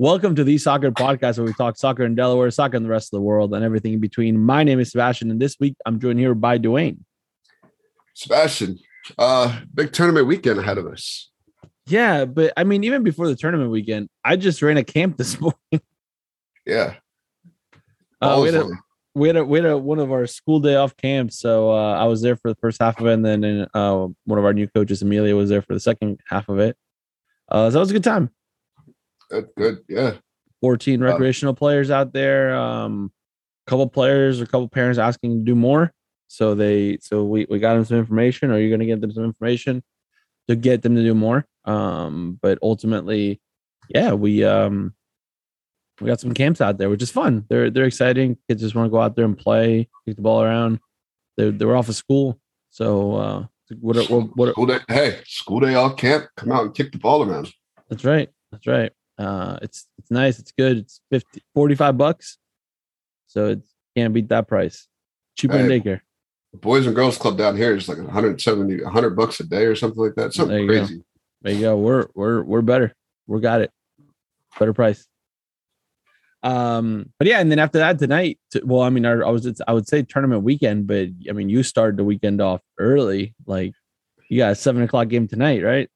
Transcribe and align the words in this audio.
Welcome 0.00 0.34
to 0.36 0.44
the 0.44 0.56
Soccer 0.56 0.90
Podcast, 0.90 1.36
where 1.36 1.44
we 1.44 1.52
talk 1.52 1.76
soccer 1.76 2.06
in 2.06 2.14
Delaware, 2.14 2.50
soccer 2.50 2.74
in 2.74 2.82
the 2.82 2.88
rest 2.88 3.12
of 3.12 3.18
the 3.18 3.20
world, 3.20 3.52
and 3.52 3.62
everything 3.62 3.92
in 3.92 4.00
between. 4.00 4.38
My 4.38 4.64
name 4.64 4.80
is 4.80 4.92
Sebastian, 4.92 5.30
and 5.30 5.38
this 5.38 5.58
week 5.60 5.76
I'm 5.84 6.00
joined 6.00 6.18
here 6.18 6.34
by 6.34 6.58
Dwayne. 6.58 7.00
Sebastian, 8.14 8.78
uh, 9.18 9.60
big 9.74 9.92
tournament 9.92 10.26
weekend 10.26 10.58
ahead 10.58 10.78
of 10.78 10.86
us. 10.86 11.30
Yeah, 11.84 12.24
but 12.24 12.54
I 12.56 12.64
mean, 12.64 12.82
even 12.82 13.02
before 13.02 13.28
the 13.28 13.36
tournament 13.36 13.70
weekend, 13.70 14.08
I 14.24 14.36
just 14.36 14.62
ran 14.62 14.78
a 14.78 14.84
camp 14.84 15.18
this 15.18 15.38
morning. 15.42 15.84
Yeah. 16.64 16.94
Uh, 18.22 18.40
we, 18.40 18.46
had 18.46 18.54
a, 18.54 18.68
we 19.14 19.28
had 19.28 19.36
a 19.36 19.44
we 19.44 19.58
had 19.58 19.66
a, 19.66 19.76
one 19.76 19.98
of 19.98 20.10
our 20.12 20.26
school 20.26 20.60
day 20.60 20.76
off 20.76 20.96
camps, 20.96 21.38
so 21.38 21.72
uh, 21.72 21.92
I 21.92 22.06
was 22.06 22.22
there 22.22 22.36
for 22.36 22.48
the 22.48 22.56
first 22.58 22.80
half 22.80 22.98
of 22.98 23.06
it, 23.06 23.12
and 23.12 23.24
then 23.26 23.66
uh, 23.74 24.06
one 24.24 24.38
of 24.38 24.46
our 24.46 24.54
new 24.54 24.66
coaches, 24.66 25.02
Amelia, 25.02 25.36
was 25.36 25.50
there 25.50 25.60
for 25.60 25.74
the 25.74 25.80
second 25.80 26.20
half 26.26 26.48
of 26.48 26.58
it. 26.58 26.74
Uh, 27.50 27.68
so 27.68 27.74
that 27.74 27.80
was 27.80 27.90
a 27.90 27.92
good 27.92 28.02
time. 28.02 28.30
Good, 29.30 29.48
good. 29.56 29.78
Yeah. 29.88 30.14
14 30.60 31.00
Wow. 31.00 31.06
recreational 31.12 31.54
players 31.54 31.90
out 31.90 32.12
there. 32.12 32.54
Um, 32.54 33.12
a 33.66 33.70
couple 33.70 33.86
players 33.88 34.40
or 34.40 34.44
a 34.44 34.46
couple 34.46 34.68
parents 34.68 34.98
asking 34.98 35.38
to 35.38 35.44
do 35.44 35.54
more. 35.54 35.92
So 36.28 36.54
they 36.54 36.98
so 37.00 37.24
we, 37.24 37.46
we 37.50 37.58
got 37.58 37.74
them 37.74 37.84
some 37.84 37.98
information, 37.98 38.50
Are 38.50 38.58
you're 38.58 38.70
gonna 38.70 38.86
get 38.86 39.00
them 39.00 39.10
some 39.12 39.24
information 39.24 39.82
to 40.48 40.54
get 40.56 40.82
them 40.82 40.94
to 40.94 41.02
do 41.02 41.14
more. 41.14 41.44
Um, 41.64 42.38
but 42.40 42.58
ultimately, 42.62 43.40
yeah, 43.88 44.12
we 44.12 44.44
um 44.44 44.94
we 46.00 46.06
got 46.06 46.20
some 46.20 46.32
camps 46.32 46.60
out 46.60 46.78
there, 46.78 46.88
which 46.88 47.02
is 47.02 47.10
fun. 47.10 47.46
They're 47.48 47.68
they're 47.70 47.84
exciting. 47.84 48.36
Kids 48.48 48.62
just 48.62 48.74
want 48.74 48.86
to 48.86 48.90
go 48.90 49.00
out 49.00 49.16
there 49.16 49.24
and 49.24 49.36
play, 49.36 49.88
kick 50.06 50.16
the 50.16 50.22
ball 50.22 50.42
around. 50.42 50.78
They're 51.36 51.50
they're 51.50 51.76
off 51.76 51.88
of 51.88 51.96
school. 51.96 52.38
So 52.70 53.14
uh 53.16 53.46
what 53.80 54.08
what, 54.08 54.36
what 54.36 54.50
School 54.52 54.66
day. 54.66 54.78
Hey, 54.88 55.20
school 55.26 55.60
day 55.60 55.74
off 55.74 55.96
camp. 55.96 56.28
Come 56.36 56.52
out 56.52 56.64
and 56.64 56.74
kick 56.74 56.92
the 56.92 56.98
ball 56.98 57.22
around. 57.24 57.52
That's 57.88 58.04
right. 58.04 58.28
That's 58.52 58.66
right. 58.66 58.92
Uh, 59.20 59.58
it's 59.62 59.86
it's 59.98 60.10
nice. 60.10 60.38
It's 60.38 60.52
good. 60.52 60.78
It's 60.78 61.00
50, 61.10 61.42
45 61.54 61.98
bucks. 61.98 62.38
So 63.26 63.48
it 63.48 63.60
can't 63.96 64.14
beat 64.14 64.28
that 64.30 64.48
price. 64.48 64.88
Cheaper 65.36 65.58
than 65.58 65.70
Hey. 65.70 65.80
daycare. 65.80 66.00
The 66.52 66.58
Boys 66.58 66.86
and 66.86 66.96
Girls 66.96 67.18
Club 67.18 67.36
down 67.38 67.56
here 67.56 67.76
is 67.76 67.88
like 67.88 67.98
170, 67.98 68.82
100 68.82 69.10
bucks 69.10 69.38
a 69.40 69.44
day 69.44 69.66
or 69.66 69.76
something 69.76 70.00
like 70.02 70.14
that. 70.14 70.22
There 70.22 70.30
Something 70.32 70.66
go. 70.66 70.72
crazy. 70.72 71.04
There 71.42 71.52
you 71.54 71.60
go. 71.60 71.76
We're 71.76 72.06
we're 72.14 72.42
we're 72.42 72.62
better. 72.62 72.94
We 73.26 73.40
got 73.40 73.60
it. 73.60 73.70
Better 74.58 74.72
price. 74.72 75.06
Um, 76.42 77.12
but 77.18 77.28
yeah, 77.28 77.38
and 77.40 77.50
then 77.50 77.58
after 77.58 77.78
that 77.78 77.98
tonight, 77.98 78.38
t- 78.52 78.62
well, 78.64 78.80
I 78.80 78.88
mean, 78.90 79.04
our, 79.04 79.24
I 79.24 79.30
was 79.30 79.44
it's- 79.46 79.60
I 79.68 79.74
would 79.74 79.86
say 79.86 80.02
tournament 80.02 80.42
weekend, 80.42 80.86
but 80.86 81.08
I 81.28 81.32
mean, 81.32 81.50
you 81.50 81.62
started 81.62 81.98
the 81.98 82.04
weekend 82.04 82.40
off 82.40 82.62
early. 82.78 83.34
Like 83.46 83.74
you 84.30 84.38
got 84.38 84.52
a 84.52 84.54
seven 84.54 84.82
o'clock 84.82 85.08
game 85.08 85.28
tonight, 85.28 85.62
right? 85.62 85.88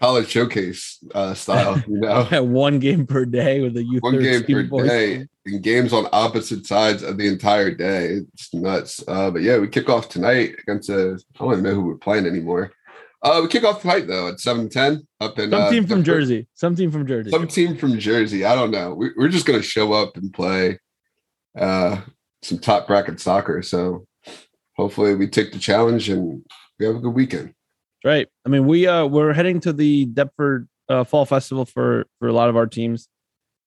College 0.00 0.28
showcase 0.28 0.98
uh, 1.14 1.34
style, 1.34 1.82
you 1.88 1.98
know. 1.98 2.24
One 2.44 2.78
game 2.78 3.06
per 3.06 3.24
day 3.24 3.60
with 3.60 3.74
the 3.74 3.82
youth. 3.82 4.02
One 4.02 4.20
game 4.20 4.44
per 4.44 4.86
day 4.86 5.26
and 5.44 5.62
games 5.62 5.92
on 5.92 6.06
opposite 6.12 6.66
sides 6.66 7.02
of 7.02 7.18
the 7.18 7.26
entire 7.26 7.72
day. 7.72 8.20
It's 8.34 8.54
nuts. 8.54 9.02
Uh, 9.08 9.30
but 9.30 9.42
yeah, 9.42 9.58
we 9.58 9.66
kick 9.66 9.88
off 9.88 10.08
tonight 10.08 10.54
against 10.60 10.88
a, 10.88 11.18
I 11.34 11.38
don't 11.44 11.52
even 11.52 11.64
know 11.64 11.74
who 11.74 11.82
we're 11.82 11.96
playing 11.96 12.26
anymore. 12.26 12.70
Uh, 13.22 13.40
we 13.42 13.48
kick 13.48 13.64
off 13.64 13.80
tonight 13.80 14.06
though 14.06 14.28
at 14.28 14.38
7 14.38 14.68
10 14.68 15.06
up 15.20 15.38
in 15.38 15.50
Some 15.50 15.62
uh, 15.62 15.70
team 15.70 15.86
from. 15.86 16.04
Jersey. 16.04 16.46
Some 16.54 16.76
team 16.76 16.92
from 16.92 17.06
Jersey. 17.06 17.30
some 17.30 17.48
team 17.48 17.76
from 17.76 17.98
Jersey. 17.98 18.44
I 18.44 18.54
don't 18.54 18.70
know. 18.70 18.94
We, 18.94 19.10
we're 19.16 19.28
just 19.28 19.46
gonna 19.46 19.62
show 19.62 19.92
up 19.92 20.16
and 20.16 20.32
play 20.32 20.78
uh, 21.58 22.00
some 22.42 22.58
top 22.58 22.86
bracket 22.86 23.20
soccer. 23.20 23.62
So 23.62 24.06
hopefully 24.76 25.16
we 25.16 25.26
take 25.26 25.52
the 25.52 25.58
challenge 25.58 26.08
and 26.08 26.44
we 26.78 26.86
have 26.86 26.96
a 26.96 27.00
good 27.00 27.14
weekend. 27.14 27.54
Right. 28.04 28.28
I 28.46 28.48
mean, 28.48 28.66
we 28.66 28.86
uh 28.86 29.06
we're 29.06 29.32
heading 29.32 29.60
to 29.60 29.72
the 29.72 30.06
Deptford 30.06 30.68
uh, 30.88 31.04
Fall 31.04 31.26
Festival 31.26 31.64
for 31.64 32.06
for 32.18 32.28
a 32.28 32.32
lot 32.32 32.48
of 32.48 32.56
our 32.56 32.66
teams. 32.66 33.08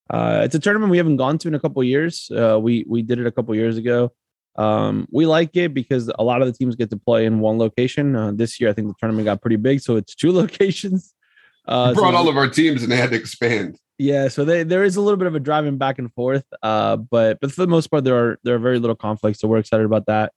Uh, 0.10 0.42
it's 0.44 0.56
a 0.56 0.60
tournament 0.60 0.92
we 0.92 0.98
haven't 0.98 1.18
gone 1.18 1.38
to 1.38 1.48
in 1.48 1.56
a 1.56 1.60
couple 1.60 1.84
years. 1.84 2.30
Uh, 2.36 2.60
we 2.60 2.86
we 2.88 3.02
did 3.02 3.20
it 3.20 3.28
a 3.28 3.32
couple 3.32 3.56
years 3.56 3.78
ago. 3.78 4.12
Um, 4.58 5.08
we 5.12 5.26
like 5.26 5.56
it 5.56 5.74
because 5.74 6.12
a 6.20 6.24
lot 6.24 6.42
of 6.42 6.48
the 6.48 6.54
teams 6.54 6.76
get 6.76 6.90
to 6.90 6.98
play 6.98 7.26
in 7.26 7.40
one 7.40 7.58
location. 7.58 8.16
Uh, 8.16 8.32
this 8.34 8.60
year, 8.60 8.70
I 8.70 8.74
think 8.74 8.90
the 8.90 8.94
tournament 9.00 9.26
got 9.26 9.42
pretty 9.42 9.56
big, 9.56 9.80
so 9.80 9.96
it's 9.96 10.14
two 10.14 10.32
locations. 10.34 11.14
Uh, 11.68 11.88
we 11.90 11.96
so 11.96 12.02
brought 12.02 12.16
all 12.16 12.28
of 12.28 12.38
our 12.38 12.50
teams 12.50 12.84
and 12.84 12.92
they 12.92 12.98
had 12.98 13.12
to 13.12 13.16
expand. 13.16 13.78
yeah, 13.98 14.28
so 14.28 14.44
they, 14.44 14.64
there 14.64 14.84
is 14.84 14.96
a 14.96 15.02
little 15.02 15.18
bit 15.18 15.28
of 15.28 15.36
a 15.36 15.40
driving 15.40 15.78
back 15.78 16.00
and 16.00 16.12
forth, 16.14 16.44
uh, 16.64 16.98
but 16.98 17.40
but 17.40 17.52
for 17.52 17.62
the 17.62 17.68
most 17.68 17.88
part, 17.88 18.04
there 18.04 18.18
are 18.18 18.40
there 18.44 18.56
are 18.56 18.60
very 18.60 18.80
little 18.80 18.96
conflicts. 18.96 19.40
So 19.40 19.48
we're 19.48 19.60
excited 19.60 19.86
about 19.86 20.08
that. 20.08 20.34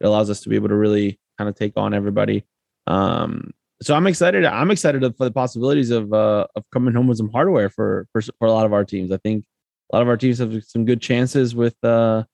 It 0.00 0.06
allows 0.06 0.28
us 0.28 0.40
to 0.42 0.48
be 0.48 0.56
able 0.56 0.68
to 0.68 0.76
really 0.76 1.18
kind 1.38 1.48
of 1.48 1.56
take 1.56 1.74
on 1.76 1.94
everybody. 1.94 2.44
Um, 2.86 3.50
so 3.82 3.94
I'm 3.94 4.06
excited. 4.06 4.44
I'm 4.44 4.70
excited 4.70 5.02
for 5.16 5.24
the 5.24 5.30
possibilities 5.32 5.90
of 5.90 6.12
uh, 6.12 6.46
of 6.56 6.64
coming 6.72 6.94
home 6.94 7.06
with 7.06 7.18
some 7.18 7.30
hardware 7.30 7.68
for, 7.68 8.06
for 8.12 8.22
for 8.38 8.46
a 8.46 8.52
lot 8.52 8.66
of 8.66 8.72
our 8.72 8.84
teams. 8.84 9.12
I 9.12 9.18
think 9.18 9.44
a 9.92 9.96
lot 9.96 10.02
of 10.02 10.08
our 10.08 10.16
teams 10.16 10.38
have 10.38 10.62
some 10.64 10.84
good 10.84 11.00
chances 11.00 11.54
with 11.54 11.76
uh, 11.84 12.24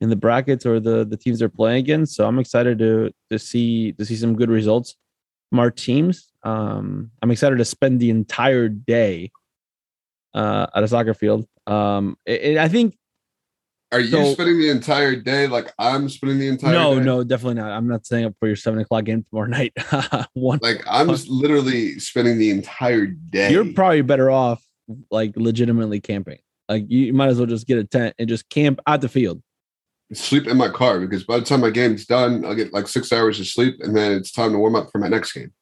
in 0.00 0.08
the 0.10 0.16
brackets 0.16 0.64
or 0.66 0.80
the 0.80 1.04
the 1.04 1.16
teams 1.16 1.38
they're 1.38 1.48
playing 1.48 1.78
against. 1.78 2.14
So 2.16 2.26
I'm 2.26 2.38
excited 2.38 2.78
to 2.78 3.12
to 3.30 3.38
see 3.38 3.92
to 3.92 4.04
see 4.04 4.16
some 4.16 4.34
good 4.36 4.50
results 4.50 4.96
from 5.50 5.60
our 5.60 5.70
teams. 5.70 6.32
Um, 6.42 7.10
I'm 7.22 7.30
excited 7.30 7.58
to 7.58 7.64
spend 7.64 8.00
the 8.00 8.10
entire 8.10 8.68
day 8.68 9.30
uh, 10.34 10.66
at 10.74 10.82
a 10.82 10.88
soccer 10.88 11.14
field. 11.14 11.46
Um, 11.66 12.16
it, 12.26 12.42
it- 12.42 12.58
I 12.58 12.68
think 12.68 12.96
Are 13.92 13.98
you 14.00 14.08
So- 14.10 14.32
spending 14.34 14.58
the 14.58 14.68
entire 14.70 15.16
day 15.16 15.46
like 15.48 15.72
I'm 15.78 16.08
spending 16.08 16.38
the 16.38 16.46
entire 16.48 16.72
no, 16.72 16.98
day? 16.98 17.04
no, 17.04 17.24
definitely 17.24 17.54
not. 17.56 17.72
I'm 17.72 17.88
not 17.88 18.06
staying 18.06 18.24
up 18.26 18.34
for 18.38 18.46
your 18.46 18.56
seven 18.56 18.78
o'clock 18.80 19.04
game 19.04 19.24
tomorrow 19.28 19.48
night. 19.48 19.72
One, 20.34 20.60
Like 20.62 20.82
I'm 20.88 21.08
just 21.08 21.28
literally 21.28 21.98
spending 21.98 22.38
the 22.38 22.50
entire 22.50 23.06
day. 23.06 23.50
you're 23.50 23.72
probably 23.72 24.02
better 24.02 24.30
off 24.30 24.62
like 25.10 25.32
legitimately 25.36 26.00
camping. 26.00 26.38
Like 26.68 26.84
you 26.88 27.12
might 27.12 27.28
as 27.28 27.38
well 27.38 27.46
just 27.46 27.66
get 27.66 27.78
a 27.78 27.84
tent 27.84 28.14
and 28.18 28.28
just 28.28 28.48
camp 28.48 28.78
at 28.86 29.00
the 29.00 29.08
field. 29.08 29.42
sleep 30.12 30.46
in 30.46 30.56
my 30.56 30.68
car 30.68 31.00
because 31.00 31.24
by 31.24 31.38
the 31.38 31.44
time 31.44 31.60
my 31.60 31.70
game's 31.70 32.06
done, 32.06 32.44
I'll 32.44 32.54
get 32.54 32.72
like 32.72 32.86
six 32.86 33.12
hours 33.12 33.40
of 33.40 33.46
sleep 33.48 33.76
and 33.80 33.96
then 33.96 34.12
it's 34.12 34.30
time 34.30 34.52
to 34.52 34.58
warm 34.58 34.76
up 34.76 34.90
for 34.92 34.98
my 34.98 35.08
next 35.08 35.32
game. 35.32 35.52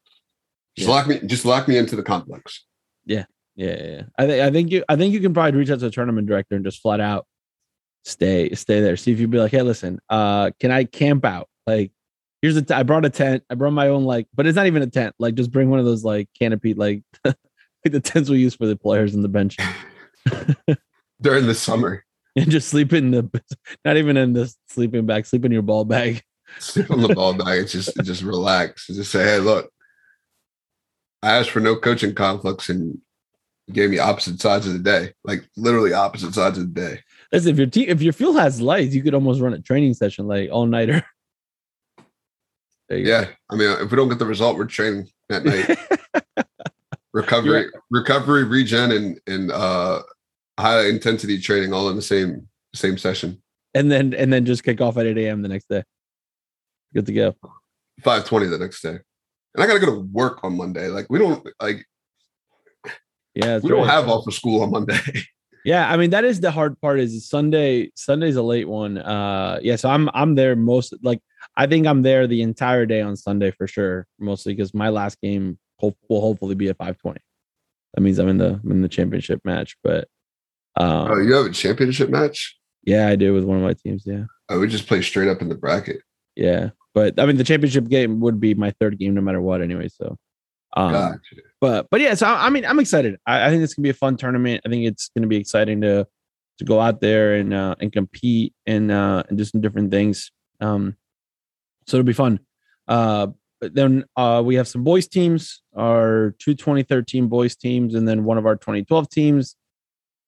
Just 0.77 0.89
Yeah. 0.89 0.95
lock 0.95 1.07
me 1.07 1.19
just 1.25 1.45
lock 1.47 1.67
me 1.67 1.79
into 1.79 1.97
the 1.97 2.03
complex. 2.03 2.65
Yeah, 3.07 3.25
yeah, 3.57 3.83
yeah. 3.83 4.03
I 4.19 4.27
think 4.27 4.43
I 4.43 4.51
think 4.51 4.71
you 4.71 4.85
I 4.89 4.97
think 4.97 5.15
you 5.15 5.21
can 5.21 5.33
probably 5.33 5.59
reach 5.59 5.71
out 5.71 5.79
to 5.81 5.87
the 5.87 5.91
tournament 5.91 6.27
director 6.29 6.55
and 6.57 6.65
just 6.65 6.81
flat 6.83 7.01
out 7.01 7.27
stay 8.05 8.55
stay 8.55 8.81
there. 8.81 8.97
See 8.97 9.13
if 9.13 9.21
you'd 9.21 9.31
be 9.31 9.39
like, 9.39 9.53
hey, 9.53 9.63
listen, 9.63 10.01
uh, 10.09 10.51
can 10.61 10.71
I 10.71 10.85
camp 10.85 11.25
out? 11.25 11.49
Like, 11.67 11.93
here's 12.43 12.57
a 12.57 12.63
t- 12.63 12.75
I 12.75 12.83
brought 12.83 13.05
a 13.05 13.11
tent. 13.11 13.45
I 13.51 13.55
brought 13.55 13.73
my 13.73 13.89
own 13.89 14.05
like, 14.05 14.27
but 14.35 14.47
it's 14.47 14.57
not 14.57 14.67
even 14.67 14.83
a 14.83 14.87
tent. 14.87 15.15
Like, 15.19 15.35
just 15.35 15.51
bring 15.51 15.71
one 15.71 15.79
of 15.79 15.85
those 15.85 16.05
like 16.05 16.29
canopy 16.39 16.75
like 16.75 17.03
like 17.25 17.37
the 17.85 18.01
tents 18.01 18.31
we 18.31 18.39
use 18.39 18.55
for 18.55 18.67
the 18.67 18.77
players 18.77 19.15
in 19.15 19.23
the 19.23 19.29
bench. 19.29 19.57
during 21.21 21.47
the 21.47 21.55
summer. 21.55 22.05
and 22.37 22.51
just 22.51 22.69
sleep 22.69 22.93
in 22.93 23.11
the 23.11 23.43
not 23.85 23.97
even 23.97 24.17
in 24.17 24.33
the 24.33 24.53
sleeping 24.69 25.07
bag, 25.07 25.27
sleep 25.27 25.45
in 25.45 25.53
your 25.53 25.63
ball 25.63 25.85
bag. 25.85 26.23
Sleep 26.59 26.91
on 26.91 27.03
the 27.03 27.15
ball 27.15 27.35
bag. 27.35 27.61
It's 27.61 27.73
just 27.73 27.97
just 28.05 28.23
relax. 28.23 28.87
Just 28.87 29.13
say, 29.13 29.25
hey, 29.25 29.39
look, 29.39 29.71
I 31.23 31.37
asked 31.37 31.51
for 31.51 31.61
no 31.61 31.77
coaching 31.77 32.15
conflicts 32.15 32.69
and 32.69 32.99
gave 33.73 33.91
me 33.91 33.99
opposite 33.99 34.41
sides 34.41 34.67
of 34.67 34.73
the 34.73 34.79
day. 34.79 35.13
Like 35.25 35.49
literally 35.57 35.93
opposite 35.93 36.35
sides 36.35 36.59
of 36.59 36.73
the 36.73 36.81
day. 36.81 37.01
Listen, 37.33 37.53
if 37.53 37.59
your 37.59 37.67
team 37.67 37.89
if 37.89 38.01
your 38.01 38.13
field 38.13 38.37
has 38.37 38.61
lights, 38.61 38.95
you 38.95 39.03
could 39.03 39.15
almost 39.15 39.41
run 39.41 39.53
a 39.53 39.61
training 39.61 39.95
session 39.95 40.27
like 40.27 40.51
all 40.51 40.67
nighter. 40.67 41.05
You 42.91 43.05
go. 43.05 43.11
Yeah. 43.11 43.29
I 43.51 43.55
mean, 43.55 43.71
if 43.81 43.91
we 43.91 43.97
don't 43.97 44.09
get 44.09 44.19
the 44.19 44.25
result, 44.25 44.57
we're 44.57 44.65
training 44.65 45.09
at 45.31 45.45
night. 45.45 45.79
recovery, 47.13 47.67
recovery, 47.91 48.45
regen, 48.45 48.93
and 48.93 49.21
and 49.27 49.53
uh 49.53 50.03
high 50.59 50.87
intensity 50.87 51.39
training 51.39 51.73
all 51.73 51.91
in 51.91 51.97
the 51.97 52.03
same 52.03 52.49
same 52.75 52.97
session. 52.97 53.43
and 53.75 53.91
then 53.91 54.15
and 54.15 54.33
then 54.33 54.47
just 54.47 54.65
kick 54.65 54.81
off 54.81 54.97
at 54.97 55.07
8 55.07 55.19
a.m. 55.19 55.43
the 55.43 55.49
next 55.49 55.69
day. 55.69 55.85
Good 56.95 57.07
to 57.07 57.13
go. 57.13 57.37
520 58.03 58.47
the 58.47 58.59
next 58.59 58.81
day. 58.81 58.99
And 59.55 59.63
I 59.63 59.67
gotta 59.67 59.81
go 59.81 59.87
to 59.87 60.01
work 60.13 60.43
on 60.45 60.57
Monday. 60.57 60.89
Like 60.89 61.07
we 61.11 61.19
don't 61.19 61.47
like 61.61 61.85
Yeah, 63.35 63.59
we 63.59 63.69
don't 63.69 63.87
have 63.87 64.09
off 64.09 64.27
of 64.27 64.35
school 64.35 64.63
on 64.63 64.71
Monday. 64.71 64.99
Yeah, 65.65 65.91
I 65.91 65.97
mean 65.97 66.11
that 66.11 66.25
is 66.25 66.41
the 66.41 66.51
hard 66.51 66.81
part. 66.81 67.01
Is 67.01 67.29
Sunday? 67.29 67.91
Sunday's 67.95 68.37
a 68.37 68.43
late 68.43 68.69
one. 68.69 68.99
Uh, 68.99 69.59
yeah, 69.63 69.77
so 69.77 69.91
I'm 69.91 70.09
I'm 70.15 70.35
there 70.35 70.57
most 70.57 70.95
like 71.03 71.21
I 71.57 71.67
think 71.67 71.87
I'm 71.87 72.03
there 72.03 72.27
the 72.27 72.43
entire 72.43 72.87
day 72.87 73.01
on 73.01 73.17
Sunday 73.17 73.51
for 73.51 73.67
sure. 73.67 74.07
Mostly 74.19 74.55
because 74.55 74.73
my 74.75 74.89
last 74.89 75.21
game 75.21 75.59
hope, 75.79 75.97
will 76.09 76.21
hopefully 76.21 76.55
be 76.55 76.69
at 76.69 76.79
5:20. 76.79 77.17
That 77.95 78.01
means 78.01 78.19
I'm 78.19 78.29
in 78.29 78.39
the 78.39 78.61
I'm 78.63 78.71
in 78.71 78.83
the 78.83 78.89
championship 78.89 79.41
match. 79.45 79.77
But 79.83 80.09
um, 80.77 81.11
oh, 81.11 81.21
you 81.21 81.35
have 81.35 81.47
a 81.47 81.51
championship 81.51 82.11
match? 82.11 82.57
yeah, 82.85 83.09
I 83.09 83.17
do 83.17 83.35
with 83.35 83.45
one 83.45 83.59
of 83.59 83.63
my 83.63 83.75
teams. 83.75 84.05
Yeah, 84.07 84.25
I 84.49 84.57
would 84.57 84.71
just 84.71 84.87
play 84.87 85.03
straight 85.03 85.29
up 85.29 85.43
in 85.43 85.49
the 85.49 85.55
bracket. 85.55 86.01
yeah. 86.37 86.71
But 86.95 87.21
I 87.21 87.27
mean 87.27 87.37
the 87.37 87.45
championship 87.45 87.89
game 87.89 88.21
would 88.21 88.41
be 88.41 88.55
my 88.55 88.73
third 88.81 88.99
game 88.99 89.15
no 89.15 89.21
matter 89.21 89.41
what 89.41 89.61
anyway. 89.63 89.89
So, 89.89 90.17
um, 90.79 90.93
Gotcha. 90.93 91.37
but 91.61 91.89
but 91.91 92.01
yeah, 92.01 92.15
so 92.15 92.27
I, 92.27 92.47
I 92.47 92.51
mean, 92.51 92.65
I'm 92.65 92.79
excited. 92.79 93.19
I, 93.27 93.47
I 93.47 93.51
think 93.51 93.63
it's 93.65 93.75
gonna 93.75 93.85
be 93.85 93.91
a 93.91 93.95
fun 93.95 94.17
tournament. 94.17 94.63
I 94.65 94.69
think 94.69 94.87
it's 94.87 95.11
gonna 95.15 95.27
be 95.27 95.37
exciting 95.37 95.81
to 95.83 96.07
to 96.59 96.65
go 96.65 96.81
out 96.81 97.01
there 97.01 97.35
and 97.35 97.53
uh, 97.53 97.75
and 97.81 97.93
compete 97.93 98.55
and 98.67 98.91
uh, 98.91 99.23
and 99.29 99.37
do 99.39 99.45
some 99.45 99.61
different 99.61 99.91
things. 99.91 100.31
Um, 100.61 100.97
so 101.87 101.97
it'll 101.97 102.07
be 102.07 102.13
fun. 102.13 102.41
Uh, 102.87 103.29
but 103.61 103.75
then 103.75 104.05
uh, 104.17 104.41
we 104.45 104.55
have 104.55 104.69
some 104.69 104.85
boys 104.85 105.09
teams, 105.09 105.63
our 105.77 106.35
two 106.39 106.55
2013 106.55 107.27
boys 107.29 107.57
teams, 107.57 107.95
and 107.95 108.07
then 108.07 108.25
one 108.25 108.39
of 108.39 108.47
our 108.47 108.57
2012 108.57 109.11
teams. 109.11 109.57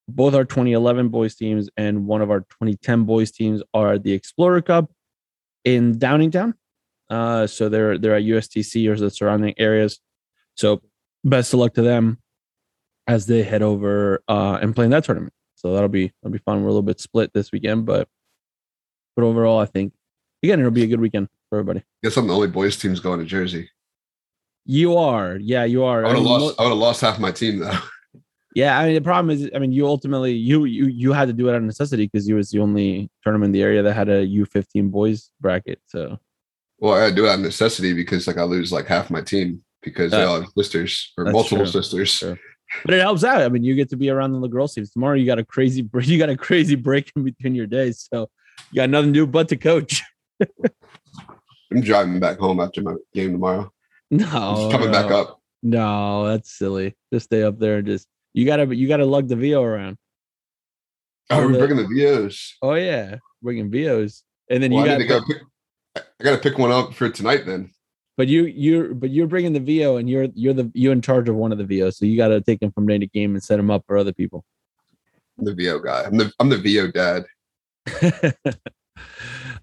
both 0.07 0.33
our 0.33 0.43
2011 0.45 1.09
boys 1.09 1.35
teams 1.35 1.69
and 1.77 2.05
one 2.07 2.21
of 2.21 2.29
our 2.29 2.41
2010 2.41 3.03
boys 3.05 3.31
teams 3.31 3.61
are 3.73 3.97
the 3.97 4.11
Explorer 4.11 4.61
Cup 4.61 4.91
in 5.63 5.95
Downingtown. 5.97 6.53
Uh, 7.09 7.47
so 7.47 7.69
they're 7.69 7.97
they're 7.97 8.15
at 8.15 8.23
USTC 8.23 8.87
or 8.89 8.95
the 8.97 9.09
surrounding 9.09 9.53
areas. 9.57 9.99
So 10.55 10.81
best 11.23 11.53
of 11.53 11.59
luck 11.59 11.73
to 11.75 11.81
them 11.81 12.19
as 13.07 13.25
they 13.25 13.43
head 13.43 13.61
over 13.61 14.23
uh, 14.27 14.59
and 14.61 14.75
play 14.75 14.85
in 14.85 14.91
that 14.91 15.03
tournament. 15.03 15.33
So 15.55 15.73
that'll 15.73 15.89
be 15.89 16.11
that'll 16.21 16.33
be 16.33 16.39
fun. 16.39 16.61
We're 16.61 16.69
a 16.69 16.71
little 16.71 16.81
bit 16.81 16.99
split 16.99 17.31
this 17.33 17.51
weekend, 17.51 17.85
but 17.85 18.07
but 19.15 19.23
overall, 19.23 19.59
I 19.59 19.65
think 19.65 19.93
again 20.43 20.59
it'll 20.59 20.71
be 20.71 20.83
a 20.83 20.87
good 20.87 21.01
weekend 21.01 21.27
for 21.49 21.59
everybody. 21.59 21.83
Guess 22.03 22.17
I'm 22.17 22.27
the 22.27 22.33
only 22.33 22.47
boys 22.47 22.77
teams 22.77 22.99
going 22.99 23.19
to 23.19 23.25
Jersey. 23.25 23.69
You 24.65 24.97
are, 24.97 25.37
yeah, 25.37 25.63
you 25.63 25.83
are. 25.83 26.05
I 26.05 26.09
would 26.09 26.17
have 26.17 26.25
I 26.25 26.29
mean, 26.29 26.41
lost. 26.41 26.59
I 26.59 26.63
would 26.63 26.69
have 26.69 26.77
lost 26.77 27.01
half 27.01 27.19
my 27.19 27.31
team 27.31 27.59
though. 27.59 27.77
Yeah, 28.53 28.77
I 28.77 28.87
mean 28.87 28.95
the 28.95 29.01
problem 29.01 29.29
is, 29.29 29.49
I 29.55 29.59
mean, 29.59 29.71
you 29.71 29.87
ultimately 29.87 30.33
you 30.33 30.65
you 30.65 30.87
you 30.87 31.13
had 31.13 31.29
to 31.29 31.33
do 31.33 31.47
it 31.47 31.51
out 31.51 31.57
of 31.57 31.63
necessity 31.63 32.05
because 32.05 32.27
you 32.27 32.35
was 32.35 32.49
the 32.49 32.59
only 32.59 33.09
tournament 33.23 33.49
in 33.49 33.51
the 33.53 33.63
area 33.63 33.81
that 33.81 33.93
had 33.93 34.09
a 34.09 34.25
U 34.25 34.45
fifteen 34.45 34.89
boys 34.89 35.31
bracket. 35.39 35.79
So 35.87 36.19
Well, 36.79 36.93
I 36.93 37.03
had 37.03 37.09
to 37.11 37.15
do 37.15 37.25
it 37.25 37.29
out 37.29 37.35
of 37.35 37.41
necessity 37.41 37.93
because 37.93 38.27
like 38.27 38.37
I 38.37 38.43
lose 38.43 38.73
like 38.73 38.87
half 38.87 39.09
my 39.09 39.21
team 39.21 39.63
because 39.83 40.11
they 40.11 40.23
Uh, 40.23 40.27
all 40.27 40.41
have 40.41 40.51
sisters 40.57 41.11
or 41.17 41.25
multiple 41.25 41.59
true. 41.59 41.67
sisters. 41.81 42.17
True. 42.19 42.37
but 42.85 42.93
it 42.93 43.01
helps 43.01 43.23
out. 43.23 43.41
I 43.41 43.49
mean, 43.49 43.63
you 43.63 43.75
get 43.75 43.89
to 43.89 43.97
be 43.97 44.09
around 44.09 44.39
the 44.39 44.47
girls 44.47 44.73
teams 44.75 44.91
tomorrow. 44.91 45.15
You 45.15 45.25
got 45.25 45.39
a 45.39 45.43
crazy. 45.45 45.87
You 46.03 46.17
got 46.17 46.29
a 46.29 46.37
crazy 46.37 46.75
break 46.75 47.11
in 47.15 47.23
between 47.23 47.53
your 47.55 47.67
days, 47.67 48.07
so 48.11 48.29
you 48.71 48.77
got 48.77 48.89
nothing 48.89 49.13
to 49.13 49.19
do 49.19 49.27
but 49.27 49.49
to 49.49 49.57
coach. 49.57 50.01
I'm 51.73 51.81
driving 51.81 52.19
back 52.19 52.37
home 52.37 52.59
after 52.59 52.81
my 52.81 52.95
game 53.13 53.31
tomorrow. 53.33 53.71
No, 54.09 54.25
I'm 54.27 54.55
just 54.57 54.71
coming 54.71 54.91
back 54.91 55.09
up. 55.11 55.39
No, 55.63 56.25
that's 56.27 56.51
silly. 56.57 56.95
Just 57.13 57.25
stay 57.25 57.43
up 57.43 57.59
there 57.59 57.77
and 57.77 57.87
just 57.87 58.07
you 58.33 58.45
gotta 58.45 58.75
you 58.75 58.87
gotta 58.87 59.05
lug 59.05 59.27
the 59.29 59.35
Veo 59.35 59.63
around. 59.63 59.97
Oh, 61.29 61.45
we're 61.45 61.53
the- 61.53 61.59
bringing 61.59 61.77
the 61.77 61.87
Veos. 61.87 62.55
Oh 62.61 62.73
yeah, 62.73 63.17
bringing 63.41 63.69
Veos, 63.71 64.23
and 64.49 64.61
then 64.61 64.71
Well, 64.73 64.85
you 64.85 64.91
got. 64.91 64.97
to 64.97 65.05
go 65.05 65.21
pick. 65.25 65.37
I 65.95 66.23
got 66.23 66.31
to 66.31 66.37
pick 66.37 66.57
one 66.57 66.71
up 66.71 66.93
for 66.93 67.09
tonight. 67.09 67.45
Then 67.45 67.71
But 68.17 68.27
you 68.27 68.45
you're 68.45 68.93
but 68.93 69.09
you're 69.09 69.27
bringing 69.27 69.53
the 69.53 69.59
Veo 69.59 69.97
and 69.97 70.09
you're 70.09 70.27
you're 70.33 70.53
the 70.53 70.69
you're 70.73 70.93
in 70.93 71.01
charge 71.01 71.29
of 71.29 71.35
one 71.35 71.51
of 71.51 71.57
the 71.57 71.63
Veos, 71.63 71.97
so 71.97 72.05
you 72.05 72.17
got 72.17 72.27
to 72.29 72.41
take 72.41 72.61
him 72.61 72.71
from 72.71 72.87
day 72.87 72.97
to 72.97 73.07
game 73.07 73.33
and 73.33 73.43
set 73.43 73.59
him 73.59 73.71
up 73.71 73.83
for 73.87 73.97
other 73.97 74.13
people. 74.13 74.43
I'm 75.39 75.45
the 75.45 75.53
Veo 75.53 75.79
guy. 75.79 76.03
I'm 76.03 76.17
the 76.17 76.31
I'm 76.39 76.49
the 76.49 76.57
Veo 76.57 76.91
dad. 76.91 77.25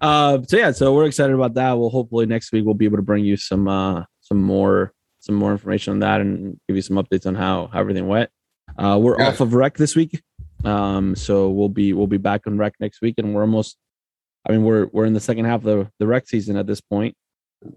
uh, 0.01 0.39
so 0.47 0.57
yeah, 0.57 0.71
so 0.71 0.93
we're 0.93 1.05
excited 1.05 1.33
about 1.33 1.53
that. 1.53 1.77
We'll 1.77 1.89
hopefully 1.89 2.25
next 2.25 2.51
week 2.51 2.65
we'll 2.65 2.73
be 2.73 2.85
able 2.85 2.97
to 2.97 3.03
bring 3.03 3.23
you 3.23 3.37
some 3.37 3.67
uh 3.67 4.03
some 4.21 4.41
more 4.41 4.93
some 5.19 5.35
more 5.35 5.51
information 5.51 5.93
on 5.93 5.99
that 5.99 6.21
and 6.21 6.59
give 6.67 6.75
you 6.75 6.81
some 6.81 6.95
updates 6.97 7.25
on 7.25 7.35
how, 7.35 7.69
how 7.71 7.79
everything 7.79 8.07
went. 8.07 8.29
Uh, 8.77 8.97
we're 9.01 9.19
off 9.21 9.41
of 9.41 9.53
rec 9.53 9.75
this 9.75 9.95
week, 9.95 10.21
um, 10.63 11.15
so 11.15 11.49
we'll 11.49 11.69
be 11.69 11.91
we'll 11.91 12.07
be 12.07 12.17
back 12.17 12.47
on 12.47 12.57
rec 12.57 12.73
next 12.79 13.01
week, 13.01 13.15
and 13.17 13.33
we're 13.33 13.41
almost. 13.41 13.77
I 14.47 14.53
mean, 14.53 14.63
we're 14.63 14.87
we're 14.93 15.05
in 15.05 15.13
the 15.13 15.19
second 15.19 15.45
half 15.45 15.59
of 15.59 15.63
the, 15.63 15.91
the 15.99 16.07
rec 16.07 16.27
season 16.27 16.55
at 16.55 16.65
this 16.65 16.79
point. 16.79 17.15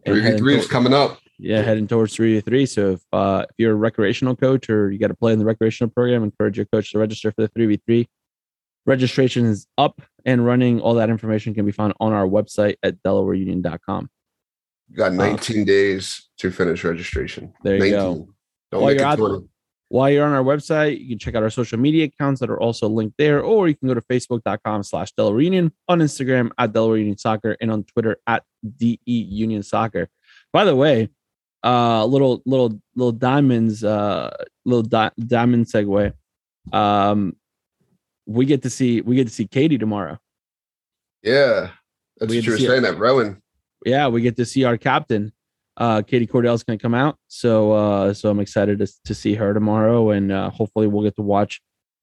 Three 0.07 0.21
v 0.21 0.37
three 0.37 0.57
is 0.57 0.67
coming 0.67 0.93
up. 0.93 1.19
yeah, 1.39 1.63
heading 1.63 1.89
towards 1.89 2.15
three 2.15 2.35
to 2.35 2.41
three. 2.41 2.67
So 2.67 2.93
if 2.93 3.01
uh, 3.13 3.47
if 3.49 3.55
you're 3.59 3.73
a 3.73 3.77
recreational 3.77 4.37
coach 4.37 4.71
or 4.71 4.91
you 4.91 4.99
got 4.99 5.09
to 5.09 5.15
play 5.15 5.33
in 5.33 5.39
the 5.39 5.45
recreational 5.45 5.91
program, 5.91 6.23
encourage 6.23 6.57
your 6.57 6.67
coach 6.67 6.93
to 6.93 6.99
register 6.99 7.33
for 7.33 7.43
the 7.43 7.49
three 7.49 7.67
v 7.67 7.81
three. 7.87 8.09
Registration 8.87 9.47
is 9.47 9.67
up 9.79 10.01
and 10.25 10.45
running. 10.45 10.81
All 10.81 10.95
that 10.95 11.11
information 11.11 11.55
can 11.55 11.65
be 11.65 11.73
found 11.73 11.95
on 12.01 12.13
our 12.13 12.27
website 12.27 12.77
at 12.83 13.01
DelawareUnion.com. 13.03 14.11
You 14.91 14.97
got 14.97 15.13
19 15.13 15.65
days 15.65 16.29
to 16.39 16.51
finish 16.51 16.83
registration. 16.85 17.53
There 17.63 17.77
you 17.77 17.91
go. 17.91 18.29
Don't 18.71 18.83
While 18.83 18.91
make 18.91 19.01
it 19.01 19.05
out 19.05 19.19
20. 19.19 19.49
While 19.93 20.09
you're 20.09 20.25
on 20.25 20.33
our 20.33 20.43
website, 20.43 20.99
you 20.99 21.09
can 21.11 21.19
check 21.19 21.35
out 21.35 21.43
our 21.43 21.51
social 21.51 21.79
media 21.79 22.07
accounts 22.07 22.41
that 22.41 22.49
are 22.49 22.59
also 22.59 22.89
linked 22.89 23.19
there, 23.19 23.43
or 23.43 23.69
you 23.69 23.75
can 23.75 23.89
go 23.89 23.93
to 23.93 24.01
facebook.com 24.01 24.85
slash 24.85 25.13
Delaware 25.13 25.43
Union, 25.43 25.71
on 25.87 25.99
Instagram 25.99 26.51
at 26.57 26.73
Delaware 26.73 26.97
Union 26.97 27.19
Soccer, 27.19 27.59
and 27.61 27.71
on 27.71 27.85
Twitter 27.85 28.17
at 28.27 28.43
DE 28.79 28.99
Union 29.05 29.63
Soccer. 29.63 30.09
By 30.51 30.65
the 30.65 30.75
way, 30.75 31.11
uh 31.63 32.07
little 32.07 32.43
little 32.47 32.81
little 32.97 33.13
diamonds, 33.13 33.85
uh 33.85 34.35
little 34.65 34.83
di- 34.83 35.11
diamond 35.27 35.67
segue. 35.67 36.15
Um 36.73 37.37
we 38.25 38.47
get 38.47 38.63
to 38.63 38.71
see 38.71 39.03
we 39.03 39.15
get 39.17 39.27
to 39.27 39.33
see 39.35 39.47
Katie 39.47 39.77
tomorrow. 39.77 40.19
Yeah, 41.23 41.69
that's 42.17 42.31
what 42.31 42.43
you 42.43 42.51
were 42.51 42.57
to 42.57 42.63
see 42.63 42.65
it. 42.65 42.69
saying 42.69 42.87
at 42.87 42.97
Rowan. 42.99 43.43
yeah, 43.85 44.09
we 44.09 44.23
get 44.23 44.37
to 44.39 44.47
see 44.47 44.65
our 44.65 44.79
captain. 44.79 45.35
Uh, 45.77 46.03
Katie 46.03 46.27
Cordell's 46.27 46.63
going 46.63 46.79
to 46.79 46.83
come 46.83 46.95
out, 46.95 47.17
so 47.29 47.73
uh, 47.73 48.13
so 48.13 48.29
I'm 48.29 48.41
excited 48.41 48.79
to 48.81 48.93
to 49.07 49.15
see 49.15 49.35
her 49.35 49.55
tomorrow, 49.55 50.11
and 50.11 50.31
uh, 50.31 50.51
hopefully 50.51 50.87
we'll 50.87 51.03
get 51.03 51.17
to 51.17 51.23
watch 51.23 51.63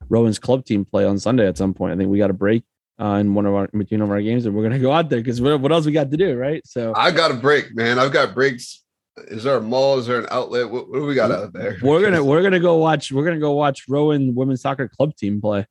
Rowan's 0.10 0.40
club 0.40 0.66
team 0.66 0.86
play 0.86 1.06
on 1.06 1.20
Sunday 1.20 1.48
at 1.48 1.58
some 1.58 1.74
point. 1.74 1.94
I 1.94 1.98
think 1.98 2.10
we 2.10 2.18
got 2.18 2.32
a 2.32 2.34
break 2.34 2.64
uh, 3.00 3.18
in 3.20 3.34
one 3.34 3.46
of 3.46 3.54
our 3.54 3.66
in 3.72 3.80
between 3.80 4.02
of 4.02 4.10
our 4.10 4.22
games, 4.22 4.46
and 4.46 4.56
we're 4.56 4.64
going 4.64 4.74
to 4.80 4.80
go 4.80 4.92
out 4.92 5.10
there 5.10 5.20
because 5.20 5.42
what, 5.42 5.60
what 5.62 5.72
else 5.72 5.86
we 5.86 5.92
got 5.92 6.12
to 6.12 6.18
do, 6.18 6.36
right? 6.36 6.66
So 6.66 6.94
I 6.96 7.12
got 7.12 7.32
a 7.32 7.36
break, 7.36 7.76
man. 7.76 8.00
I've 8.00 8.12
got 8.12 8.34
breaks. 8.34 8.84
Is 9.28 9.44
there 9.44 9.58
a 9.58 9.62
mall? 9.62 10.00
Is 10.00 10.08
there 10.08 10.20
an 10.20 10.28
outlet? 10.32 10.70
What, 10.70 10.90
what 10.90 11.00
do 11.00 11.06
we 11.06 11.14
got 11.14 11.32
out 11.32 11.52
there? 11.54 11.78
we're 11.82 12.02
gonna 12.02 12.24
we're 12.24 12.42
gonna 12.42 12.60
go 12.60 12.78
watch 12.78 13.12
we're 13.12 13.26
gonna 13.26 13.40
go 13.40 13.52
watch 13.52 13.86
Rowan 13.88 14.34
women's 14.34 14.62
soccer 14.62 14.88
club 14.88 15.16
team 15.16 15.42
play, 15.42 15.66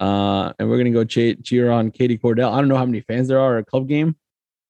uh, 0.00 0.52
and 0.58 0.68
we're 0.68 0.78
gonna 0.78 0.90
go 0.90 1.04
che- 1.04 1.36
cheer 1.36 1.70
on 1.70 1.90
Katie 1.90 2.18
Cordell. 2.18 2.50
I 2.52 2.56
don't 2.56 2.68
know 2.68 2.76
how 2.76 2.86
many 2.86 3.00
fans 3.00 3.28
there 3.28 3.40
are 3.40 3.58
at 3.58 3.62
a 3.62 3.64
club 3.64 3.88
game, 3.88 4.16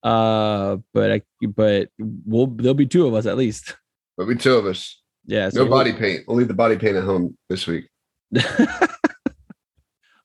uh, 0.03 0.77
but 0.93 1.11
I, 1.11 1.21
but 1.47 1.89
we'll 2.25 2.47
there'll 2.47 2.73
be 2.73 2.85
two 2.85 3.07
of 3.07 3.13
us 3.13 3.25
at 3.25 3.37
least. 3.37 3.75
But 4.17 4.27
we 4.27 4.35
two 4.35 4.53
of 4.55 4.65
us. 4.65 5.01
Yeah, 5.25 5.49
so 5.49 5.59
No 5.59 5.63
we'll- 5.69 5.77
body 5.79 5.93
paint. 5.93 6.23
Only 6.27 6.43
the 6.43 6.53
body 6.53 6.77
paint 6.77 6.97
at 6.97 7.03
home 7.03 7.37
this 7.49 7.65
week. 7.67 7.85
I 8.35 8.87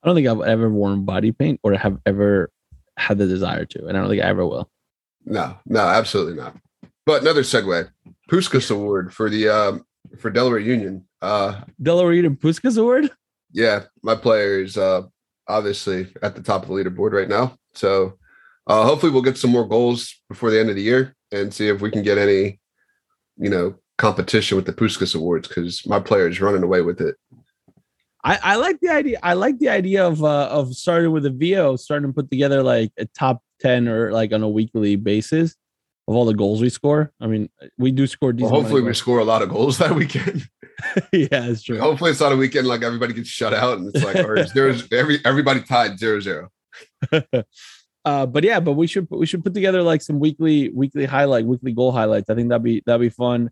don't 0.04 0.14
think 0.14 0.28
I've 0.28 0.40
ever 0.40 0.68
worn 0.70 1.04
body 1.04 1.32
paint 1.32 1.60
or 1.62 1.72
have 1.74 1.98
ever 2.06 2.50
had 2.96 3.18
the 3.18 3.26
desire 3.26 3.64
to, 3.64 3.86
and 3.86 3.96
I 3.96 4.00
don't 4.00 4.10
think 4.10 4.22
I 4.22 4.26
ever 4.26 4.46
will. 4.46 4.70
No, 5.24 5.56
no, 5.66 5.80
absolutely 5.80 6.34
not. 6.34 6.56
But 7.04 7.22
another 7.22 7.42
segue. 7.42 7.88
Puskas 8.30 8.70
Award 8.70 9.12
for 9.12 9.28
the 9.30 9.48
um 9.48 9.84
for 10.18 10.30
Delaware 10.30 10.58
Union. 10.58 11.06
Uh 11.22 11.60
Delaware 11.82 12.12
Union 12.12 12.36
Puskas 12.36 12.78
Award. 12.78 13.10
yeah, 13.52 13.84
my 14.02 14.14
player 14.14 14.60
is 14.62 14.76
uh 14.76 15.02
obviously 15.48 16.12
at 16.22 16.34
the 16.36 16.42
top 16.42 16.62
of 16.62 16.68
the 16.68 16.74
leaderboard 16.74 17.12
right 17.12 17.28
now. 17.28 17.56
So 17.74 18.18
uh 18.68 18.84
hopefully 18.84 19.10
we'll 19.10 19.22
get 19.22 19.38
some 19.38 19.50
more 19.50 19.66
goals 19.66 20.14
before 20.28 20.50
the 20.50 20.60
end 20.60 20.70
of 20.70 20.76
the 20.76 20.82
year 20.82 21.16
and 21.32 21.52
see 21.52 21.68
if 21.68 21.80
we 21.80 21.90
can 21.90 22.02
get 22.02 22.18
any, 22.18 22.60
you 23.36 23.50
know, 23.50 23.74
competition 23.98 24.56
with 24.56 24.66
the 24.66 24.72
Puskas 24.72 25.14
Awards 25.14 25.48
because 25.48 25.86
my 25.86 26.00
player 26.00 26.28
is 26.28 26.40
running 26.40 26.62
away 26.62 26.82
with 26.82 27.00
it. 27.00 27.16
I, 28.24 28.38
I 28.42 28.56
like 28.56 28.80
the 28.80 28.88
idea. 28.88 29.18
I 29.22 29.34
like 29.34 29.58
the 29.58 29.68
idea 29.68 30.06
of 30.06 30.22
uh, 30.24 30.48
of 30.48 30.74
starting 30.74 31.12
with 31.12 31.24
a 31.26 31.30
Veo, 31.30 31.76
starting 31.76 32.10
to 32.10 32.14
put 32.14 32.30
together 32.30 32.62
like 32.62 32.92
a 32.98 33.06
top 33.06 33.42
ten 33.60 33.88
or 33.88 34.12
like 34.12 34.32
on 34.32 34.42
a 34.42 34.48
weekly 34.48 34.96
basis 34.96 35.54
of 36.08 36.14
all 36.14 36.24
the 36.24 36.34
goals 36.34 36.60
we 36.60 36.68
score. 36.68 37.12
I 37.20 37.26
mean, 37.26 37.48
we 37.76 37.92
do 37.92 38.06
score 38.06 38.32
Well, 38.36 38.50
hopefully 38.50 38.82
we 38.82 38.94
score 38.94 39.18
a 39.20 39.24
lot 39.24 39.42
of 39.42 39.50
goals 39.50 39.78
that 39.78 39.94
weekend. 39.94 40.48
yeah, 41.12 41.26
it's 41.32 41.62
true. 41.64 41.78
hopefully 41.78 42.12
it's 42.12 42.20
not 42.20 42.30
a 42.30 42.36
weekend 42.36 42.66
like 42.68 42.82
everybody 42.82 43.12
gets 43.12 43.28
shut 43.28 43.52
out 43.52 43.78
and 43.78 43.92
it's 43.92 44.04
like 44.04 44.16
or 44.16 44.44
zero, 44.46 44.76
every 44.92 45.18
everybody 45.24 45.60
tied 45.60 45.98
zero 45.98 46.20
zero. 46.20 46.50
Uh, 48.04 48.26
but 48.26 48.44
yeah, 48.44 48.60
but 48.60 48.72
we 48.72 48.86
should 48.86 49.06
we 49.10 49.26
should 49.26 49.42
put 49.44 49.54
together 49.54 49.82
like 49.82 50.02
some 50.02 50.18
weekly 50.18 50.68
weekly 50.70 51.04
highlight, 51.04 51.44
weekly 51.44 51.72
goal 51.72 51.92
highlights. 51.92 52.30
I 52.30 52.34
think 52.34 52.48
that'd 52.48 52.62
be 52.62 52.82
that'd 52.86 53.00
be 53.00 53.08
fun. 53.10 53.50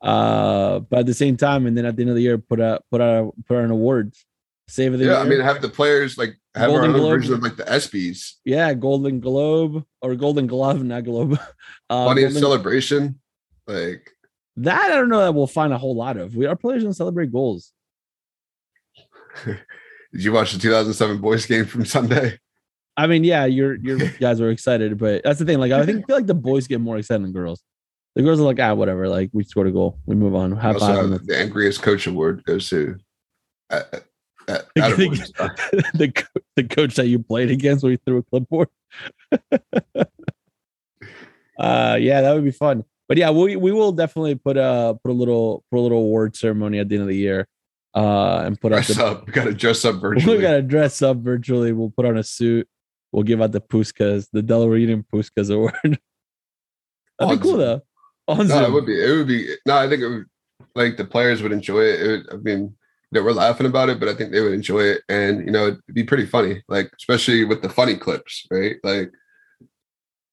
Uh, 0.00 0.80
but 0.80 1.00
at 1.00 1.06
the 1.06 1.14
same 1.14 1.36
time, 1.36 1.66
and 1.66 1.76
then 1.78 1.84
at 1.86 1.94
the 1.96 2.02
end 2.02 2.10
of 2.10 2.16
the 2.16 2.22
year, 2.22 2.36
put 2.38 2.60
out 2.60 2.84
put 2.90 3.00
out 3.00 3.34
put 3.46 3.56
out 3.58 3.64
an 3.64 3.70
awards. 3.70 4.24
Save 4.68 4.94
of 4.94 5.00
the 5.00 5.06
Yeah, 5.06 5.18
I 5.18 5.24
mean 5.24 5.40
have 5.40 5.60
the 5.60 5.68
players 5.68 6.16
like 6.16 6.36
have 6.54 6.68
Golden 6.70 6.90
our 6.90 6.96
own 6.96 7.00
Globe. 7.00 7.12
version 7.20 7.34
of 7.34 7.42
like 7.42 7.56
the 7.56 7.64
ESPYs. 7.64 8.34
yeah, 8.44 8.72
Golden 8.74 9.20
Globe 9.20 9.84
or 10.00 10.14
Golden 10.16 10.46
Glove, 10.46 10.82
not 10.82 11.04
Globe. 11.04 11.38
Uh, 11.90 12.06
Funniest 12.06 12.34
Golden- 12.34 12.42
celebration. 12.42 13.20
Like 13.66 14.10
that 14.56 14.90
I 14.90 14.94
don't 14.96 15.08
know 15.10 15.20
that 15.20 15.32
we'll 15.34 15.46
find 15.46 15.72
a 15.72 15.78
whole 15.78 15.94
lot 15.94 16.16
of. 16.16 16.34
We 16.34 16.46
our 16.46 16.56
players 16.56 16.82
don't 16.84 16.94
celebrate 16.94 17.30
goals. 17.30 17.72
did 19.44 19.58
you 20.12 20.32
watch 20.32 20.52
the 20.52 20.58
2007 20.58 21.18
boys 21.18 21.46
game 21.46 21.64
from 21.66 21.84
Sunday? 21.84 22.38
I 22.96 23.06
mean, 23.06 23.24
yeah, 23.24 23.44
your 23.46 23.74
your 23.76 23.98
guys 24.20 24.40
were 24.40 24.50
excited, 24.50 24.98
but 24.98 25.22
that's 25.24 25.38
the 25.38 25.44
thing. 25.44 25.58
Like, 25.58 25.72
I 25.72 25.84
think 25.86 26.04
I 26.04 26.06
feel 26.06 26.16
like 26.16 26.26
the 26.26 26.34
boys 26.34 26.66
get 26.66 26.80
more 26.80 26.98
excited 26.98 27.24
than 27.24 27.32
girls. 27.32 27.62
The 28.14 28.22
girls 28.22 28.40
are 28.40 28.44
like, 28.44 28.60
ah, 28.60 28.74
whatever. 28.74 29.08
Like, 29.08 29.30
we 29.32 29.42
scored 29.44 29.66
a 29.68 29.70
goal, 29.72 29.98
we 30.04 30.14
move 30.14 30.34
on. 30.34 30.52
High 30.52 30.72
Also, 30.74 30.80
five. 30.86 30.96
have 30.96 31.12
and 31.12 31.26
the 31.26 31.38
angriest 31.38 31.80
coach 31.80 32.06
award 32.06 32.44
goes 32.44 32.68
to 32.68 32.98
uh, 33.70 33.80
uh, 33.92 33.98
uh, 34.48 34.58
The- 34.76 35.84
the 35.94 36.26
the 36.56 36.64
coach 36.64 36.96
that 36.96 37.06
you 37.06 37.18
played 37.20 37.50
against 37.50 37.82
when 37.82 37.92
you 37.92 37.98
threw 38.04 38.18
a 38.18 38.22
clipboard. 38.22 38.68
uh, 41.58 41.96
yeah, 42.00 42.20
that 42.20 42.34
would 42.34 42.44
be 42.44 42.50
fun. 42.50 42.84
But 43.08 43.16
yeah, 43.18 43.30
we 43.30 43.56
we 43.56 43.72
will 43.72 43.92
definitely 43.92 44.34
put 44.34 44.56
a 44.56 44.98
put 45.02 45.10
a 45.10 45.14
little 45.14 45.64
put 45.70 45.78
a 45.78 45.80
little 45.80 45.98
award 45.98 46.36
ceremony 46.36 46.78
at 46.78 46.88
the 46.88 46.96
end 46.96 47.02
of 47.02 47.08
the 47.08 47.16
year, 47.16 47.46
uh, 47.94 48.42
and 48.44 48.60
put 48.60 48.72
dress 48.72 48.88
the 48.88 49.04
up. 49.04 49.26
We 49.26 49.32
got 49.32 49.44
to 49.44 49.54
dress 49.54 49.84
up 49.84 49.96
virtually. 50.00 50.36
we 50.36 50.42
gotta 50.42 50.62
dress 50.62 51.02
up 51.02 51.18
virtually. 51.18 51.72
We'll 51.72 51.90
put 51.90 52.06
on 52.06 52.16
a 52.16 52.22
suit. 52.22 52.68
We'll 53.12 53.24
give 53.24 53.42
out 53.42 53.52
the 53.52 53.60
Puskas, 53.60 54.28
the 54.32 54.42
Delaware 54.42 54.78
Union 54.78 55.04
Puskas 55.12 55.54
Award. 55.54 55.74
That'd 57.18 57.38
be 57.38 57.42
cool 57.42 57.52
Zoom. 57.52 57.58
though. 57.58 57.82
On 58.28 58.48
no, 58.48 58.64
it 58.64 58.72
would 58.72 58.86
be. 58.86 59.00
It 59.00 59.10
would 59.10 59.26
be. 59.28 59.54
No, 59.66 59.76
I 59.76 59.88
think 59.88 60.02
it 60.02 60.08
would. 60.08 60.24
Like 60.74 60.96
the 60.96 61.04
players 61.04 61.42
would 61.42 61.52
enjoy 61.52 61.80
it. 61.82 62.00
it 62.00 62.06
would, 62.08 62.32
I 62.32 62.36
mean, 62.36 62.74
that 63.12 63.22
we're 63.22 63.32
laughing 63.32 63.66
about 63.66 63.90
it, 63.90 64.00
but 64.00 64.08
I 64.08 64.14
think 64.14 64.32
they 64.32 64.40
would 64.40 64.54
enjoy 64.54 64.80
it, 64.80 65.02
and 65.08 65.44
you 65.44 65.52
know, 65.52 65.66
it'd 65.68 65.80
be 65.92 66.02
pretty 66.02 66.26
funny, 66.26 66.62
like 66.68 66.90
especially 66.98 67.44
with 67.44 67.62
the 67.62 67.68
funny 67.68 67.96
clips, 67.96 68.46
right? 68.50 68.76
Like 68.82 69.12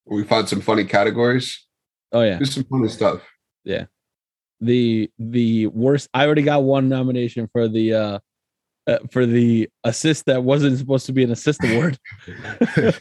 we 0.06 0.24
find 0.24 0.48
some 0.48 0.62
funny 0.62 0.84
categories. 0.84 1.66
Oh 2.10 2.22
yeah, 2.22 2.38
do 2.38 2.46
some 2.46 2.64
funny 2.64 2.88
stuff. 2.88 3.20
Yeah, 3.64 3.84
the 4.60 5.10
the 5.18 5.66
worst. 5.68 6.08
I 6.14 6.24
already 6.24 6.42
got 6.42 6.62
one 6.62 6.88
nomination 6.88 7.48
for 7.52 7.68
the 7.68 7.94
uh, 7.94 8.18
uh 8.90 8.98
for 9.10 9.26
the 9.26 9.68
assist 9.84 10.26
that 10.26 10.42
wasn't 10.42 10.78
supposed 10.78 11.06
to 11.06 11.12
be 11.12 11.24
an 11.24 11.30
assist 11.30 11.62
award. 11.64 11.98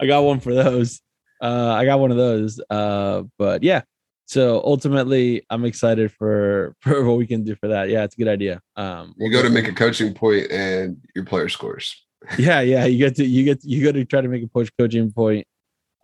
I 0.00 0.06
got 0.06 0.24
one 0.24 0.40
for 0.40 0.54
those. 0.54 1.00
Uh, 1.40 1.74
I 1.76 1.84
got 1.84 2.00
one 2.00 2.10
of 2.10 2.16
those. 2.16 2.60
Uh, 2.70 3.22
but 3.38 3.62
yeah, 3.62 3.82
so 4.26 4.62
ultimately, 4.64 5.44
I'm 5.50 5.64
excited 5.64 6.12
for 6.12 6.74
for 6.80 7.04
what 7.04 7.18
we 7.18 7.26
can 7.26 7.44
do 7.44 7.54
for 7.56 7.68
that. 7.68 7.88
Yeah, 7.88 8.04
it's 8.04 8.14
a 8.14 8.18
good 8.18 8.28
idea. 8.28 8.60
Um, 8.76 9.14
we'll 9.18 9.30
you 9.30 9.36
go 9.36 9.42
to 9.42 9.50
make 9.50 9.68
a 9.68 9.74
coaching 9.74 10.14
point, 10.14 10.50
and 10.50 10.96
your 11.14 11.24
player 11.24 11.48
scores. 11.48 11.94
yeah, 12.38 12.60
yeah, 12.60 12.84
you 12.84 12.98
get 12.98 13.16
to 13.16 13.24
you 13.24 13.44
get 13.44 13.64
you 13.64 13.84
got 13.84 13.92
to 13.92 14.04
try 14.04 14.20
to 14.20 14.28
make 14.28 14.42
a 14.42 14.48
push 14.48 14.70
coaching 14.78 15.12
point 15.12 15.46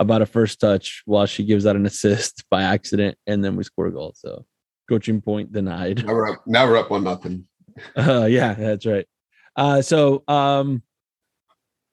about 0.01 0.23
a 0.23 0.27
first 0.27 0.61
touch 0.61 1.03
while 1.07 1.27
she 1.27 1.45
gives 1.45 1.67
out 1.67 1.77
an 1.77 1.87
assist 1.87 2.45
by 2.51 2.63
accident, 2.63 3.17
and 3.27 3.45
then 3.45 3.57
we 3.57 3.65
score 3.65 3.87
a 3.87 3.93
goal. 3.93 4.13
So 4.17 4.45
coaching 4.89 5.21
point 5.21 5.53
denied. 5.53 6.05
Now 6.05 6.13
we're 6.13 6.31
up. 6.31 6.47
Now 6.47 6.67
we're 6.67 6.77
up 6.77 6.91
one 6.91 7.05
nothing. 7.05 7.47
Uh, 7.97 8.27
yeah, 8.27 8.55
that's 8.55 8.87
right. 8.87 9.07
Uh, 9.57 9.83
so 9.83 10.23
um, 10.29 10.83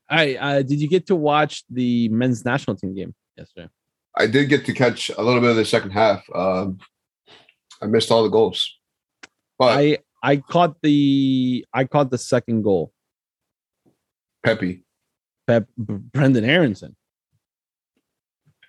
I 0.10 0.36
uh, 0.36 0.62
did 0.62 0.80
you 0.80 0.88
get 0.88 1.08
to 1.08 1.16
watch 1.16 1.64
the 1.70 2.10
men's 2.10 2.46
national 2.46 2.78
team 2.78 2.96
game 2.96 3.14
yesterday? 3.38 3.70
I 4.16 4.28
did 4.28 4.50
get 4.50 4.66
to 4.66 4.74
catch 4.74 5.10
a 5.10 5.22
little 5.22 5.42
bit 5.42 5.50
of 5.50 5.56
the 5.56 5.66
second 5.66 5.92
half. 5.92 6.24
Um, 6.34 6.78
I 7.82 7.88
missed 7.88 8.12
all 8.12 8.24
the 8.24 8.30
goals, 8.30 8.72
but 9.58 9.78
I 9.78 9.98
I 10.24 10.38
caught 10.38 10.76
the 10.82 11.66
I 11.74 11.86
caught 11.86 12.12
the 12.12 12.18
second 12.18 12.62
goal. 12.62 12.94
Pepi, 14.44 14.84
Pep 15.48 15.68
Brenden 15.80 16.48
Aaronson. 16.48 16.96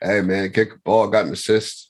Hey 0.00 0.20
man, 0.20 0.50
kick 0.52 0.82
ball, 0.84 1.08
got 1.08 1.26
an 1.26 1.32
assist. 1.32 1.85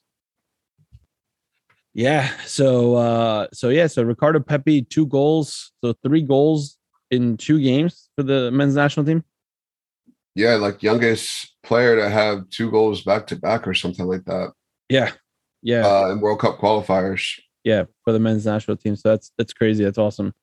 Yeah. 1.96 2.28
So 2.44 2.96
uh 2.96 3.46
so 3.54 3.70
yeah, 3.70 3.86
so 3.86 4.02
Ricardo 4.02 4.38
Pepi, 4.38 4.82
two 4.82 5.06
goals, 5.06 5.72
so 5.82 5.94
three 6.04 6.20
goals 6.20 6.76
in 7.10 7.38
two 7.38 7.58
games 7.58 8.10
for 8.14 8.22
the 8.22 8.50
men's 8.50 8.74
national 8.74 9.06
team. 9.06 9.24
Yeah, 10.34 10.56
like 10.56 10.82
youngest 10.82 11.56
player 11.62 11.96
to 11.96 12.10
have 12.10 12.50
two 12.50 12.70
goals 12.70 13.02
back 13.02 13.26
to 13.28 13.36
back 13.36 13.66
or 13.66 13.72
something 13.72 14.04
like 14.04 14.26
that. 14.26 14.52
Yeah. 14.90 15.12
Yeah. 15.62 15.86
Uh 15.86 16.10
in 16.10 16.20
World 16.20 16.40
Cup 16.40 16.58
qualifiers. 16.58 17.40
Yeah, 17.64 17.84
for 18.04 18.12
the 18.12 18.20
men's 18.20 18.44
national 18.44 18.76
team. 18.76 18.94
So 18.94 19.08
that's 19.08 19.32
that's 19.38 19.54
crazy. 19.54 19.82
That's 19.82 19.96
awesome. 19.96 20.34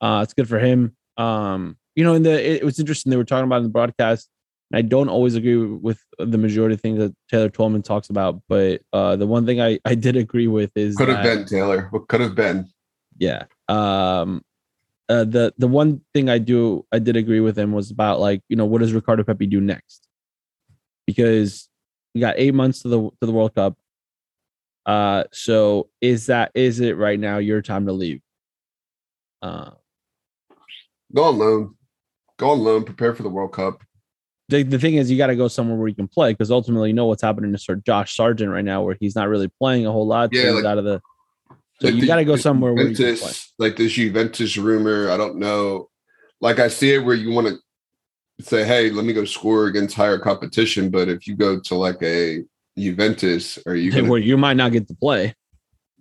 Uh 0.00 0.20
it's 0.22 0.32
good 0.32 0.48
for 0.48 0.58
him. 0.58 0.96
Um, 1.18 1.76
you 1.94 2.02
know, 2.02 2.14
in 2.14 2.22
the 2.22 2.32
it, 2.32 2.62
it 2.62 2.64
was 2.64 2.80
interesting 2.80 3.10
they 3.10 3.18
were 3.18 3.24
talking 3.24 3.44
about 3.44 3.58
in 3.58 3.64
the 3.64 3.68
broadcast 3.68 4.30
I 4.74 4.82
don't 4.82 5.08
always 5.08 5.34
agree 5.34 5.56
with 5.56 5.98
the 6.18 6.38
majority 6.38 6.74
of 6.74 6.80
things 6.80 6.98
that 6.98 7.14
Taylor 7.30 7.48
Twellman 7.48 7.84
talks 7.84 8.10
about, 8.10 8.42
but 8.48 8.82
uh, 8.92 9.16
the 9.16 9.26
one 9.26 9.46
thing 9.46 9.60
I, 9.60 9.78
I 9.84 9.94
did 9.94 10.16
agree 10.16 10.48
with 10.48 10.70
is 10.74 10.96
could 10.96 11.08
have 11.08 11.22
been 11.22 11.44
Taylor. 11.46 11.88
What 11.90 12.08
could 12.08 12.20
have 12.20 12.34
been? 12.34 12.68
Yeah. 13.18 13.44
Um, 13.68 14.42
uh, 15.08 15.24
the 15.24 15.52
the 15.58 15.68
one 15.68 16.00
thing 16.14 16.30
I 16.30 16.38
do 16.38 16.86
I 16.90 16.98
did 16.98 17.16
agree 17.16 17.40
with 17.40 17.58
him 17.58 17.72
was 17.72 17.90
about 17.90 18.20
like 18.20 18.40
you 18.48 18.56
know 18.56 18.64
what 18.64 18.80
does 18.80 18.92
Ricardo 18.92 19.22
Pepi 19.22 19.46
do 19.46 19.60
next? 19.60 20.08
Because 21.06 21.68
we 22.14 22.20
got 22.20 22.34
eight 22.38 22.54
months 22.54 22.82
to 22.82 22.88
the 22.88 23.00
to 23.20 23.26
the 23.26 23.32
World 23.32 23.54
Cup. 23.54 23.76
Uh, 24.86 25.24
so 25.32 25.88
is 26.00 26.26
that 26.26 26.52
is 26.54 26.80
it 26.80 26.96
right 26.96 27.20
now 27.20 27.38
your 27.38 27.62
time 27.62 27.86
to 27.86 27.92
leave? 27.92 28.22
Uh, 29.42 29.70
go 31.14 31.24
on 31.24 31.38
loan, 31.38 31.74
go 32.38 32.50
on 32.50 32.60
loan, 32.60 32.84
prepare 32.84 33.14
for 33.14 33.22
the 33.22 33.28
World 33.28 33.52
Cup 33.52 33.82
the, 34.48 34.62
the 34.62 34.78
thing 34.78 34.94
is 34.94 35.10
you 35.10 35.16
got 35.16 35.28
to 35.28 35.36
go 35.36 35.48
somewhere 35.48 35.76
where 35.76 35.88
you 35.88 35.94
can 35.94 36.08
play 36.08 36.32
because 36.32 36.50
ultimately 36.50 36.90
you 36.90 36.94
know 36.94 37.06
what's 37.06 37.22
happening 37.22 37.52
to 37.52 37.58
Sir 37.58 37.76
Josh 37.76 38.14
Sargent 38.14 38.50
right 38.50 38.64
now 38.64 38.82
where 38.82 38.96
he's 39.00 39.16
not 39.16 39.28
really 39.28 39.48
playing 39.48 39.86
a 39.86 39.92
whole 39.92 40.06
lot. 40.06 40.30
Yeah, 40.32 40.50
like, 40.50 40.64
out 40.64 40.78
of 40.78 40.84
the. 40.84 41.00
So 41.80 41.88
like 41.88 41.94
you 41.94 42.06
got 42.06 42.16
to 42.16 42.24
go 42.24 42.36
somewhere 42.36 42.72
Juventus, 42.74 42.98
where 42.98 43.08
you 43.08 43.16
can 43.16 43.26
play. 43.26 43.68
Like 43.68 43.76
this 43.76 43.92
Juventus 43.92 44.56
rumor, 44.56 45.10
I 45.10 45.16
don't 45.16 45.36
know. 45.36 45.88
Like 46.40 46.58
I 46.58 46.68
see 46.68 46.94
it 46.94 46.98
where 46.98 47.14
you 47.14 47.30
want 47.30 47.48
to 47.48 48.44
say, 48.44 48.64
"Hey, 48.64 48.90
let 48.90 49.04
me 49.04 49.12
go 49.12 49.24
score 49.24 49.66
against 49.66 49.96
higher 49.96 50.18
competition," 50.18 50.90
but 50.90 51.08
if 51.08 51.26
you 51.26 51.36
go 51.36 51.58
to 51.58 51.74
like 51.74 52.02
a 52.02 52.44
Juventus, 52.78 53.58
or 53.66 53.74
you 53.74 53.90
gonna, 53.92 54.08
where 54.08 54.20
you 54.20 54.36
might 54.36 54.56
not 54.56 54.72
get 54.72 54.86
to 54.88 54.94
play. 54.94 55.34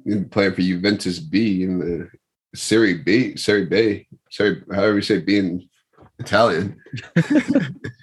You 0.04 0.26
play 0.26 0.50
for 0.50 0.62
Juventus 0.62 1.20
B 1.20 1.64
in 1.64 1.80
the 1.80 2.10
Serie 2.56 2.96
B, 2.96 3.36
Serie 3.38 3.66
B, 3.66 4.08
Serie, 4.30 4.64
however 4.70 4.96
you 4.96 5.02
say 5.02 5.20
B 5.20 5.38
in 5.38 5.68
Italian. 6.20 6.78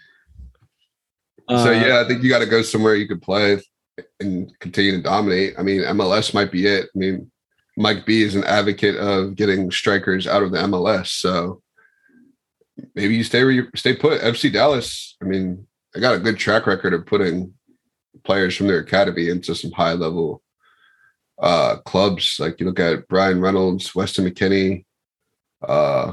so 1.59 1.69
uh, 1.69 1.73
yeah, 1.73 2.01
I 2.01 2.09
think 2.09 2.23
you 2.23 2.31
got 2.31 2.39
to 2.41 2.47
go 2.47 2.63
somewhere 2.63 2.95
you 2.95 3.09
could 3.09 3.23
play 3.23 3.61
and 4.21 4.57
continue 4.61 4.93
to 4.93 5.03
dominate. 5.03 5.55
I 5.59 5.63
mean, 5.63 5.83
MLS 5.83 6.33
might 6.33 6.53
be 6.53 6.67
it. 6.67 6.85
I 6.95 6.99
mean, 6.99 7.31
Mike 7.77 8.07
B 8.07 8.23
is 8.23 8.35
an 8.35 8.45
advocate 8.45 8.97
of 8.97 9.35
getting 9.37 9.71
strikers 9.71 10.27
out 10.27 10.43
of 10.43 10.53
the 10.53 10.59
MLS, 10.59 11.09
so 11.09 11.63
maybe 12.95 13.17
you 13.17 13.25
stay 13.25 13.43
where 13.43 13.53
you 13.53 13.69
stay 13.75 13.95
put. 13.95 14.21
FC 14.21 14.53
Dallas. 14.53 15.17
I 15.23 15.27
mean, 15.27 15.67
they 15.93 16.01
got 16.01 16.15
a 16.15 16.21
good 16.21 16.39
track 16.39 16.67
record 16.67 16.95
of 16.95 17.07
putting 17.07 17.55
players 18.25 18.57
from 18.57 18.67
their 18.67 18.81
academy 18.81 19.29
into 19.29 19.55
some 19.55 19.73
high 19.73 19.95
level 19.95 20.43
uh, 21.41 21.77
clubs. 21.79 22.37
Like 22.39 22.61
you 22.61 22.67
look 22.67 22.81
at 22.81 23.09
Bryan 23.09 23.41
Reynolds, 23.41 23.95
Weston 23.95 24.27
McKennie, 24.27 24.85
uh, 25.67 26.13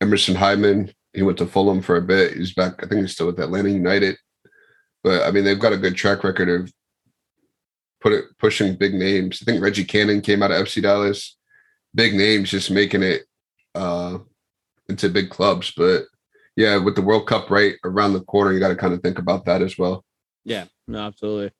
Emerson 0.00 0.34
Hyndman. 0.34 0.92
He 1.12 1.22
went 1.22 1.38
to 1.38 1.46
Fulham 1.46 1.82
for 1.82 1.96
a 1.96 2.02
bit. 2.02 2.36
He's 2.36 2.54
back. 2.54 2.74
I 2.82 2.86
think 2.86 3.00
he's 3.00 3.12
still 3.12 3.26
with 3.26 3.40
Atlanta 3.40 3.70
United. 3.70 4.16
But 5.06 5.22
I 5.22 5.30
mean, 5.30 5.44
they've 5.44 5.56
got 5.56 5.72
a 5.72 5.76
good 5.76 5.94
track 5.94 6.24
record 6.24 6.48
of 6.48 6.72
put 8.00 8.12
it 8.12 8.24
pushing 8.40 8.74
big 8.74 8.92
names. 8.92 9.38
I 9.40 9.44
think 9.44 9.62
Reggie 9.62 9.84
Cannon 9.84 10.20
came 10.20 10.42
out 10.42 10.50
of 10.50 10.66
FC 10.66 10.82
Dallas. 10.82 11.36
Big 11.94 12.12
names, 12.12 12.50
just 12.50 12.72
making 12.72 13.04
it 13.04 13.22
uh, 13.76 14.18
into 14.88 15.08
big 15.08 15.30
clubs. 15.30 15.72
But 15.76 16.06
yeah, 16.56 16.78
with 16.78 16.96
the 16.96 17.02
World 17.02 17.28
Cup 17.28 17.52
right 17.52 17.76
around 17.84 18.14
the 18.14 18.20
corner, 18.22 18.52
you 18.52 18.58
got 18.58 18.70
to 18.70 18.74
kind 18.74 18.92
of 18.94 19.00
think 19.00 19.20
about 19.20 19.44
that 19.44 19.62
as 19.62 19.78
well. 19.78 20.04
Yeah, 20.44 20.64
no, 20.88 20.98
absolutely. 20.98 21.52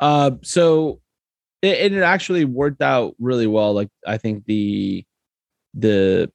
Uh, 0.00 0.30
so 0.42 1.02
it, 1.60 1.92
it 1.92 2.02
actually 2.02 2.46
worked 2.46 2.80
out 2.80 3.14
really 3.18 3.46
well. 3.46 3.74
Like 3.74 3.90
I 4.06 4.16
think 4.16 4.46
the 4.46 5.04
the 5.74 6.32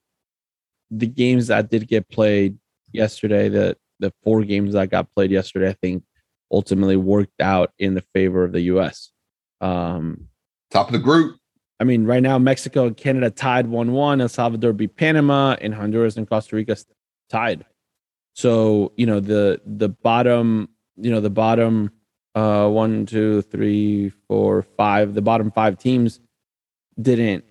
the 0.91 1.07
games 1.07 1.47
that 1.47 1.71
did 1.71 1.87
get 1.87 2.07
played 2.09 2.59
yesterday, 2.91 3.49
the 3.49 3.75
the 3.99 4.13
four 4.23 4.43
games 4.43 4.73
that 4.73 4.91
got 4.91 5.11
played 5.15 5.31
yesterday, 5.31 5.69
I 5.69 5.75
think 5.81 6.03
ultimately 6.51 6.95
worked 6.95 7.41
out 7.41 7.71
in 7.77 7.93
the 7.93 8.03
favor 8.13 8.43
of 8.43 8.51
the 8.51 8.61
U.S. 8.61 9.11
Um, 9.61 10.27
Top 10.71 10.87
of 10.87 10.93
the 10.93 10.99
group. 10.99 11.37
I 11.79 11.83
mean, 11.83 12.05
right 12.05 12.21
now 12.21 12.37
Mexico 12.37 12.87
and 12.87 12.97
Canada 12.97 13.29
tied 13.29 13.67
one-one. 13.67 14.21
El 14.21 14.29
Salvador 14.29 14.73
beat 14.73 14.95
Panama, 14.95 15.55
and 15.61 15.73
Honduras 15.73 16.17
and 16.17 16.29
Costa 16.29 16.55
Rica 16.55 16.75
tied. 17.29 17.65
So 18.33 18.91
you 18.97 19.05
know 19.05 19.19
the 19.19 19.61
the 19.65 19.89
bottom, 19.89 20.69
you 20.97 21.11
know 21.11 21.21
the 21.21 21.29
bottom 21.29 21.91
uh, 22.35 22.69
one, 22.69 23.05
two, 23.05 23.41
three, 23.43 24.11
four, 24.27 24.63
five. 24.77 25.13
The 25.13 25.21
bottom 25.21 25.51
five 25.51 25.77
teams 25.77 26.19
didn't 27.01 27.45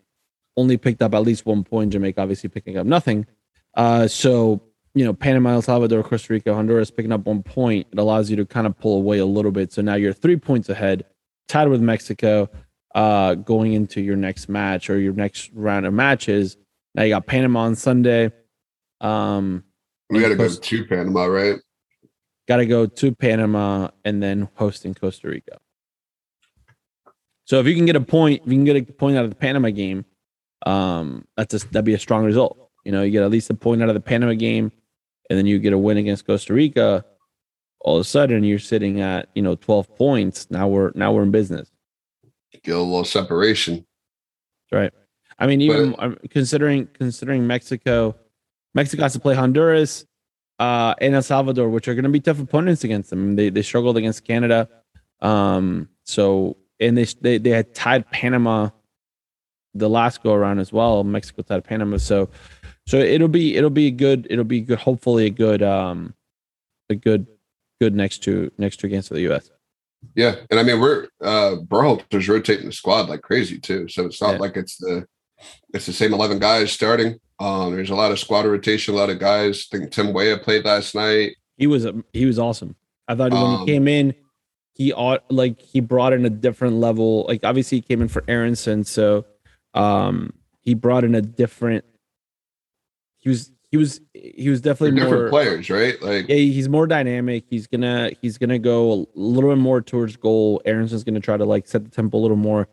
only 0.57 0.76
picked 0.76 1.02
up 1.02 1.14
at 1.14 1.23
least 1.23 1.47
one 1.47 1.64
point. 1.64 1.93
Jamaica 1.93 2.21
obviously 2.21 2.49
picking 2.49 2.76
up 2.76 2.87
nothing. 2.87 3.26
Uh, 3.75 4.09
so 4.09 4.62
you 4.99 5.05
know, 5.05 5.12
Panama, 5.12 5.52
El 5.52 5.62
Salvador, 5.62 6.02
Costa 6.02 6.33
Rica, 6.33 6.52
Honduras 6.52 6.90
picking 6.90 7.12
up 7.12 7.25
one 7.25 7.43
point, 7.43 7.87
it 7.93 7.99
allows 8.00 8.28
you 8.28 8.37
to 8.37 8.45
kind 8.45 8.67
of 8.67 8.76
pull 8.78 8.97
away 8.97 9.19
a 9.19 9.26
little 9.26 9.52
bit. 9.52 9.73
So 9.73 9.81
now 9.81 9.95
you're 9.95 10.12
three 10.12 10.37
points 10.37 10.69
ahead, 10.69 11.05
tied 11.47 11.69
with 11.69 11.81
Mexico, 11.81 12.50
uh, 12.97 13.35
going 13.35 13.75
into 13.75 14.00
your 14.00 14.17
next 14.17 14.49
match 14.49 14.90
or 14.90 14.99
your 14.99 15.12
next 15.12 15.52
round 15.55 15.87
of 15.87 15.95
matches. 15.95 16.57
Now 16.97 17.05
you 17.05 17.11
got 17.11 17.26
Panama 17.26 17.61
on 17.61 17.76
Sunday. 17.76 18.33
Um, 19.00 19.62
we 20.11 20.21
got 20.21 20.31
to 20.31 20.35
go 20.35 20.49
to 20.49 20.85
Panama, 20.87 21.26
right? 21.26 21.61
Got 22.49 22.57
to 22.57 22.67
go 22.67 22.87
to 22.87 23.14
Panama 23.14 23.90
and 24.05 24.21
then 24.21 24.49
hosting 24.55 24.95
Costa 24.95 25.28
Rica. 25.28 25.59
So 27.45 27.61
if 27.61 27.67
you 27.67 27.76
can 27.76 27.87
get 27.87 27.95
a 27.95 28.00
point, 28.00 28.43
if 28.45 28.50
you 28.50 28.59
can 28.59 28.64
get 28.64 28.76
a 28.76 28.93
point 28.93 29.17
out 29.17 29.23
of 29.23 29.31
the 29.31 29.37
Panama 29.37 29.71
game, 29.71 30.07
um, 30.67 31.25
that's 31.37 31.55
a, 31.55 31.59
that'd 31.69 31.85
be 31.85 31.95
a 31.95 31.99
strong 32.00 32.25
result. 32.25 32.71
You 32.85 32.90
know, 32.90 33.02
you 33.02 33.12
get 33.12 33.23
at 33.23 33.31
least 33.31 33.49
a 33.50 33.55
point 33.55 33.81
out 33.81 33.88
of 33.88 33.95
the 33.95 34.00
Panama 34.00 34.33
game 34.33 34.73
and 35.28 35.38
then 35.38 35.47
you 35.47 35.58
get 35.58 35.73
a 35.73 35.78
win 35.78 35.97
against 35.97 36.26
Costa 36.26 36.54
Rica, 36.54 37.04
all 37.80 37.97
of 37.97 38.00
a 38.00 38.04
sudden 38.04 38.44
you're 38.44 38.58
sitting 38.58 39.00
at 39.00 39.28
you 39.35 39.42
know 39.42 39.54
12 39.54 39.97
points. 39.97 40.50
Now 40.50 40.68
we're 40.68 40.92
now 40.94 41.12
we're 41.12 41.23
in 41.23 41.30
business. 41.30 41.70
Get 42.62 42.75
a 42.75 42.78
little 42.78 43.04
separation. 43.04 43.87
Right. 44.73 44.92
I 45.38 45.47
mean, 45.47 45.61
even 45.61 45.92
but, 45.92 46.30
considering 46.30 46.88
considering 46.92 47.47
Mexico, 47.47 48.16
Mexico 48.75 49.02
has 49.02 49.12
to 49.12 49.20
play 49.20 49.35
Honduras 49.35 50.04
uh, 50.58 50.94
and 51.00 51.14
El 51.14 51.23
Salvador, 51.23 51.68
which 51.68 51.87
are 51.88 51.94
going 51.94 52.04
to 52.04 52.11
be 52.11 52.20
tough 52.20 52.40
opponents 52.40 52.85
against 52.85 53.11
them. 53.11 53.37
They 53.37 53.50
they 53.50 53.62
struggled 53.62 53.97
against 53.97 54.25
Canada, 54.25 54.68
um, 55.20 55.88
so 56.04 56.56
and 56.80 56.99
they 56.99 57.04
they 57.20 57.38
they 57.38 57.50
had 57.50 57.75
tied 57.75 58.11
Panama 58.11 58.70
the 59.75 59.88
last 59.88 60.23
go 60.23 60.32
around 60.32 60.58
as 60.58 60.73
well. 60.73 61.04
Mexico 61.04 61.42
tied 61.42 61.64
Panama, 61.64 61.99
so 61.99 62.28
so 62.88 62.99
it'll 62.99 63.28
be 63.28 63.57
it'll 63.57 63.71
be 63.71 63.90
good. 63.90 64.26
It'll 64.30 64.45
be 64.45 64.61
good. 64.62 64.78
Hopefully, 64.78 65.26
a 65.26 65.30
good 65.30 65.62
um 65.62 66.14
a 66.90 66.95
good 66.95 67.26
good 67.80 67.95
next 67.95 68.18
to 68.25 68.50
next 68.59 68.76
to 68.80 68.87
against 68.87 69.11
the 69.11 69.21
U.S. 69.23 69.50
Yeah, 70.14 70.37
and 70.50 70.59
I 70.59 70.62
mean 70.62 70.80
we're 70.80 71.09
uh 71.23 71.57
Berhalter's 71.66 72.28
rotating 72.28 72.66
the 72.66 72.73
squad 72.73 73.09
like 73.09 73.23
crazy 73.23 73.59
too. 73.59 73.88
So 73.88 74.07
it's 74.07 74.21
not 74.23 74.35
Yeah. 74.35 74.38
like 74.38 74.57
it's 74.57 74.76
the 74.78 75.07
it's 75.75 75.87
the 75.87 75.92
same 75.92 76.14
eleven 76.14 76.38
guys 76.38 76.73
starting. 76.73 77.18
Um, 77.40 77.75
there's 77.76 77.90
a 77.90 77.95
lot 77.95 78.11
of 78.11 78.18
squad 78.18 78.47
rotation, 78.47 78.95
a 78.95 78.97
lot 78.97 79.11
of 79.11 79.18
guys. 79.21 79.68
I 79.73 79.78
think 79.78 79.92
Tim 79.92 80.12
Weah 80.12 80.38
played 80.38 80.64
last 80.64 80.95
night. 80.95 81.37
He 81.57 81.66
was 81.66 81.87
he 82.12 82.25
was 82.25 82.38
awesome. 82.38 82.75
I 83.07 83.14
thought 83.14 83.33
when 83.33 83.42
Um, 83.42 83.61
he 83.61 83.66
came 83.66 83.87
in, 83.87 84.14
he 84.75 84.92
ought 84.92 85.25
like 85.30 85.61
he 85.61 85.80
brought 85.80 86.12
in 86.14 86.25
a 86.25 86.30
different 86.30 86.76
level. 86.76 87.26
Like 87.28 87.45
obviously 87.45 87.78
he 87.78 87.83
came 87.83 88.00
in 88.02 88.09
for 88.09 88.25
Aaronson, 88.28 88.83
so 88.85 89.26
um 89.75 90.33
he 90.62 90.73
brought 90.75 91.04
in 91.04 91.14
a 91.14 91.23
different. 91.23 91.85
He 93.18 93.28
was 93.28 93.50
he 93.70 93.76
was 93.76 94.00
he 94.14 94.48
was 94.48 94.62
They're 94.62 94.72
definitely 94.72 94.98
different 95.00 95.22
more. 95.25 95.30
players, 95.30 95.68
right? 95.70 96.00
Like 96.02 96.28
Yeah, 96.28 96.37
he's 96.37 96.68
more 96.68 96.87
dynamic. 96.87 97.44
He's 97.50 97.66
gonna 97.66 98.10
he's 98.22 98.38
gonna 98.38 98.58
go 98.58 98.92
a 98.92 99.06
little 99.14 99.50
bit 99.50 99.58
more 99.58 99.82
towards 99.82 100.16
goal. 100.16 100.62
Aaronson's 100.64 101.04
gonna 101.04 101.20
try 101.20 101.37
to 101.37 101.44
like 101.44 101.66
set 101.66 101.84
the 101.84 101.90
tempo 101.90 102.18
a 102.18 102.20
little 102.20 102.37
more. 102.37 102.68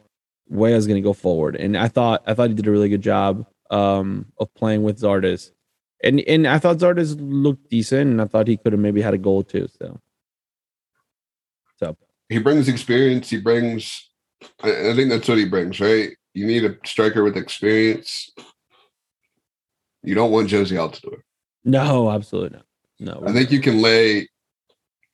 Weah's 0.47 0.87
gonna 0.87 1.01
go 1.01 1.13
forward, 1.13 1.55
and 1.55 1.75
I 1.75 1.87
thought 1.87 2.23
I 2.27 2.33
thought 2.33 2.49
he 2.49 2.55
did 2.55 2.67
a 2.67 2.71
really 2.71 2.89
good 2.89 3.01
job 3.01 3.45
um 3.71 4.27
of 4.39 4.53
playing 4.53 4.83
with 4.83 4.99
Zardes, 5.01 5.51
and 6.03 6.19
and 6.21 6.47
I 6.47 6.59
thought 6.59 6.77
Zardes 6.77 7.17
looked 7.19 7.69
decent, 7.69 8.11
and 8.11 8.21
I 8.21 8.25
thought 8.25 8.47
he 8.47 8.57
could 8.57 8.71
have 8.71 8.79
maybe 8.79 9.01
had 9.01 9.13
a 9.15 9.17
goal 9.17 9.43
too. 9.43 9.67
So, 9.79 9.99
so 11.77 11.97
he 12.29 12.37
brings 12.37 12.67
experience. 12.69 13.29
He 13.29 13.41
brings. 13.41 14.09
I, 14.61 14.91
I 14.91 14.95
think 14.95 15.09
that's 15.09 15.27
what 15.27 15.39
he 15.39 15.45
brings, 15.45 15.79
right? 15.79 16.11
You 16.33 16.45
need 16.45 16.63
a 16.63 16.77
striker 16.85 17.23
with 17.23 17.37
experience. 17.37 18.29
You 20.05 20.15
don't 20.15 20.31
want 20.31 20.50
Jozy 20.50 20.77
Altidore. 20.77 21.21
no, 21.63 22.09
absolutely 22.12 22.57
not. 22.57 22.65
No, 23.00 23.24
I 23.27 23.33
think 23.33 23.51
you 23.51 23.59
can 23.59 23.81
lay 23.81 24.29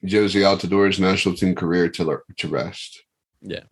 Jozy 0.06 0.42
Altidore's 0.42 1.00
national 1.00 1.36
team 1.36 1.56
career 1.56 1.90
to 1.90 2.20
to 2.38 2.48
rest. 2.48 3.02
Yeah. 3.42 3.64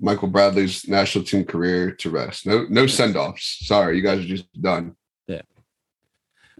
Michael 0.00 0.28
Bradley's 0.28 0.88
national 0.88 1.24
team 1.24 1.44
career 1.44 1.90
to 1.92 2.10
rest. 2.10 2.46
No, 2.46 2.66
no 2.68 2.86
send 2.86 3.16
offs. 3.16 3.66
Sorry, 3.66 3.96
you 3.96 4.02
guys 4.02 4.20
are 4.20 4.28
just 4.28 4.50
done. 4.60 4.94
Yeah. 5.26 5.42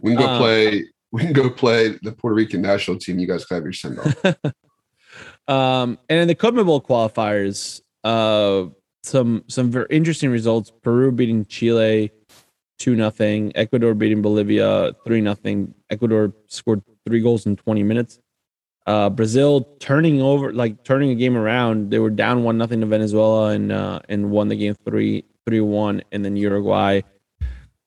We 0.01 0.11
can 0.11 0.19
go 0.19 0.27
Um, 0.29 0.37
play. 0.39 0.85
We 1.11 1.21
can 1.23 1.33
go 1.33 1.49
play 1.49 1.97
the 2.03 2.11
Puerto 2.11 2.35
Rican 2.35 2.61
national 2.61 2.97
team. 2.99 3.17
You 3.17 3.27
guys 3.27 3.43
can 3.45 3.55
have 3.55 3.63
your 3.63 3.73
send 3.73 3.97
off. 3.99 4.25
um, 5.47 5.97
and 6.07 6.19
in 6.19 6.27
the 6.27 6.35
CONMEBOL 6.35 6.85
qualifiers, 6.85 7.81
uh, 8.03 8.69
some 9.03 9.43
some 9.47 9.71
very 9.71 9.87
interesting 9.89 10.29
results. 10.29 10.71
Peru 10.83 11.11
beating 11.11 11.45
Chile 11.45 12.11
two 12.79 12.95
nothing. 12.95 13.51
Ecuador 13.55 13.93
beating 13.93 14.21
Bolivia 14.21 14.93
three 15.05 15.21
nothing. 15.21 15.75
Ecuador 15.89 16.33
scored 16.47 16.81
three 17.05 17.21
goals 17.21 17.45
in 17.45 17.55
twenty 17.55 17.83
minutes. 17.83 18.19
Uh, 18.87 19.09
Brazil 19.09 19.61
turning 19.79 20.21
over 20.21 20.51
like 20.51 20.83
turning 20.83 21.11
a 21.11 21.15
game 21.15 21.37
around. 21.37 21.91
They 21.91 21.99
were 21.99 22.09
down 22.09 22.43
one 22.43 22.57
nothing 22.57 22.79
to 22.79 22.87
Venezuela 22.87 23.49
and 23.49 23.71
uh, 23.71 23.99
and 24.09 24.31
won 24.31 24.47
the 24.47 24.55
game 24.55 24.75
three 24.85 25.25
three 25.45 25.61
one. 25.61 26.01
And 26.11 26.25
then 26.25 26.35
Uruguay 26.35 27.01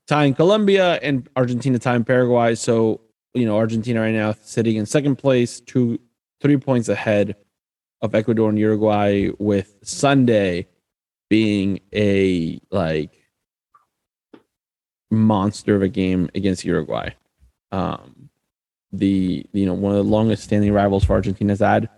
tying 0.07 0.35
Colombia 0.35 1.01
and 1.03 1.29
Argentina 1.35 1.79
tying 1.79 2.05
Paraguay. 2.05 2.55
So 2.55 3.01
you 3.35 3.47
know 3.47 3.57
Argentina 3.57 4.01
right 4.01 4.15
now 4.15 4.35
sitting 4.43 4.77
in 4.77 4.87
second 4.87 5.17
place, 5.17 5.61
two 5.61 5.99
three 6.41 6.57
points 6.57 6.89
ahead 6.89 7.35
of 8.03 8.15
Ecuador 8.15 8.49
and 8.49 8.59
Uruguay, 8.59 9.31
with 9.39 9.75
Sunday 9.83 10.69
being 11.31 11.81
a 11.95 12.61
like 12.71 13.22
monster 15.13 15.77
of 15.77 15.83
a 15.83 15.89
game 15.89 16.31
against 16.35 16.65
Uruguay. 16.65 17.11
Um, 17.71 18.29
the 18.93 19.47
you 19.53 19.67
know 19.67 19.75
one 19.75 19.93
of 19.93 20.05
the 20.05 20.11
longest 20.11 20.45
standing 20.45 20.73
rivals 20.73 21.05
for 21.05 21.15
Argentina's 21.15 21.61
had 21.61 21.89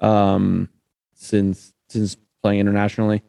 um, 0.00 0.68
since 1.14 1.72
since 1.88 2.16
playing 2.42 2.60
internationally. 2.60 3.22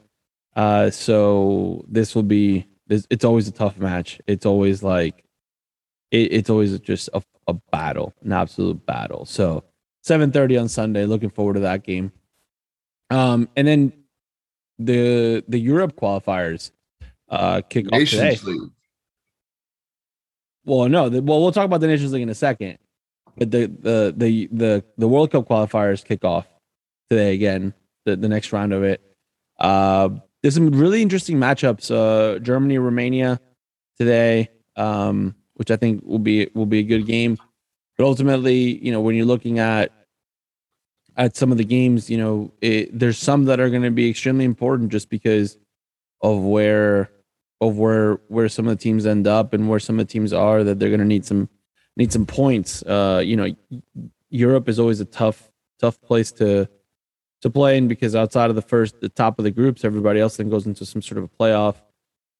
Uh, 0.55 0.89
so 0.89 1.83
this 1.87 2.15
will 2.15 2.23
be 2.23 2.67
this. 2.87 3.07
It's 3.09 3.25
always 3.25 3.47
a 3.47 3.51
tough 3.51 3.77
match. 3.77 4.19
It's 4.27 4.45
always 4.45 4.83
like 4.83 5.23
it, 6.11 6.31
it's 6.33 6.49
always 6.49 6.77
just 6.79 7.09
a, 7.13 7.23
a 7.47 7.53
battle, 7.53 8.13
an 8.23 8.31
absolute 8.31 8.85
battle. 8.85 9.25
So 9.25 9.63
7:30 10.05 10.61
on 10.61 10.69
Sunday. 10.69 11.05
Looking 11.05 11.29
forward 11.29 11.55
to 11.55 11.59
that 11.61 11.83
game. 11.83 12.11
Um, 13.09 13.49
and 13.55 13.67
then 13.67 13.93
the 14.79 15.43
the 15.47 15.59
Europe 15.59 15.95
qualifiers 15.95 16.71
uh 17.29 17.61
kick 17.69 17.91
off 17.91 17.99
today. 18.09 18.37
League. 18.43 18.71
Well, 20.65 20.87
no, 20.89 21.09
the, 21.09 21.21
well 21.21 21.41
we'll 21.41 21.51
talk 21.51 21.65
about 21.65 21.81
the 21.81 21.87
Nations 21.87 22.13
League 22.13 22.23
in 22.23 22.29
a 22.29 22.35
second, 22.35 22.77
but 23.37 23.51
the 23.51 23.67
the 23.67 24.13
the 24.15 24.49
the 24.51 24.83
the 24.97 25.07
World 25.07 25.31
Cup 25.31 25.47
qualifiers 25.47 26.03
kick 26.03 26.23
off 26.23 26.47
today 27.09 27.33
again. 27.33 27.73
The 28.05 28.15
the 28.15 28.29
next 28.29 28.51
round 28.51 28.73
of 28.73 28.83
it. 28.83 29.01
Uh, 29.59 30.09
there's 30.41 30.55
some 30.55 30.69
really 30.69 31.01
interesting 31.01 31.37
matchups. 31.37 31.89
Uh, 31.89 32.39
Germany 32.39 32.77
Romania 32.77 33.39
today, 33.97 34.49
um, 34.75 35.35
which 35.55 35.71
I 35.71 35.75
think 35.75 36.03
will 36.03 36.19
be 36.19 36.49
will 36.53 36.65
be 36.65 36.79
a 36.79 36.83
good 36.83 37.05
game. 37.05 37.37
But 37.97 38.05
ultimately, 38.05 38.83
you 38.83 38.91
know, 38.91 39.01
when 39.01 39.15
you're 39.15 39.25
looking 39.25 39.59
at 39.59 39.91
at 41.15 41.35
some 41.35 41.51
of 41.51 41.57
the 41.57 41.65
games, 41.65 42.09
you 42.09 42.17
know, 42.17 42.51
it, 42.61 42.97
there's 42.97 43.19
some 43.19 43.45
that 43.45 43.59
are 43.59 43.69
going 43.69 43.83
to 43.83 43.91
be 43.91 44.09
extremely 44.09 44.45
important 44.45 44.91
just 44.91 45.09
because 45.09 45.57
of 46.21 46.41
where 46.41 47.11
of 47.61 47.77
where 47.77 48.15
where 48.27 48.49
some 48.49 48.67
of 48.67 48.77
the 48.77 48.83
teams 48.83 49.05
end 49.05 49.27
up 49.27 49.53
and 49.53 49.69
where 49.69 49.79
some 49.79 49.99
of 49.99 50.07
the 50.07 50.11
teams 50.11 50.33
are 50.33 50.63
that 50.63 50.79
they're 50.79 50.89
going 50.89 50.99
to 50.99 51.05
need 51.05 51.25
some 51.25 51.49
need 51.95 52.11
some 52.11 52.25
points. 52.25 52.83
Uh, 52.83 53.21
you 53.23 53.35
know, 53.35 53.47
Europe 54.29 54.67
is 54.67 54.79
always 54.79 54.99
a 54.99 55.05
tough 55.05 55.51
tough 55.79 56.01
place 56.01 56.31
to 56.31 56.67
to 57.41 57.49
play 57.49 57.77
in 57.77 57.87
because 57.87 58.15
outside 58.15 58.49
of 58.49 58.55
the 58.55 58.61
first 58.61 58.99
the 59.01 59.09
top 59.09 59.37
of 59.39 59.43
the 59.43 59.51
groups, 59.51 59.83
everybody 59.83 60.19
else 60.19 60.37
then 60.37 60.49
goes 60.49 60.65
into 60.65 60.85
some 60.85 61.01
sort 61.01 61.17
of 61.17 61.25
a 61.25 61.27
playoff. 61.27 61.75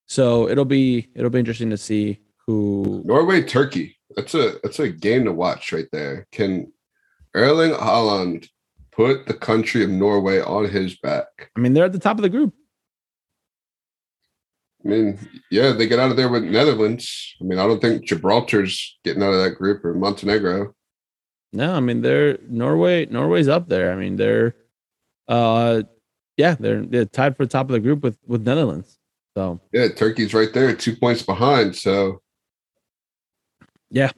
So 0.08 0.50
it'll 0.50 0.66
be 0.66 1.10
it'll 1.16 1.30
be 1.30 1.40
interesting 1.40 1.70
to 1.70 1.78
see 1.78 2.20
who 2.46 3.02
Norway, 3.06 3.42
Turkey. 3.44 3.98
That's 4.16 4.34
a 4.34 4.60
that's 4.64 4.80
a 4.80 4.90
game 4.90 5.26
to 5.26 5.32
watch 5.32 5.72
right 5.72 5.88
there. 5.92 6.28
Can 6.32 6.72
Erling 7.34 7.72
Haaland 7.72 8.48
put 8.92 9.26
the 9.26 9.34
country 9.34 9.84
of 9.84 9.90
Norway 9.90 10.40
on 10.42 10.70
his 10.70 10.98
back? 10.98 11.52
I 11.56 11.60
mean 11.60 11.74
they're 11.74 11.86
at 11.86 11.94
the 11.94 12.00
top 12.00 12.18
of 12.18 12.24
the 12.24 12.30
group. 12.30 12.54
I 14.86 14.90
mean, 14.90 15.20
yeah, 15.50 15.72
they 15.72 15.88
get 15.88 16.00
out 16.00 16.12
of 16.12 16.18
there 16.18 16.30
with 16.30 16.44
Netherlands. 16.44 17.36
I 17.40 17.46
mean, 17.46 17.58
I 17.58 17.66
don't 17.66 17.82
think 17.82 18.06
Gibraltar's 18.06 18.98
getting 19.04 19.24
out 19.24 19.34
of 19.34 19.42
that 19.44 19.52
group 19.52 19.86
or 19.86 19.94
Montenegro. 19.94 20.74
No, 21.54 21.76
I 21.76 21.80
mean 21.80 22.02
they're 22.02 22.40
Norway. 22.50 23.06
Norway's 23.06 23.48
up 23.48 23.70
there. 23.70 23.94
I 23.94 23.96
mean 23.96 24.16
they're, 24.16 24.56
uh, 25.28 25.84
yeah, 26.36 26.56
they're 26.60 26.84
they're 26.84 27.06
tied 27.06 27.38
for 27.38 27.46
the 27.46 27.52
top 27.52 27.68
of 27.68 27.74
the 27.74 27.80
group 27.80 28.02
with 28.02 28.18
with 28.26 28.42
Netherlands. 28.42 28.98
So 29.38 29.62
Yeah, 29.72 29.88
Turkey's 29.90 30.34
right 30.34 30.52
there, 30.52 30.76
two 30.76 30.96
points 30.96 31.22
behind. 31.22 31.76
So 31.76 32.22
yeah, 33.92 34.12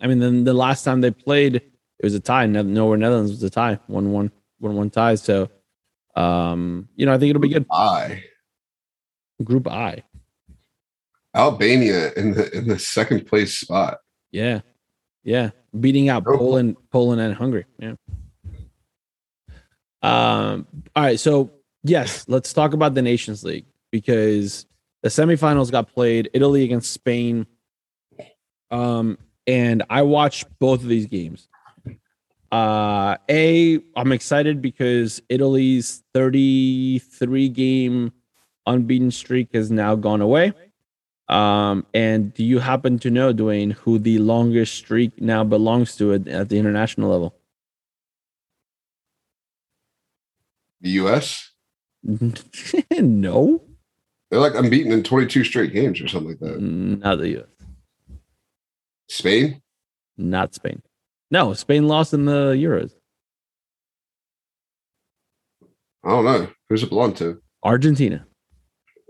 I 0.00 0.06
mean 0.06 0.18
then 0.18 0.44
the 0.44 0.54
last 0.54 0.82
time 0.82 1.02
they 1.02 1.10
played, 1.10 1.56
it 1.56 1.72
was 2.02 2.14
a 2.14 2.20
tie. 2.20 2.46
Norway 2.46 2.96
Netherlands 2.96 3.32
was 3.32 3.42
a 3.42 3.50
tie, 3.50 3.78
one 3.86 4.10
one 4.10 4.32
one 4.58 4.74
one 4.74 4.90
tie. 4.90 5.16
So, 5.16 5.50
um, 6.16 6.88
you 6.96 7.04
know 7.04 7.12
I 7.12 7.18
think 7.18 7.30
it'll 7.30 7.42
be 7.42 7.50
good. 7.50 7.66
I 7.70 8.24
Group 9.44 9.68
I, 9.68 10.02
Albania 11.38 12.12
in 12.14 12.32
the 12.32 12.50
in 12.56 12.66
the 12.68 12.78
second 12.78 13.26
place 13.26 13.56
spot. 13.58 13.98
yeah, 14.32 14.60
yeah, 15.24 15.50
beating 15.78 16.08
out 16.08 16.24
Oh. 16.26 16.36
Poland, 16.36 16.76
Poland 16.90 17.20
and 17.20 17.34
Hungary. 17.34 17.64
Yeah. 17.78 17.94
Um. 20.02 20.66
All 20.94 21.02
right. 21.04 21.18
So 21.18 21.50
yes, 21.84 22.24
let's 22.28 22.52
talk 22.52 22.72
about 22.72 22.94
the 22.94 23.02
Nations 23.02 23.42
League 23.44 23.66
because 23.90 24.66
the 25.02 25.08
semifinals 25.08 25.70
got 25.70 25.92
played. 25.92 26.30
Italy 26.32 26.64
against 26.64 26.92
Spain. 26.92 27.46
Um, 28.70 29.16
and 29.46 29.82
I 29.88 30.02
watched 30.02 30.46
both 30.58 30.82
of 30.82 30.88
these 30.88 31.06
games. 31.06 31.48
Uh, 32.52 33.16
a 33.30 33.78
I'm 33.96 34.12
excited 34.12 34.62
because 34.62 35.20
Italy's 35.28 36.02
33 36.14 37.48
game 37.50 38.12
unbeaten 38.66 39.10
streak 39.10 39.48
has 39.54 39.70
now 39.70 39.94
gone 39.96 40.20
away. 40.20 40.52
Um, 41.28 41.84
and 41.92 42.32
do 42.32 42.42
you 42.42 42.58
happen 42.58 42.98
to 43.00 43.10
know, 43.10 43.34
Dwayne, 43.34 43.72
who 43.72 43.98
the 43.98 44.18
longest 44.18 44.74
streak 44.74 45.20
now 45.20 45.44
belongs 45.44 45.94
to 45.96 46.14
at, 46.14 46.26
at 46.26 46.48
the 46.48 46.58
international 46.58 47.10
level? 47.10 47.34
The 50.80 50.90
US, 50.90 51.52
no, 52.92 53.62
they're 54.30 54.40
like 54.40 54.54
unbeaten 54.54 54.92
in 54.92 55.02
22 55.02 55.44
straight 55.44 55.72
games 55.72 56.00
or 56.00 56.08
something 56.08 56.30
like 56.30 56.40
that. 56.40 56.60
not 56.60 57.16
the 57.18 57.40
US, 57.40 57.48
Spain, 59.08 59.60
not 60.16 60.54
Spain. 60.54 60.82
No, 61.30 61.52
Spain 61.52 61.88
lost 61.88 62.14
in 62.14 62.24
the 62.24 62.52
Euros. 62.54 62.92
I 66.04 66.10
don't 66.10 66.24
know. 66.24 66.48
Who's 66.68 66.82
it 66.82 66.88
belong 66.88 67.12
to? 67.14 67.42
Argentina. 67.64 68.24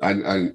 I, 0.02 0.10
I 0.10 0.50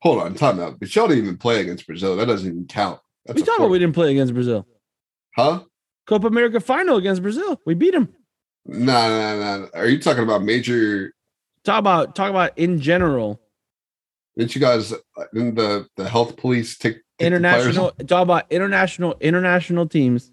hold 0.00 0.22
on, 0.22 0.34
time 0.34 0.60
out. 0.60 0.76
Y'all 0.94 1.08
didn't 1.08 1.24
even 1.24 1.36
play 1.36 1.60
against 1.60 1.86
Brazil. 1.86 2.16
That 2.16 2.26
doesn't 2.26 2.48
even 2.48 2.66
count. 2.66 3.00
That's 3.26 3.36
we 3.36 3.42
talking 3.42 3.64
about 3.64 3.70
we 3.70 3.78
didn't 3.78 3.94
play 3.94 4.10
against 4.10 4.34
Brazil. 4.34 4.66
huh? 5.36 5.64
Copa 6.06 6.26
America 6.26 6.60
final 6.60 6.96
against 6.96 7.22
Brazil. 7.22 7.60
We 7.66 7.74
beat 7.74 7.92
them. 7.92 8.08
Nah, 8.64 9.08
nah, 9.08 9.58
nah. 9.58 9.66
Are 9.74 9.86
you 9.86 10.00
talking 10.00 10.22
about 10.22 10.42
major? 10.42 11.12
Talk 11.64 11.78
about 11.78 12.14
talk 12.14 12.30
about 12.30 12.56
in 12.56 12.80
general. 12.80 13.40
Didn't 14.36 14.54
you 14.54 14.60
guys? 14.60 14.94
Didn't 15.34 15.56
the 15.56 15.86
the 15.96 16.08
health 16.08 16.36
police 16.36 16.78
take, 16.78 16.94
take 17.18 17.26
international 17.26 17.90
talk 18.06 18.22
about 18.22 18.50
international 18.50 19.16
international 19.20 19.86
teams 19.86 20.30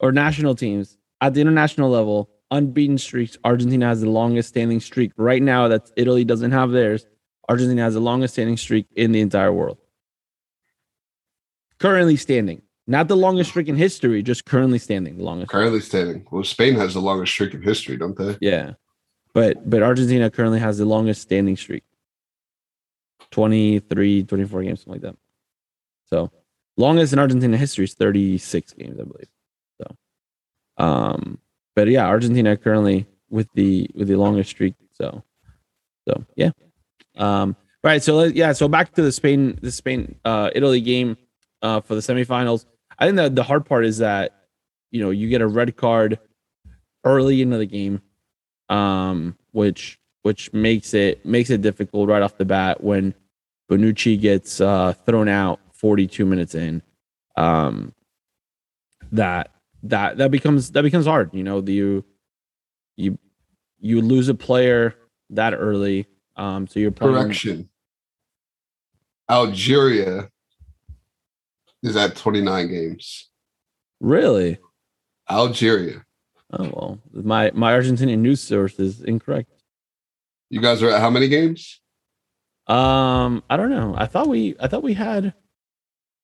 or 0.00 0.12
national 0.12 0.54
teams 0.54 0.96
at 1.20 1.34
the 1.34 1.40
international 1.40 1.90
level 1.90 2.30
unbeaten 2.50 2.96
streaks 2.96 3.36
argentina 3.44 3.86
has 3.86 4.00
the 4.00 4.08
longest 4.08 4.48
standing 4.48 4.80
streak 4.80 5.12
right 5.16 5.42
now 5.42 5.68
that 5.68 5.90
italy 5.96 6.24
doesn't 6.24 6.52
have 6.52 6.70
theirs 6.70 7.06
argentina 7.48 7.82
has 7.82 7.94
the 7.94 8.00
longest 8.00 8.34
standing 8.34 8.56
streak 8.56 8.86
in 8.94 9.12
the 9.12 9.20
entire 9.20 9.52
world. 9.52 9.78
Currently 11.78 12.16
standing. 12.16 12.62
Not 12.86 13.08
the 13.08 13.16
longest 13.16 13.50
streak 13.50 13.68
in 13.68 13.76
history 13.76 14.22
just 14.22 14.44
currently 14.44 14.78
standing 14.78 15.18
the 15.18 15.24
longest. 15.24 15.50
Currently 15.50 15.80
standing. 15.80 16.26
Well, 16.30 16.44
Spain 16.44 16.74
has 16.76 16.94
the 16.94 17.00
longest 17.00 17.32
streak 17.32 17.52
in 17.52 17.62
history, 17.62 17.96
don't 17.96 18.16
they? 18.16 18.36
yeah. 18.40 18.74
But 19.34 19.68
but 19.68 19.82
argentina 19.82 20.30
currently 20.30 20.60
has 20.60 20.78
the 20.78 20.86
longest 20.86 21.22
standing 21.22 21.56
streak. 21.56 21.84
23 23.32 24.22
24 24.22 24.62
games 24.62 24.80
something 24.80 24.92
like 24.94 25.02
that. 25.02 25.16
So 26.06 26.30
longest 26.76 27.12
in 27.12 27.18
argentina 27.18 27.56
history 27.56 27.84
is 27.84 27.94
36 27.94 28.72
games 28.74 28.98
i 29.00 29.02
believe. 29.02 29.28
So 29.80 29.96
um 30.82 31.38
but 31.74 31.88
yeah 31.88 32.06
argentina 32.06 32.56
currently 32.56 33.06
with 33.28 33.48
the 33.54 33.90
with 33.94 34.08
the 34.08 34.16
longest 34.16 34.50
streak 34.50 34.74
so 34.92 35.22
so 36.08 36.24
yeah 36.36 36.50
um 37.16 37.56
right 37.82 38.02
so 38.02 38.24
yeah 38.24 38.52
so 38.52 38.68
back 38.68 38.92
to 38.92 39.02
the 39.02 39.12
spain 39.12 39.58
the 39.62 39.70
spain 39.70 40.14
uh 40.24 40.50
italy 40.54 40.80
game 40.80 41.16
uh 41.62 41.80
for 41.80 41.94
the 41.94 42.00
semifinals 42.00 42.66
i 42.98 43.04
think 43.04 43.16
that 43.16 43.34
the 43.34 43.42
hard 43.42 43.64
part 43.64 43.84
is 43.84 43.98
that 43.98 44.46
you 44.90 45.02
know 45.02 45.10
you 45.10 45.28
get 45.28 45.40
a 45.40 45.46
red 45.46 45.76
card 45.76 46.18
early 47.04 47.42
into 47.42 47.56
the 47.56 47.66
game 47.66 48.00
um, 48.68 49.36
which 49.52 49.98
which 50.22 50.52
makes 50.52 50.94
it 50.94 51.24
makes 51.24 51.50
it 51.50 51.62
difficult 51.62 52.08
right 52.08 52.22
off 52.22 52.36
the 52.36 52.44
bat 52.44 52.82
when 52.82 53.14
Bonucci 53.70 54.20
gets 54.20 54.60
uh, 54.60 54.92
thrown 55.04 55.28
out 55.28 55.60
42 55.72 56.24
minutes 56.24 56.54
in. 56.54 56.82
Um, 57.36 57.94
that 59.12 59.50
that 59.84 60.18
that 60.18 60.30
becomes 60.30 60.72
that 60.72 60.82
becomes 60.82 61.06
hard. 61.06 61.32
You 61.32 61.44
know, 61.44 61.60
the, 61.60 61.72
you 61.72 62.04
you 62.96 63.18
you 63.78 64.00
lose 64.00 64.28
a 64.28 64.34
player 64.34 64.94
that 65.30 65.54
early. 65.54 66.06
Um, 66.36 66.66
so 66.66 66.80
you're 66.80 66.90
playing 66.90 67.14
Correction. 67.14 67.68
Algeria 69.30 70.28
is 71.82 71.96
at 71.96 72.16
29 72.16 72.68
games. 72.68 73.30
really. 74.00 74.58
Algeria. 75.28 76.04
Oh 76.52 76.62
well, 76.64 76.98
my 77.12 77.50
my 77.52 77.72
Argentinian 77.72 78.18
news 78.18 78.40
source 78.40 78.78
is 78.78 79.00
incorrect. 79.02 79.50
You 80.50 80.60
guys 80.60 80.80
are 80.84 80.90
at 80.90 81.00
how 81.00 81.10
many 81.10 81.26
games? 81.26 81.80
Um, 82.68 83.42
I 83.50 83.56
don't 83.56 83.70
know. 83.70 83.94
I 83.98 84.06
thought 84.06 84.28
we 84.28 84.54
I 84.60 84.68
thought 84.68 84.84
we 84.84 84.94
had 84.94 85.34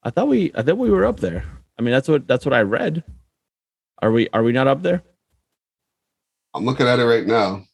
I 0.05 0.11
thought 0.11 0.29
we 0.29 0.53
I 0.55 0.62
thought 0.62 0.79
we 0.79 0.90
were 0.90 1.05
up 1.05 1.18
there. 1.18 1.44
I 1.77 1.83
mean, 1.83 1.90
that's 1.90 2.07
what 2.07 2.29
that's 2.29 2.44
what 2.44 2.55
I 2.55 2.62
read. 2.62 3.03
Are 4.01 4.12
we 4.12 4.29
are 4.33 4.44
we 4.44 4.53
not 4.53 4.68
up 4.68 4.83
there? 4.83 5.03
I'm 6.55 6.64
looking 6.64 6.87
at 6.87 7.01
it 7.01 7.05
right 7.05 7.27
now. 7.27 7.64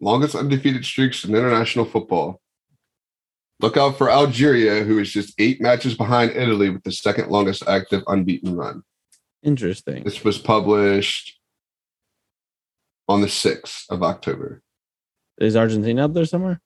Longest 0.00 0.34
undefeated 0.34 0.84
streaks 0.84 1.24
in 1.24 1.34
international 1.34 1.84
football. 1.84 2.40
Look 3.60 3.76
out 3.76 3.98
for 3.98 4.10
Algeria, 4.10 4.82
who 4.84 4.98
is 4.98 5.12
just 5.12 5.34
eight 5.38 5.60
matches 5.60 5.94
behind 5.94 6.30
Italy 6.30 6.70
with 6.70 6.82
the 6.82 6.92
second 6.92 7.30
longest 7.30 7.62
active 7.68 8.02
unbeaten 8.06 8.56
run. 8.56 8.82
Interesting. 9.42 10.02
This 10.04 10.24
was 10.24 10.38
published 10.38 11.38
on 13.08 13.20
the 13.20 13.26
6th 13.26 13.90
of 13.90 14.02
October. 14.02 14.62
Is 15.38 15.56
Argentina 15.56 16.06
up 16.06 16.14
there 16.14 16.24
somewhere? 16.24 16.60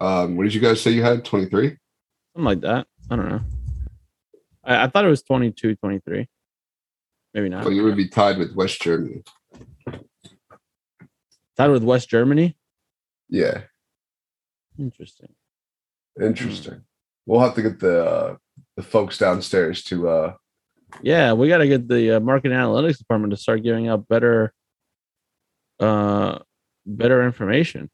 Um, 0.00 0.36
what 0.36 0.44
did 0.44 0.54
you 0.54 0.60
guys 0.60 0.80
say 0.80 0.92
you 0.92 1.02
had? 1.02 1.24
23? 1.24 1.70
Something 1.70 2.44
like 2.44 2.60
that. 2.60 2.86
I 3.10 3.16
don't 3.16 3.28
know. 3.28 3.40
I, 4.62 4.84
I 4.84 4.86
thought 4.86 5.04
it 5.04 5.08
was 5.08 5.22
22, 5.22 5.74
23. 5.76 6.28
Maybe 7.34 7.48
not. 7.48 7.64
Well, 7.64 7.72
you 7.72 7.82
would 7.82 7.96
be 7.96 8.08
tied 8.08 8.38
with 8.38 8.54
West 8.54 8.80
Germany. 8.80 9.22
Tied 11.58 11.70
with 11.70 11.82
West 11.82 12.08
Germany. 12.08 12.56
Yeah, 13.28 13.62
Interesting. 14.78 15.34
interesting. 16.20 16.82
We'll 17.26 17.40
have 17.40 17.54
to 17.56 17.62
get 17.62 17.80
the 17.80 18.04
uh, 18.06 18.36
the 18.76 18.82
folks 18.82 19.18
downstairs 19.18 19.82
to 19.84 20.08
uh, 20.08 20.34
Yeah, 21.02 21.32
we 21.32 21.48
got 21.48 21.58
to 21.58 21.66
get 21.66 21.88
the 21.88 22.12
uh, 22.16 22.20
market 22.20 22.52
analytics 22.52 22.96
department 22.98 23.32
to 23.32 23.36
start 23.36 23.62
giving 23.64 23.88
out 23.88 24.06
better, 24.08 24.54
uh, 25.80 26.38
better 26.86 27.22
information. 27.26 27.90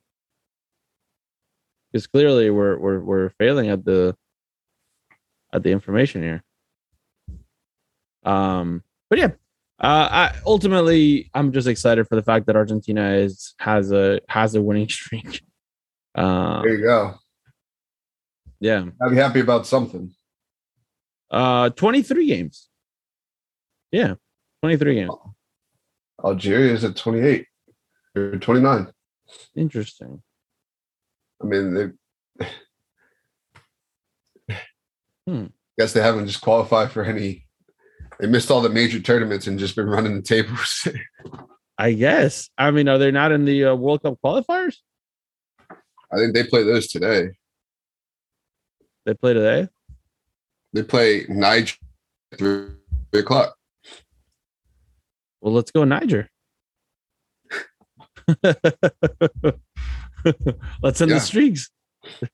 Because 1.90 2.07
clearly 2.07 2.50
we're 2.50 2.79
we're 2.79 3.00
we're 3.00 3.31
failing 3.31 3.70
at 3.70 3.85
the 3.85 4.14
at 5.55 5.62
the 5.62 5.70
information 5.70 6.22
here. 6.22 6.44
Um, 8.24 8.85
but 9.09 9.18
yeah, 9.18 9.31
uh, 9.85 10.09
I 10.11 10.37
ultimately 10.47 11.31
I'm 11.35 11.53
just 11.53 11.68
excited 11.68 12.09
for 12.09 12.16
the 12.16 12.23
fact 12.23 12.47
that 12.47 12.57
Argentina 12.57 13.12
is 13.14 13.55
has 13.59 13.92
a 13.92 14.20
has 14.29 14.55
a 14.55 14.62
winning 14.62 14.88
streak. 14.99 15.42
Uh, 16.14 16.62
there 16.62 16.75
you 16.79 16.83
go. 16.85 17.14
yeah, 18.61 18.85
I'd 19.03 19.11
be 19.11 19.16
happy 19.16 19.40
about 19.40 19.66
something. 19.66 20.12
uh, 21.31 21.70
23 21.70 22.27
games. 22.27 22.68
Yeah, 23.92 24.14
23 24.62 24.94
games. 24.94 25.11
Algeria 26.25 26.73
is 26.73 26.85
at 26.85 26.97
28 26.97 27.47
or 28.16 28.37
29. 28.38 28.92
Interesting. 29.57 30.23
I 31.42 31.47
mean, 31.47 31.75
they 31.75 32.47
Hmm. 35.27 35.47
guess 35.79 35.92
they 35.94 36.03
haven't 36.03 36.27
just 36.27 36.40
qualified 36.42 36.90
for 36.92 37.03
any. 37.03 37.44
They 38.20 38.27
missed 38.27 38.50
all 38.50 38.61
the 38.61 38.68
major 38.68 39.00
tournaments 39.00 39.46
and 39.46 39.59
just 39.59 39.77
been 39.77 39.87
running 39.88 40.14
the 40.16 40.22
tables. 40.22 40.87
I 41.79 41.92
guess. 41.92 42.48
I 42.57 42.70
mean, 42.70 42.88
are 42.88 42.98
they 42.98 43.11
not 43.11 43.33
in 43.33 43.44
the 43.44 43.64
uh, 43.66 43.74
World 43.74 44.03
Cup 44.03 44.18
qualifiers? 44.24 44.77
I 45.70 46.16
think 46.16 46.35
they 46.35 46.44
play 46.44 46.62
those 46.62 46.87
today. 46.87 47.31
They 49.05 49.14
play 49.14 49.35
today. 49.35 49.68
They 50.72 50.83
play 50.85 51.27
Niger 51.29 51.74
at 52.33 52.38
three 52.38 52.68
o'clock. 53.12 53.57
Well, 55.40 55.53
let's 55.53 55.70
go 55.72 55.85
Niger. 55.85 56.31
let's 60.83 61.00
end 61.00 61.11
Yeah. 61.11 61.18
the 61.18 61.20
streaks. 61.20 61.70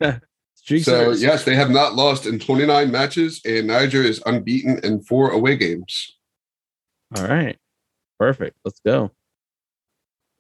streaks. 0.63 0.85
So 0.85 1.11
yes, 1.11 1.45
they 1.45 1.55
have 1.55 1.71
not 1.71 1.95
lost 1.95 2.27
in 2.27 2.39
29 2.39 2.91
matches, 2.91 3.41
and 3.45 3.67
Niger 3.67 4.03
is 4.03 4.23
unbeaten 4.27 4.79
in 4.85 5.03
four 5.03 5.31
away 5.31 5.57
games. 5.57 6.17
All 7.17 7.27
right. 7.27 7.57
Perfect. 8.19 8.57
Let's 8.65 8.81
go. 8.85 9.11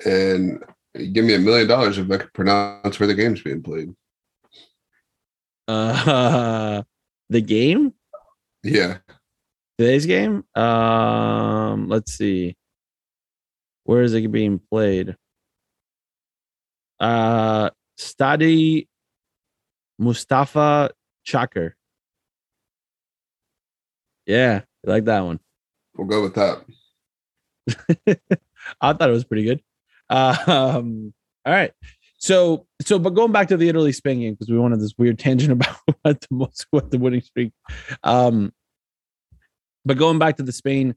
And 0.04 0.62
give 1.12 1.24
me 1.24 1.34
a 1.34 1.38
million 1.38 1.66
dollars 1.66 1.98
if 1.98 2.10
I 2.10 2.18
could 2.18 2.32
pronounce 2.32 3.00
where 3.00 3.06
the 3.06 3.14
game's 3.14 3.42
being 3.42 3.62
played. 3.62 3.94
Uh, 5.68 6.82
the 7.28 7.40
game. 7.40 7.94
Yeah, 8.62 8.98
Today's 9.80 10.04
game. 10.04 10.44
Um, 10.54 11.88
let's 11.88 12.12
see. 12.12 12.54
Where 13.84 14.02
is 14.02 14.12
it 14.12 14.30
being 14.30 14.60
played? 14.70 15.16
Uh, 17.00 17.70
Stadi 17.98 18.88
Mustafa 20.00 20.90
Chakr. 21.26 21.72
Yeah, 24.26 24.62
I 24.86 24.90
like 24.90 25.04
that 25.04 25.20
one. 25.20 25.40
we'll 25.94 26.06
go 26.06 26.22
with 26.22 26.34
that. 26.34 26.64
I 28.80 28.92
thought 28.92 29.08
it 29.08 29.12
was 29.12 29.24
pretty 29.24 29.44
good. 29.44 29.62
Uh, 30.08 30.36
um, 30.46 31.12
all 31.44 31.52
right. 31.52 31.72
So, 32.16 32.66
so, 32.82 32.98
but 32.98 33.10
going 33.10 33.32
back 33.32 33.48
to 33.48 33.56
the 33.56 33.68
Italy 33.68 33.92
Spain 33.92 34.20
game 34.20 34.34
because 34.34 34.50
we 34.50 34.58
wanted 34.58 34.80
this 34.80 34.94
weird 34.96 35.18
tangent 35.18 35.52
about 35.52 35.76
what 36.02 36.20
the 36.20 36.28
most, 36.30 36.66
what 36.70 36.90
the 36.90 36.98
winning 36.98 37.22
streak. 37.22 37.52
Um, 38.02 38.52
but 39.84 39.98
going 39.98 40.18
back 40.18 40.36
to 40.38 40.42
the 40.42 40.52
Spain, 40.52 40.94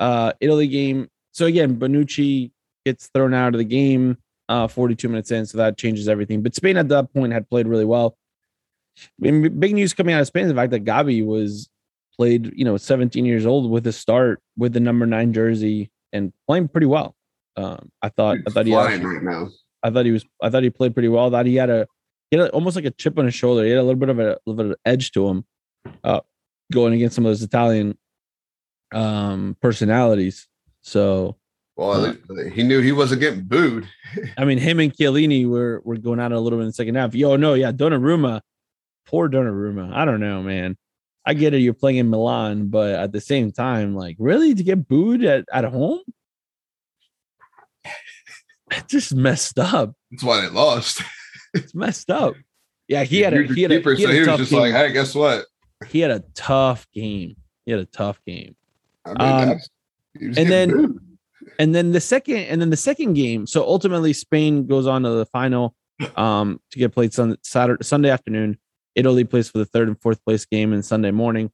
uh, 0.00 0.32
Italy 0.40 0.66
game. 0.66 1.08
So 1.32 1.46
again, 1.46 1.76
Bonucci 1.76 2.50
gets 2.84 3.08
thrown 3.14 3.34
out 3.34 3.54
of 3.54 3.58
the 3.58 3.64
game, 3.64 4.18
uh, 4.48 4.66
42 4.66 5.08
minutes 5.08 5.30
in, 5.30 5.46
so 5.46 5.58
that 5.58 5.76
changes 5.76 6.08
everything. 6.08 6.42
But 6.42 6.56
Spain 6.56 6.76
at 6.76 6.88
that 6.88 7.12
point 7.12 7.32
had 7.32 7.48
played 7.48 7.68
really 7.68 7.84
well. 7.84 8.16
I 9.24 9.30
mean, 9.30 9.58
big 9.58 9.74
news 9.74 9.94
coming 9.94 10.14
out 10.14 10.20
of 10.20 10.26
Spain 10.26 10.44
is 10.44 10.50
the 10.50 10.54
fact 10.54 10.72
that 10.72 10.84
Gavi 10.84 11.24
was 11.24 11.68
played, 12.16 12.52
you 12.54 12.64
know, 12.64 12.76
17 12.76 13.24
years 13.24 13.46
old 13.46 13.70
with 13.70 13.86
a 13.86 13.92
start 13.92 14.42
with 14.56 14.72
the 14.72 14.80
number 14.80 15.06
nine 15.06 15.32
jersey 15.32 15.90
and 16.12 16.32
playing 16.46 16.68
pretty 16.68 16.86
well. 16.86 17.14
Um, 17.56 17.90
I 18.02 18.08
thought, 18.10 18.38
I 18.46 18.50
thought 18.50 18.66
he 18.66 18.74
actually, 18.74 19.06
right 19.06 19.22
now. 19.22 19.48
I 19.82 19.90
thought 19.90 20.04
he 20.04 20.12
was. 20.12 20.24
I 20.42 20.50
thought 20.50 20.62
he 20.62 20.70
played 20.70 20.94
pretty 20.94 21.08
well. 21.08 21.26
I 21.26 21.30
thought 21.30 21.46
he 21.46 21.56
had 21.56 21.70
a, 21.70 21.86
he 22.30 22.36
had 22.38 22.48
a, 22.48 22.50
almost 22.52 22.76
like 22.76 22.84
a 22.84 22.90
chip 22.90 23.18
on 23.18 23.24
his 23.24 23.34
shoulder. 23.34 23.64
He 23.64 23.70
had 23.70 23.78
a 23.78 23.82
little 23.82 23.98
bit 23.98 24.08
of 24.08 24.18
a, 24.18 24.32
a 24.32 24.38
little 24.46 24.64
bit 24.64 24.72
of 24.72 24.76
edge 24.84 25.10
to 25.12 25.28
him, 25.28 25.44
uh, 26.04 26.20
going 26.72 26.92
against 26.94 27.16
some 27.16 27.26
of 27.26 27.30
those 27.30 27.42
Italian 27.42 27.96
um 28.92 29.56
personalities. 29.60 30.48
So 30.82 31.36
Well, 31.76 32.04
Uh, 32.06 32.14
he 32.52 32.62
knew 32.62 32.80
he 32.80 32.92
wasn't 32.92 33.20
getting 33.20 33.44
booed. 33.44 33.88
I 34.36 34.44
mean, 34.44 34.58
him 34.58 34.80
and 34.80 34.94
Chiellini 34.94 35.46
were 35.48 35.80
were 35.84 35.96
going 35.96 36.20
at 36.20 36.32
it 36.32 36.34
a 36.34 36.40
little 36.40 36.58
bit 36.58 36.62
in 36.64 36.68
the 36.68 36.74
second 36.74 36.96
half. 36.96 37.14
Yo, 37.14 37.36
no, 37.36 37.54
yeah, 37.54 37.72
Donnarumma, 37.72 38.40
poor 39.06 39.28
Donnarumma. 39.28 39.92
I 39.92 40.04
don't 40.04 40.20
know, 40.20 40.42
man. 40.42 40.76
I 41.26 41.34
get 41.34 41.52
it, 41.54 41.58
you're 41.58 41.74
playing 41.74 41.98
in 41.98 42.08
Milan, 42.10 42.68
but 42.68 42.94
at 42.94 43.12
the 43.12 43.20
same 43.20 43.52
time, 43.52 43.94
like, 43.94 44.16
really 44.18 44.54
to 44.54 44.62
get 44.62 44.88
booed 44.88 45.22
at, 45.24 45.44
at 45.52 45.64
home? 45.64 46.00
It's 48.70 48.86
just 48.88 49.14
messed 49.14 49.58
up. 49.58 49.94
That's 50.10 50.22
why 50.24 50.40
they 50.42 50.48
lost. 50.48 51.02
It's 51.52 51.74
messed 51.74 52.10
up. 52.12 52.34
Yeah, 52.86 53.02
he 53.02 53.22
had 53.22 53.34
a 53.34 53.42
he 53.42 53.62
had 53.62 53.72
a, 53.72 53.78
keeper, 53.78 53.94
he 53.94 54.02
had 54.04 54.10
so 54.10 54.12
a 54.12 54.14
he 54.14 54.30
was 54.30 54.38
just 54.38 54.50
game. 54.52 54.60
like, 54.60 54.72
"Hey, 54.72 54.92
guess 54.92 55.16
what?" 55.16 55.46
he 55.88 55.98
had 55.98 56.12
a 56.12 56.20
tough 56.34 56.86
game. 56.94 57.34
He 57.66 57.72
had 57.72 57.80
a 57.80 57.86
tough 57.86 58.20
game. 58.24 58.54
I 59.04 59.08
mean, 59.42 59.48
Um, 59.50 59.58
and 60.36 60.48
then- 60.48 60.70
booed. 60.70 61.00
and 61.58 61.74
then 61.74 61.90
the 61.90 62.00
second 62.00 62.36
and 62.44 62.60
then 62.60 62.70
the 62.70 62.76
second 62.76 63.14
game 63.14 63.48
so 63.48 63.64
ultimately 63.64 64.12
spain 64.12 64.68
goes 64.68 64.86
on 64.86 65.02
to 65.02 65.10
the 65.10 65.26
final 65.26 65.74
um 66.16 66.60
to 66.70 66.78
get 66.78 66.92
played 66.92 67.12
sun, 67.12 67.36
saturday 67.42 67.82
sunday 67.82 68.10
afternoon 68.10 68.56
italy 68.94 69.24
plays 69.24 69.48
for 69.48 69.58
the 69.58 69.64
third 69.64 69.88
and 69.88 70.00
fourth 70.00 70.22
place 70.24 70.44
game 70.44 70.72
in 70.72 70.82
sunday 70.82 71.10
morning. 71.10 71.50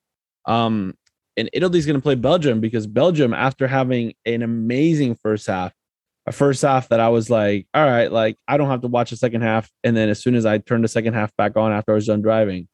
Um 0.47 0.95
and 1.37 1.51
italy's 1.53 1.87
going 1.87 1.97
to 1.97 2.03
play 2.03 2.15
belgium 2.15 2.61
because 2.61 2.87
belgium 2.87 3.35
after 3.35 3.67
having 3.67 4.15
an 4.25 4.43
amazing 4.43 5.15
first 5.17 5.47
half 5.47 5.73
a 6.27 6.33
first 6.33 6.63
half 6.63 6.89
that 6.89 7.01
i 7.01 7.09
was 7.09 7.29
like 7.29 7.67
all 7.75 7.85
right 7.85 8.11
like 8.11 8.37
i 8.49 8.57
don't 8.57 8.71
have 8.71 8.81
to 8.81 8.89
watch 8.89 9.11
the 9.11 9.17
second 9.17 9.43
half. 9.43 9.71
And 9.85 9.97
then 9.97 10.09
as 10.09 10.21
soon 10.21 10.35
as 10.35 10.47
i 10.47 10.59
turned 10.59 10.85
the 10.85 10.89
second 10.89 11.15
half 11.15 11.35
back 11.37 11.57
on 11.57 11.73
after 11.73 11.93
i 11.93 11.95
was 11.95 12.07
done 12.07 12.23
driving 12.23 12.69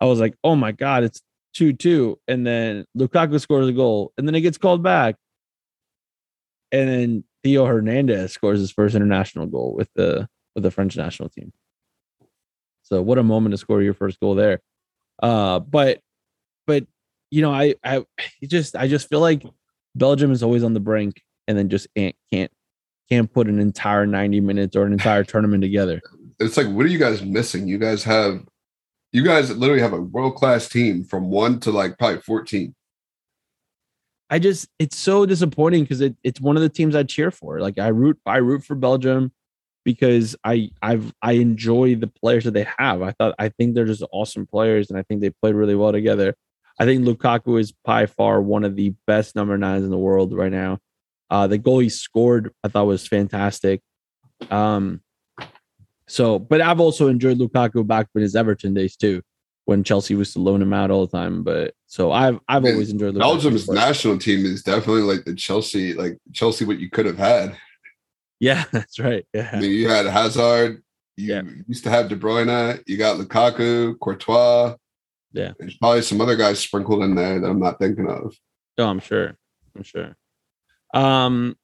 i 0.00 0.04
was 0.04 0.20
like 0.20 0.34
oh 0.44 0.56
my 0.56 0.72
god 0.72 1.04
it's 1.04 1.22
2-2 1.56 2.16
and 2.28 2.46
then 2.46 2.84
lukaku 2.96 3.40
scores 3.40 3.68
a 3.68 3.72
goal 3.72 4.12
and 4.16 4.26
then 4.26 4.34
it 4.34 4.40
gets 4.40 4.58
called 4.58 4.82
back. 4.82 5.16
And 6.70 6.88
then 6.88 7.24
Theo 7.42 7.66
Hernandez 7.66 8.32
scores 8.32 8.60
his 8.60 8.72
first 8.72 8.94
international 8.94 9.46
goal 9.46 9.74
with 9.76 9.90
the 9.94 10.28
with 10.54 10.64
the 10.64 10.70
French 10.70 10.96
national 10.96 11.28
team. 11.28 11.52
So 12.92 13.00
what 13.00 13.16
a 13.16 13.22
moment 13.22 13.54
to 13.54 13.56
score 13.56 13.80
your 13.80 13.94
first 13.94 14.20
goal 14.20 14.34
there. 14.34 14.60
Uh, 15.22 15.60
but 15.60 16.00
but 16.66 16.84
you 17.30 17.40
know, 17.40 17.50
I 17.50 17.74
I 17.82 18.04
just 18.46 18.76
I 18.76 18.86
just 18.86 19.08
feel 19.08 19.20
like 19.20 19.44
Belgium 19.94 20.30
is 20.30 20.42
always 20.42 20.62
on 20.62 20.74
the 20.74 20.80
brink 20.80 21.22
and 21.48 21.56
then 21.56 21.70
just 21.70 21.86
can't 21.96 22.14
can't 22.30 22.52
can't 23.08 23.32
put 23.32 23.46
an 23.46 23.58
entire 23.58 24.06
90 24.06 24.42
minutes 24.42 24.76
or 24.76 24.84
an 24.84 24.92
entire 24.92 25.24
tournament 25.24 25.62
together. 25.62 26.02
it's 26.38 26.58
like, 26.58 26.66
what 26.66 26.84
are 26.84 26.90
you 26.90 26.98
guys 26.98 27.22
missing? 27.22 27.66
You 27.66 27.78
guys 27.78 28.04
have, 28.04 28.44
you 29.10 29.24
guys 29.24 29.50
literally 29.56 29.80
have 29.80 29.94
a 29.94 30.00
world 30.00 30.34
class 30.34 30.68
team 30.68 31.02
from 31.02 31.30
one 31.30 31.60
to 31.60 31.70
like 31.70 31.96
probably 31.96 32.20
fourteen. 32.20 32.74
I 34.28 34.38
just 34.38 34.68
it's 34.78 34.98
so 34.98 35.24
disappointing 35.24 35.84
because 35.84 36.02
it, 36.02 36.14
it's 36.22 36.42
one 36.42 36.56
of 36.56 36.62
the 36.62 36.68
teams 36.68 36.94
I 36.94 37.04
cheer 37.04 37.30
for. 37.30 37.58
Like 37.58 37.78
I 37.78 37.88
root 37.88 38.18
I 38.26 38.36
root 38.36 38.64
for 38.66 38.74
Belgium 38.74 39.32
because 39.84 40.36
I 40.44 40.70
I've 40.80 41.12
I 41.22 41.32
enjoy 41.32 41.96
the 41.96 42.06
players 42.06 42.44
that 42.44 42.54
they 42.54 42.66
have. 42.78 43.02
I 43.02 43.12
thought 43.12 43.34
I 43.38 43.48
think 43.48 43.74
they're 43.74 43.84
just 43.84 44.04
awesome 44.12 44.46
players 44.46 44.90
and 44.90 44.98
I 44.98 45.02
think 45.02 45.20
they 45.20 45.30
played 45.30 45.54
really 45.54 45.74
well 45.74 45.92
together. 45.92 46.34
I 46.78 46.84
think 46.84 47.04
Lukaku 47.04 47.60
is 47.60 47.72
by 47.84 48.06
far 48.06 48.40
one 48.40 48.64
of 48.64 48.76
the 48.76 48.94
best 49.06 49.36
number 49.36 49.56
nines 49.58 49.84
in 49.84 49.90
the 49.90 49.98
world 49.98 50.32
right 50.32 50.52
now. 50.52 50.78
Uh, 51.30 51.46
the 51.46 51.58
goal 51.58 51.78
he 51.78 51.88
scored 51.88 52.52
I 52.64 52.68
thought 52.68 52.86
was 52.86 53.06
fantastic. 53.06 53.80
Um, 54.50 55.00
so 56.06 56.38
but 56.38 56.60
I've 56.60 56.80
also 56.80 57.08
enjoyed 57.08 57.38
Lukaku 57.38 57.86
back 57.86 58.08
in 58.14 58.22
his 58.22 58.36
Everton 58.36 58.74
days 58.74 58.96
too, 58.96 59.22
when 59.64 59.84
Chelsea 59.84 60.14
was 60.14 60.32
to 60.32 60.40
loan 60.40 60.62
him 60.62 60.72
out 60.72 60.90
all 60.90 61.06
the 61.06 61.16
time. 61.16 61.42
But 61.42 61.74
so 61.86 62.12
I've 62.12 62.38
I've 62.48 62.64
always 62.64 62.90
enjoyed 62.90 63.14
Lukaku. 63.14 63.20
Belgium's 63.20 63.68
national 63.68 64.18
team 64.18 64.44
is 64.44 64.62
definitely 64.62 65.02
like 65.02 65.24
the 65.24 65.34
Chelsea, 65.34 65.94
like 65.94 66.18
Chelsea, 66.32 66.64
what 66.64 66.78
you 66.78 66.90
could 66.90 67.06
have 67.06 67.18
had. 67.18 67.56
Yeah, 68.42 68.64
that's 68.72 68.98
right. 68.98 69.24
Yeah. 69.32 69.50
I 69.52 69.60
mean, 69.60 69.70
you 69.70 69.88
had 69.88 70.04
Hazard. 70.06 70.82
You 71.16 71.26
Yeah. 71.34 71.42
used 71.68 71.84
to 71.84 71.90
have 71.90 72.08
De 72.08 72.16
Bruyne. 72.16 72.82
You 72.88 72.96
got 72.98 73.16
Lukaku, 73.18 73.96
Courtois. 74.00 74.74
Yeah. 75.32 75.52
There's 75.58 75.76
probably 75.76 76.02
some 76.02 76.20
other 76.20 76.34
guys 76.36 76.58
sprinkled 76.58 77.04
in 77.04 77.14
there 77.14 77.38
that 77.40 77.46
I'm 77.48 77.60
not 77.60 77.78
thinking 77.78 78.08
of. 78.10 78.34
Oh, 78.78 78.86
I'm 78.88 78.98
sure. 78.98 79.36
I'm 79.76 79.84
sure. 79.84 80.16
Um 80.92 81.56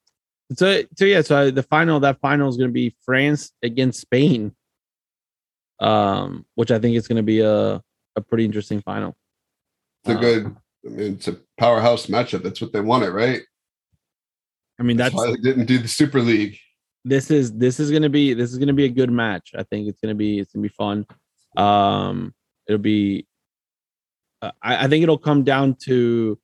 so 0.55 0.81
so 0.97 1.03
yeah, 1.05 1.21
so 1.21 1.51
the 1.51 1.63
final 1.63 1.99
that 1.99 2.19
final 2.21 2.47
is 2.49 2.55
going 2.57 2.69
to 2.69 2.73
be 2.73 2.95
France 3.05 3.51
against 3.61 3.99
Spain. 3.99 4.55
Um 5.81 6.45
which 6.55 6.71
I 6.71 6.79
think 6.79 6.95
is 6.95 7.07
going 7.09 7.17
to 7.17 7.23
be 7.23 7.41
a 7.41 7.83
a 8.15 8.21
pretty 8.21 8.45
interesting 8.45 8.81
final. 8.81 9.17
It's 10.05 10.13
a 10.15 10.17
Uh, 10.17 10.21
good, 10.21 10.55
I 10.85 10.89
mean, 10.89 11.13
it's 11.15 11.27
a 11.27 11.37
powerhouse 11.57 12.07
matchup. 12.07 12.41
That's 12.43 12.61
what 12.61 12.71
they 12.71 12.81
wanted, 12.81 13.09
right? 13.11 13.41
I 14.79 14.83
mean 14.83 14.95
That's, 14.97 15.13
that's 15.13 15.27
why 15.27 15.31
they 15.35 15.41
didn't 15.41 15.65
do 15.65 15.77
the 15.77 15.87
Super 15.89 16.21
League. 16.21 16.57
This 17.05 17.31
is 17.31 17.53
this 17.53 17.79
is 17.79 17.91
gonna 17.91 18.09
be 18.09 18.33
this 18.33 18.51
is 18.51 18.57
gonna 18.57 18.73
be 18.73 18.85
a 18.85 18.89
good 18.89 19.11
match. 19.11 19.51
I 19.57 19.63
think 19.63 19.87
it's 19.87 19.99
gonna 20.01 20.15
be 20.15 20.39
it's 20.39 20.53
gonna 20.53 20.63
be 20.63 20.69
fun. 20.69 21.05
Um, 21.57 22.33
it'll 22.67 22.79
be. 22.79 23.27
Uh, 24.41 24.51
I, 24.61 24.85
I 24.85 24.87
think 24.87 25.03
it'll 25.03 25.17
come 25.17 25.43
down 25.43 25.75
to 25.85 26.39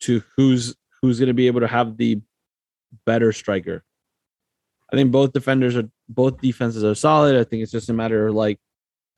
to 0.00 0.22
who's 0.36 0.74
who's 1.02 1.18
gonna 1.18 1.34
be 1.34 1.46
able 1.46 1.60
to 1.60 1.68
have 1.68 1.96
the 1.96 2.20
better 3.06 3.32
striker. 3.32 3.84
I 4.92 4.96
think 4.96 5.12
both 5.12 5.32
defenders 5.32 5.76
are 5.76 5.88
both 6.08 6.40
defenses 6.40 6.84
are 6.84 6.94
solid. 6.94 7.36
I 7.36 7.44
think 7.44 7.62
it's 7.62 7.72
just 7.72 7.90
a 7.90 7.92
matter 7.92 8.28
of 8.28 8.34
like 8.34 8.58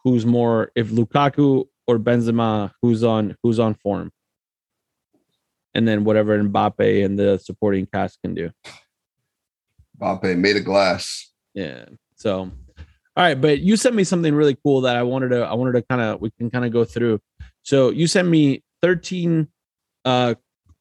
who's 0.03 0.27
more 0.27 0.73
if 0.75 0.89
Lukaku 0.89 1.67
or 1.87 1.99
Benzema 1.99 2.73
who's 2.83 3.05
on 3.05 3.37
who's 3.43 3.59
on 3.59 3.75
form. 3.75 4.13
And 5.73 5.87
then 5.87 6.03
whatever 6.03 6.37
Mbappe 6.43 7.05
and 7.05 7.17
the 7.17 7.39
supporting 7.39 7.87
cast 7.87 8.21
can 8.23 8.35
do. 8.35 8.51
Mbappe 10.01 10.37
made 10.39 10.57
of 10.57 10.65
glass. 10.65 11.31
Yeah. 11.55 11.85
So, 12.17 12.51
all 13.17 13.25
right, 13.25 13.41
but 13.41 13.61
you 13.61 13.77
sent 13.77 13.95
me 13.95 14.05
something 14.05 14.35
really 14.35 14.57
cool 14.65 14.83
that 14.83 14.97
I 14.97 15.03
wanted 15.03 15.31
to 15.31 15.43
I 15.43 15.55
wanted 15.55 15.73
to 15.73 15.83
kind 15.83 16.01
of 16.01 16.21
we 16.21 16.31
can 16.31 16.51
kind 16.51 16.65
of 16.65 16.73
go 16.73 16.85
through. 16.85 17.21
So 17.63 17.91
you 17.91 18.07
sent 18.07 18.29
me 18.29 18.63
13 18.83 19.49
uh 20.05 20.35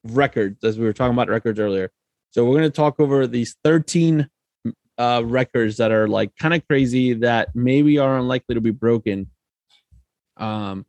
records 0.03 0.63
as 0.63 0.77
we 0.77 0.85
were 0.85 0.93
talking 0.93 1.13
about 1.13 1.27
records 1.29 1.59
earlier. 1.59 1.91
So 2.31 2.45
we're 2.45 2.57
going 2.57 2.63
to 2.63 2.75
talk 2.75 2.99
over 2.99 3.27
these 3.27 3.55
13 3.63 4.29
uh 4.97 5.21
records 5.25 5.77
that 5.77 5.91
are 5.91 6.07
like 6.07 6.35
kind 6.37 6.53
of 6.53 6.65
crazy 6.67 7.13
that 7.13 7.55
maybe 7.55 7.97
are 7.97 8.17
unlikely 8.17 8.55
to 8.55 8.61
be 8.61 8.71
broken. 8.71 9.29
Um 10.37 10.85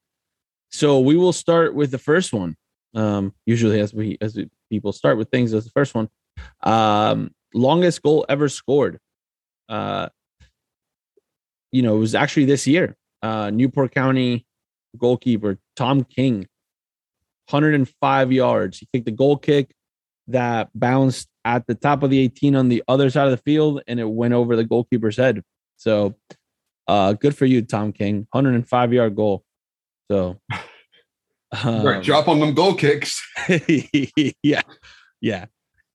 so 0.71 1.01
we 1.01 1.17
will 1.17 1.33
start 1.33 1.75
with 1.75 1.91
the 1.91 1.99
first 1.99 2.33
one. 2.33 2.57
Um 2.95 3.35
usually 3.47 3.81
as 3.81 3.95
we 3.95 4.19
as 4.21 4.37
we, 4.37 4.49
people 4.69 4.93
start 4.93 5.17
with 5.17 5.31
things 5.31 5.55
as 5.55 5.65
the 5.65 5.71
first 5.71 5.95
one. 5.95 6.09
Um 6.63 7.31
longest 7.55 8.03
goal 8.03 8.25
ever 8.29 8.49
scored 8.49 8.99
uh, 9.71 10.09
you 11.73 11.83
know, 11.83 11.97
it 11.97 12.01
was 12.01 12.15
actually 12.15 12.45
this 12.45 12.67
year. 12.67 12.97
Uh, 13.23 13.51
Newport 13.51 13.95
County 13.95 14.47
goalkeeper 14.99 15.59
Tom 15.77 16.03
King, 16.05 16.49
105 17.49 18.33
yards. 18.33 18.79
He 18.79 18.89
kicked 18.93 19.07
the 19.07 19.13
goal 19.13 19.37
kick 19.37 19.73
that 20.27 20.69
bounced 20.75 21.29
at 21.45 21.67
the 21.67 21.77
top 21.77 22.03
of 22.03 22.11
the 22.11 22.19
18 22.19 22.57
on 22.57 22.69
the 22.69 22.83
other 22.89 23.09
side 23.09 23.27
of 23.27 23.31
the 23.31 23.37
field, 23.37 23.83
and 23.87 24.01
it 24.01 24.09
went 24.09 24.35
over 24.35 24.57
the 24.57 24.65
goalkeeper's 24.65 25.17
head. 25.17 25.43
So, 25.77 26.17
uh, 26.89 27.13
good 27.13 27.37
for 27.37 27.47
you, 27.47 27.63
Tom 27.63 27.93
King. 27.93 28.27
105 28.33 28.93
yard 28.93 29.15
goal. 29.15 29.45
So, 30.11 30.41
Right, 31.53 31.97
um, 31.97 32.03
drop 32.03 32.29
on 32.29 32.39
them 32.39 32.55
goal 32.55 32.75
kicks. 32.75 33.21
yeah, 34.43 34.63
yeah. 35.21 35.47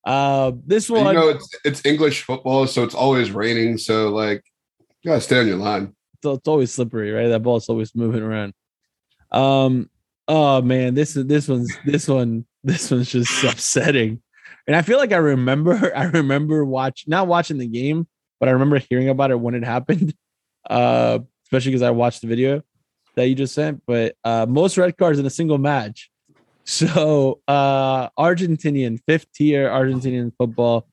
Uh, 0.06 0.52
this 0.65 0.89
you 0.89 0.96
one, 0.96 1.15
know, 1.15 1.30
it's 1.30 1.50
it's 1.63 1.86
English 1.86 2.24
football, 2.24 2.68
so 2.68 2.84
it's 2.84 2.94
always 2.94 3.32
raining. 3.32 3.78
So 3.78 4.10
like, 4.10 4.44
you 5.02 5.10
gotta 5.10 5.22
stay 5.22 5.39
on 5.39 5.48
your 5.48 5.58
line. 5.58 5.96
it's, 6.13 6.26
it's 6.26 6.48
always 6.48 6.72
slippery, 6.72 7.12
right? 7.12 7.28
That 7.30 7.41
ball's 7.41 7.70
always 7.70 7.96
moving 7.96 8.22
around. 8.22 8.54
Um, 9.32 9.89
oh 10.28 10.62
man, 10.62 10.94
this 10.94 11.15
is 11.15 11.26
this 11.26 11.48
one's 11.48 11.76
this 11.86 12.08
one 12.08 12.46
this 12.63 12.91
one's 12.91 13.12
just 13.12 13.44
upsetting. 13.52 14.22
And 14.68 14.76
I 14.76 14.82
feel 14.82 14.98
like 14.98 15.12
I 15.12 15.18
remember 15.18 15.91
I 15.96 16.06
remember 16.06 16.63
watch 16.65 17.06
not 17.08 17.28
watching 17.28 17.58
the 17.58 17.68
game, 17.68 18.08
but 18.39 18.50
I 18.50 18.54
remember 18.54 18.78
hearing 18.78 19.10
about 19.10 19.32
it 19.32 19.39
when 19.39 19.56
it 19.56 19.63
happened. 19.65 20.13
Uh, 20.70 21.20
especially 21.46 21.72
because 21.72 21.84
I 21.84 21.91
watched 21.91 22.22
the 22.22 22.28
video 22.28 22.63
that 23.15 23.28
you 23.28 23.36
just 23.36 23.54
sent. 23.54 23.84
But 23.86 24.15
uh, 24.24 24.46
most 24.48 24.78
red 24.78 24.98
cards 24.98 25.20
in 25.20 25.26
a 25.26 25.32
single 25.32 25.58
match. 25.58 26.10
So 26.65 27.41
uh, 27.47 28.10
Argentinian 28.17 28.99
fifth 29.06 29.32
tier 29.34 29.69
Argentinian 29.69 30.32
football, 30.38 30.88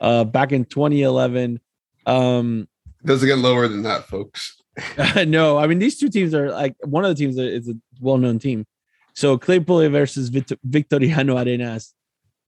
uh, 0.00 0.24
back 0.24 0.52
in 0.52 0.64
2011. 0.64 1.60
Um, 2.06 2.68
It 3.02 3.06
doesn't 3.06 3.28
get 3.28 3.38
lower 3.38 3.68
than 3.68 3.82
that, 3.82 4.06
folks. 4.06 4.56
no, 5.26 5.58
I 5.58 5.66
mean 5.66 5.78
these 5.78 5.98
two 5.98 6.08
teams 6.08 6.34
are 6.34 6.50
like 6.50 6.74
one 6.84 7.04
of 7.04 7.10
the 7.10 7.14
teams 7.14 7.36
is 7.36 7.68
a 7.68 7.74
well-known 8.00 8.38
team. 8.38 8.66
So 9.14 9.36
Claypole 9.36 9.90
versus 9.90 10.30
Vit- 10.30 10.58
Victoriano 10.64 11.36
Arenas, 11.36 11.92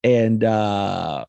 and 0.02 0.42
uh 0.42 1.26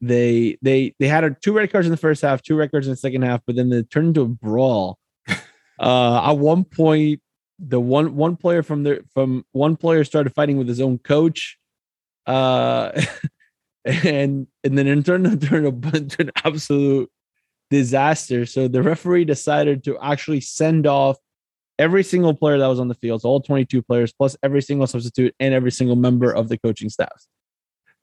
they 0.00 0.58
they 0.62 0.94
they 0.98 1.08
had 1.08 1.24
a, 1.24 1.30
two 1.30 1.52
red 1.52 1.72
cards 1.72 1.86
in 1.86 1.90
the 1.90 1.96
first 1.96 2.22
half, 2.22 2.42
two 2.42 2.56
red 2.56 2.70
cards 2.70 2.86
in 2.86 2.92
the 2.92 2.96
second 2.96 3.22
half, 3.22 3.40
but 3.46 3.56
then 3.56 3.68
they 3.68 3.82
turned 3.82 4.08
into 4.08 4.22
a 4.22 4.28
brawl. 4.28 4.98
uh, 5.78 6.30
at 6.30 6.38
one 6.38 6.64
point, 6.64 7.20
the 7.60 7.80
one 7.80 8.16
one 8.16 8.36
player 8.36 8.62
from 8.62 8.82
the 8.82 9.04
from 9.12 9.44
one 9.52 9.76
player 9.76 10.04
started 10.04 10.34
fighting 10.34 10.56
with 10.56 10.68
his 10.68 10.80
own 10.80 10.98
coach, 10.98 11.58
uh, 12.26 12.90
and 13.84 14.46
and 14.64 14.78
then 14.78 14.86
it 14.86 15.04
turned 15.04 15.26
into, 15.26 15.56
an 16.18 16.30
absolute 16.44 17.10
disaster. 17.68 18.46
So 18.46 18.66
the 18.66 18.82
referee 18.82 19.26
decided 19.26 19.84
to 19.84 19.98
actually 20.00 20.40
send 20.40 20.86
off 20.86 21.18
every 21.78 22.02
single 22.02 22.34
player 22.34 22.58
that 22.58 22.66
was 22.66 22.80
on 22.80 22.88
the 22.88 22.94
field, 22.94 23.22
so 23.22 23.28
all 23.28 23.40
22 23.40 23.82
players, 23.82 24.12
plus 24.12 24.36
every 24.42 24.62
single 24.62 24.86
substitute 24.86 25.34
and 25.38 25.54
every 25.54 25.70
single 25.70 25.96
member 25.96 26.32
of 26.32 26.48
the 26.48 26.58
coaching 26.58 26.88
staff. 26.88 27.26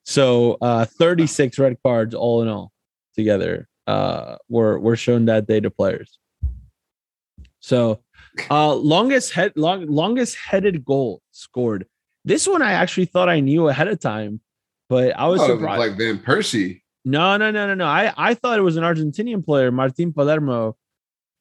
So 0.03 0.57
uh, 0.61 0.85
36 0.85 1.59
red 1.59 1.77
cards 1.83 2.15
all 2.15 2.41
in 2.41 2.47
all 2.47 2.71
together 3.15 3.67
uh, 3.87 4.37
were 4.49 4.79
were 4.79 4.95
shown 4.95 5.25
that 5.25 5.47
day 5.47 5.59
to 5.59 5.69
players. 5.69 6.19
So 7.59 7.99
uh, 8.49 8.73
longest 8.73 9.33
head 9.33 9.53
long, 9.55 9.85
longest 9.87 10.35
headed 10.37 10.83
goal 10.85 11.21
scored. 11.31 11.85
This 12.25 12.47
one 12.47 12.61
I 12.61 12.73
actually 12.73 13.05
thought 13.05 13.29
I 13.29 13.39
knew 13.39 13.67
ahead 13.69 13.87
of 13.87 13.99
time, 13.99 14.41
but 14.89 15.17
I 15.17 15.27
was 15.27 15.41
Oh, 15.41 15.47
surprised. 15.47 15.79
like 15.79 15.97
Van 15.97 16.17
Persie. 16.19 16.81
No, 17.05 17.37
no, 17.37 17.51
no, 17.51 17.67
no, 17.67 17.73
no. 17.73 17.85
I, 17.85 18.13
I 18.17 18.33
thought 18.33 18.59
it 18.59 18.63
was 18.63 18.75
an 18.75 18.83
Argentinian 18.83 19.45
player, 19.45 19.71
Martin 19.71 20.11
Palermo, 20.11 20.75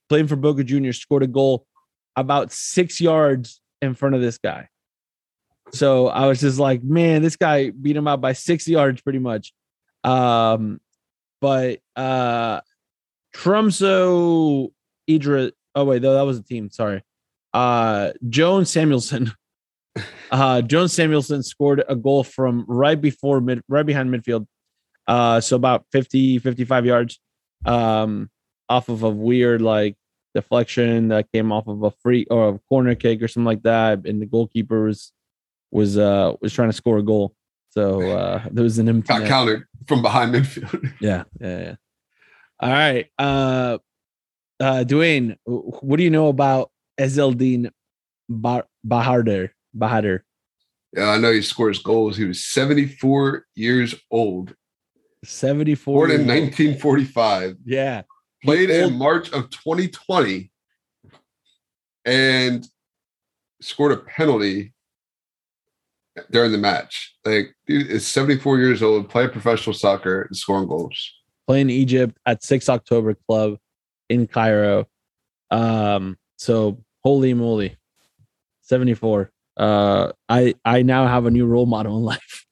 playing 0.09 0.28
for 0.28 0.37
Boca 0.37 0.62
Juniors, 0.62 0.98
scored 0.98 1.24
a 1.24 1.26
goal 1.26 1.66
about 2.14 2.52
six 2.52 3.00
yards 3.00 3.61
in 3.82 3.94
front 3.94 4.14
of 4.14 4.20
this 4.20 4.38
guy. 4.38 4.68
So 5.72 6.06
I 6.06 6.28
was 6.28 6.40
just 6.40 6.61
like, 6.61 6.85
man, 6.85 7.22
this 7.22 7.35
guy 7.35 7.70
beat 7.70 7.96
him 7.96 8.06
out 8.06 8.20
by 8.20 8.32
six 8.32 8.68
yards 8.68 9.00
pretty 9.00 9.18
much. 9.18 9.52
Um, 10.04 10.80
but 11.40 11.80
uh 11.96 12.61
Tromsø 13.35 14.68
Idra. 15.11 15.52
Oh, 15.76 15.84
wait, 15.84 16.02
no, 16.02 16.14
that 16.14 16.22
was 16.22 16.38
a 16.38 16.42
team. 16.42 16.70
Sorry. 16.70 17.02
Uh 17.54 18.12
Jone 18.28 18.64
Samuelsen. 18.64 19.32
Uh 20.30 20.60
Jone 20.60 20.88
Samuelsen 20.88 21.42
scored 21.42 21.82
a 21.88 21.96
goal 21.96 22.22
from 22.24 22.64
right 22.68 23.00
before 23.00 23.40
mid 23.40 23.62
right 23.68 23.86
behind 23.86 24.10
midfield 24.12 24.46
uh 25.06 25.40
so 25.40 25.56
about 25.56 25.86
50 25.92 26.38
55 26.40 26.84
yards 26.84 27.18
um 27.64 28.28
off 28.68 28.90
of 28.90 29.04
a 29.04 29.08
weird 29.08 29.62
like 29.62 29.96
deflection 30.34 31.08
that 31.08 31.32
came 31.32 31.50
off 31.50 31.66
of 31.66 31.82
a 31.82 31.90
free 32.02 32.26
or 32.30 32.48
a 32.56 32.58
corner 32.68 32.94
kick 32.94 33.22
or 33.22 33.28
something 33.28 33.46
like 33.46 33.62
that 33.62 34.04
and 34.06 34.20
the 34.20 34.26
goalkeeper 34.26 34.84
was 34.84 35.12
was 35.70 35.96
uh 35.96 36.34
was 36.42 36.52
trying 36.52 36.68
to 36.68 36.76
score 36.76 36.98
a 36.98 37.02
goal 37.02 37.32
so 37.70 38.02
uh 38.02 38.42
there 38.50 38.64
was 38.64 38.78
an 38.78 38.88
empty 38.90 39.08
Got 39.08 39.20
net. 39.20 39.28
countered 39.30 39.64
from 39.86 40.02
behind 40.02 40.34
midfield. 40.34 40.92
yeah 41.00 41.22
yeah 41.40 41.58
yeah 41.60 41.74
all 42.60 42.70
right 42.70 43.06
uh 43.18 43.78
uh 44.60 44.84
Dwayne 44.86 45.36
what 45.44 45.96
do 45.96 46.02
you 46.04 46.10
know 46.10 46.28
about 46.28 46.70
Ezzeldin 46.98 47.70
Bar- 48.28 48.66
Bahader 48.86 49.50
Bahader 49.76 50.20
yeah, 50.96 51.10
I 51.10 51.18
know 51.18 51.30
he 51.32 51.42
scores 51.42 51.80
goals. 51.80 52.16
He 52.16 52.24
was 52.24 52.42
74 52.46 53.44
years 53.54 53.94
old, 54.10 54.54
74 55.24 55.94
born 55.94 56.10
in 56.10 56.26
1945. 56.26 57.56
yeah 57.66 58.02
played 58.42 58.70
old- 58.70 58.92
in 58.92 58.98
March 58.98 59.30
of 59.32 59.50
2020 59.50 60.50
and 62.06 62.66
scored 63.60 63.92
a 63.92 63.96
penalty 63.98 64.72
during 66.30 66.52
the 66.52 66.58
match. 66.58 67.14
Like, 67.26 67.54
dude 67.66 67.88
is 67.88 68.06
74 68.06 68.58
years 68.58 68.82
old, 68.82 69.10
playing 69.10 69.30
professional 69.30 69.74
soccer 69.74 70.22
and 70.22 70.36
scoring 70.36 70.68
goals. 70.68 71.12
playing 71.46 71.68
Egypt 71.68 72.16
at 72.24 72.42
6 72.42 72.68
October 72.70 73.14
Club 73.28 73.58
in 74.08 74.26
Cairo. 74.26 74.86
Um, 75.50 76.18
so 76.36 76.82
holy 77.02 77.34
moly, 77.34 77.76
74. 78.62 79.30
Uh, 79.56 80.12
I 80.28 80.54
I 80.64 80.82
now 80.82 81.06
have 81.06 81.26
a 81.26 81.30
new 81.30 81.46
role 81.46 81.66
model 81.66 81.96
in 81.96 82.02
life. 82.14 82.46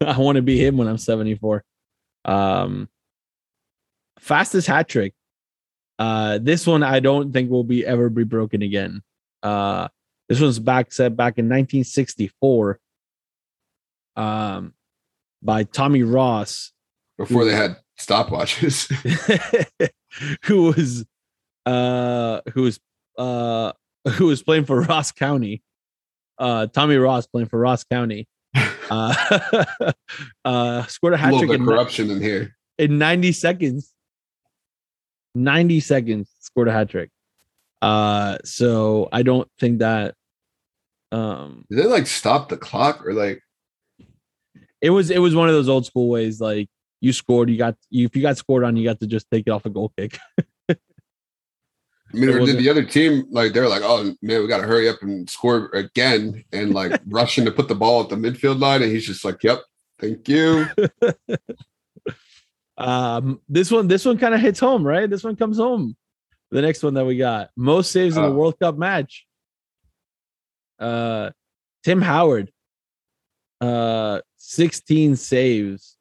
I 0.00 0.18
want 0.18 0.36
to 0.36 0.42
be 0.42 0.64
him 0.64 0.76
when 0.76 0.88
I'm 0.88 0.98
74. 0.98 1.64
Um, 2.24 2.88
fastest 4.18 4.66
hat 4.66 4.88
trick. 4.88 5.14
Uh, 5.98 6.38
this 6.42 6.66
one 6.66 6.82
I 6.82 7.00
don't 7.00 7.32
think 7.32 7.50
will 7.50 7.64
be 7.64 7.86
ever 7.86 8.08
be 8.08 8.24
broken 8.24 8.62
again. 8.62 9.02
Uh, 9.42 9.88
this 10.28 10.40
one's 10.40 10.58
back 10.58 10.92
set 10.92 11.16
back 11.16 11.38
in 11.38 11.46
1964. 11.46 12.80
Um, 14.16 14.74
by 15.42 15.64
Tommy 15.64 16.02
Ross 16.02 16.72
Before 17.18 17.44
they 17.44 17.54
had 17.54 17.76
stopwatches. 17.98 18.90
who 20.44 20.64
was 20.64 21.04
uh 21.66 22.40
who 22.52 22.62
was 22.62 22.80
uh 23.18 23.72
who 24.14 24.26
was 24.26 24.42
playing 24.42 24.64
for 24.64 24.80
Ross 24.80 25.12
County. 25.12 25.62
Uh 26.38 26.66
Tommy 26.66 26.96
Ross 26.96 27.26
playing 27.26 27.48
for 27.48 27.58
Ross 27.58 27.84
County. 27.84 28.26
Uh 28.90 29.14
uh 30.44 30.84
scored 30.84 31.14
a 31.14 31.16
hat 31.16 31.32
trick 31.38 31.50
in, 31.50 31.64
corruption 31.64 32.10
in 32.10 32.20
here. 32.20 32.54
in 32.76 32.98
90 32.98 33.32
seconds. 33.32 33.94
90 35.34 35.80
seconds 35.80 36.30
scored 36.40 36.68
a 36.68 36.72
hat 36.72 36.90
trick. 36.90 37.08
Uh 37.80 38.36
so 38.44 39.08
I 39.10 39.22
don't 39.22 39.48
think 39.58 39.78
that 39.78 40.14
um 41.10 41.64
Did 41.70 41.78
they 41.78 41.86
like 41.86 42.06
stop 42.06 42.50
the 42.50 42.58
clock 42.58 43.06
or 43.06 43.14
like 43.14 43.40
it 44.82 44.90
was 44.90 45.10
it 45.10 45.20
was 45.20 45.34
one 45.34 45.48
of 45.48 45.54
those 45.54 45.70
old 45.70 45.86
school 45.86 46.10
ways 46.10 46.38
like 46.38 46.68
you 47.02 47.12
scored 47.12 47.50
you 47.50 47.58
got 47.58 47.76
you 47.90 48.06
if 48.06 48.16
you 48.16 48.22
got 48.22 48.38
scored 48.38 48.64
on 48.64 48.76
you 48.76 48.84
got 48.84 49.00
to 49.00 49.06
just 49.06 49.30
take 49.30 49.46
it 49.46 49.50
off 49.50 49.66
a 49.66 49.70
goal 49.70 49.92
kick. 49.98 50.18
I 50.70 50.76
mean, 52.18 52.28
or 52.28 52.44
did 52.44 52.58
the 52.58 52.68
other 52.68 52.84
team 52.84 53.24
like 53.30 53.52
they're 53.54 53.68
like, 53.68 53.82
oh 53.82 54.14
man, 54.22 54.40
we 54.42 54.46
got 54.46 54.60
to 54.60 54.66
hurry 54.66 54.88
up 54.88 55.00
and 55.02 55.28
score 55.28 55.70
again, 55.72 56.44
and 56.52 56.72
like 56.80 57.00
rushing 57.06 57.44
to 57.46 57.50
put 57.50 57.68
the 57.68 57.74
ball 57.74 58.02
at 58.02 58.08
the 58.10 58.16
midfield 58.16 58.60
line, 58.60 58.82
and 58.82 58.92
he's 58.92 59.06
just 59.06 59.24
like, 59.24 59.42
yep, 59.42 59.60
thank 59.98 60.28
you. 60.28 60.66
Um, 62.78 63.40
this 63.48 63.70
one, 63.70 63.86
this 63.86 64.04
one 64.04 64.18
kind 64.18 64.34
of 64.34 64.40
hits 64.40 64.58
home, 64.58 64.84
right? 64.84 65.08
This 65.08 65.22
one 65.22 65.36
comes 65.36 65.58
home. 65.58 65.94
The 66.50 66.62
next 66.62 66.82
one 66.82 66.94
that 66.94 67.04
we 67.04 67.16
got 67.16 67.50
most 67.56 67.92
saves 67.92 68.16
in 68.16 68.24
a 68.24 68.26
Oh. 68.26 68.32
World 68.32 68.58
Cup 68.58 68.76
match. 68.76 69.26
Uh, 70.78 71.30
Tim 71.84 72.02
Howard, 72.02 72.50
uh, 73.60 74.20
16 74.38 75.16
saves. 75.16 75.96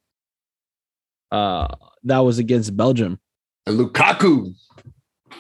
Uh, 1.32 1.68
that 2.04 2.20
was 2.20 2.40
against 2.40 2.76
Belgium. 2.76 3.20
And 3.66 3.80
Lukaku, 3.80 4.54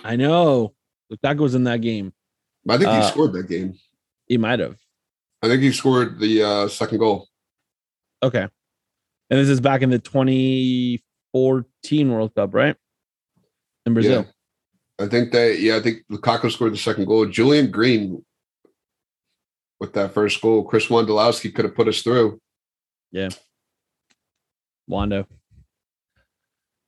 I 0.03 0.15
know 0.15 0.73
Lukaku 1.11 1.39
was 1.39 1.55
in 1.55 1.63
that 1.65 1.81
game. 1.81 2.13
I 2.69 2.77
think 2.77 2.89
he 2.91 2.97
Uh, 2.97 3.09
scored 3.09 3.33
that 3.33 3.49
game. 3.49 3.73
He 4.27 4.37
might 4.37 4.59
have. 4.59 4.77
I 5.41 5.47
think 5.47 5.61
he 5.63 5.71
scored 5.71 6.19
the 6.19 6.43
uh, 6.43 6.67
second 6.67 6.99
goal. 6.99 7.27
Okay. 8.23 8.47
And 9.29 9.39
this 9.39 9.49
is 9.49 9.59
back 9.59 9.81
in 9.81 9.89
the 9.89 9.99
2014 9.99 12.11
World 12.11 12.35
Cup, 12.35 12.53
right? 12.53 12.75
In 13.85 13.93
Brazil. 13.93 14.25
I 14.99 15.07
think 15.07 15.31
that, 15.31 15.59
yeah, 15.59 15.77
I 15.77 15.79
think 15.79 16.03
Lukaku 16.11 16.51
scored 16.51 16.73
the 16.73 16.77
second 16.77 17.05
goal. 17.05 17.25
Julian 17.25 17.71
Green 17.71 18.23
with 19.79 19.93
that 19.93 20.13
first 20.13 20.39
goal. 20.41 20.63
Chris 20.63 20.87
Wondolowski 20.87 21.53
could 21.53 21.65
have 21.65 21.75
put 21.75 21.87
us 21.87 22.01
through. 22.03 22.39
Yeah. 23.11 23.29
Wando. 24.89 25.25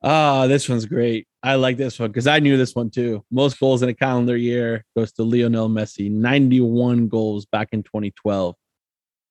Ah, 0.04 0.48
this 0.48 0.68
one's 0.68 0.86
great. 0.86 1.28
I 1.42 1.56
like 1.56 1.78
this 1.78 1.98
one 1.98 2.10
because 2.10 2.28
I 2.28 2.40
knew 2.40 2.58
this 2.58 2.76
one 2.76 2.90
too. 2.90 3.24
Most 3.32 3.60
goals 3.60 3.82
in 3.82 3.90
a 3.90 3.94
calendar 3.94 4.36
year 4.36 4.84
goes 4.98 5.14
to 5.14 5.24
Lionel 5.24 5.70
Messi, 5.70 6.12
91 6.12 7.08
goals 7.08 7.46
back 7.46 7.70
in 7.72 7.84
2012. 7.84 8.56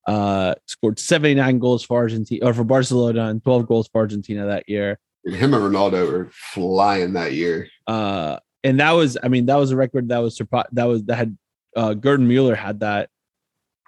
Uh, 0.07 0.55
scored 0.67 0.99
79 0.99 1.59
goals 1.59 1.85
for 1.85 1.99
Argentina 1.99 2.47
or 2.47 2.55
for 2.55 2.65
Barcelona 2.65 3.27
and 3.27 3.43
12 3.45 3.69
goals 3.69 3.89
for 3.93 4.01
Argentina 4.01 4.47
that 4.47 4.69
year. 4.69 4.99
Him 5.25 5.55
and 5.55 5.63
Ronaldo 5.63 6.11
were 6.11 6.31
flying 6.33 7.13
that 7.13 7.33
year. 7.33 7.69
Uh, 7.87 8.39
and 8.65 8.81
that 8.81 8.93
was, 8.93 9.17
I 9.23 9.29
mean, 9.29 9.47
that 9.47 9.57
was 9.57 9.71
a 9.71 9.77
record 9.77 10.09
that 10.09 10.19
was 10.19 10.37
surprised. 10.37 10.69
That 10.73 10.85
was 10.85 11.05
that 11.05 11.17
had 11.17 11.39
uh, 11.77 11.95
Gerd 11.95 12.21
Müller 12.21 12.57
had 12.57 12.81
that 12.81 13.11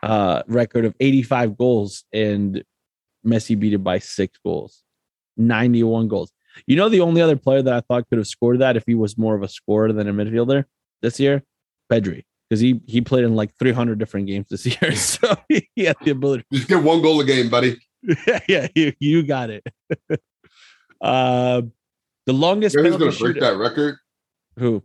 uh, 0.03 0.43
record 0.47 0.85
of 0.85 0.95
85 1.01 1.57
goals, 1.57 2.05
and 2.12 2.62
Messi 3.26 3.59
beat 3.59 3.72
it 3.72 3.78
by 3.78 3.99
six 3.99 4.39
goals, 4.45 4.82
91 5.37 6.09
goals. 6.09 6.30
You 6.66 6.76
know, 6.76 6.88
the 6.88 7.00
only 7.00 7.20
other 7.20 7.36
player 7.36 7.62
that 7.62 7.72
I 7.74 7.80
thought 7.80 8.09
could 8.09 8.18
have 8.18 8.26
scored 8.26 8.61
that 8.61 8.76
if 8.76 8.84
he 8.86 8.94
was 8.94 9.18
more 9.18 9.34
of 9.34 9.42
a 9.42 9.48
scorer 9.48 9.92
than 9.92 10.09
a 10.09 10.12
midfielder 10.12 10.64
this 11.02 11.18
year, 11.18 11.42
Pedri, 11.90 12.24
because 12.48 12.61
he 12.61 12.80
he 12.86 13.00
played 13.00 13.24
in 13.24 13.34
like 13.34 13.55
300 13.59 13.98
different 13.98 14.26
games 14.26 14.46
this 14.50 14.66
year, 14.82 14.94
so 14.94 15.36
he 15.48 15.68
had 15.84 15.96
the 16.02 16.11
ability. 16.11 16.44
Just 16.52 16.68
get 16.68 16.82
one 16.82 17.02
goal 17.02 17.20
a 17.20 17.24
game, 17.24 17.48
buddy. 17.48 17.76
yeah, 18.48 18.68
you, 18.74 18.92
you 18.98 19.22
got 19.22 19.50
it. 19.50 19.66
uh, 21.00 21.62
the 22.26 22.32
longest 22.32 22.76
who's 22.76 22.96
going 22.96 23.12
to 23.12 23.18
break 23.18 23.40
that 23.40 23.57
record? 23.57 23.96
Who? 24.59 24.82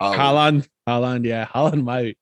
Haaland. 0.00 0.16
Holland. 0.16 0.68
Haaland, 0.88 1.26
yeah, 1.26 1.46
Haaland 1.46 1.82
might. 1.84 2.18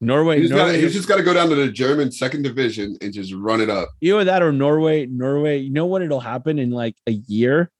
Norway, 0.00 0.40
He's, 0.40 0.50
Norway. 0.50 0.72
got, 0.72 0.80
he's 0.80 0.92
just 0.92 1.08
got 1.08 1.16
to 1.16 1.22
go 1.22 1.32
down 1.32 1.48
to 1.48 1.54
the 1.54 1.70
German 1.70 2.12
second 2.12 2.42
division 2.42 2.98
and 3.00 3.12
just 3.12 3.32
run 3.32 3.60
it 3.60 3.70
up. 3.70 3.88
either 4.02 4.24
that 4.24 4.42
or 4.42 4.52
Norway. 4.52 5.06
Norway. 5.06 5.58
You 5.58 5.70
know 5.70 5.86
what? 5.86 6.02
It'll 6.02 6.20
happen 6.20 6.58
in 6.58 6.70
like 6.70 6.96
a 7.06 7.12
year, 7.12 7.70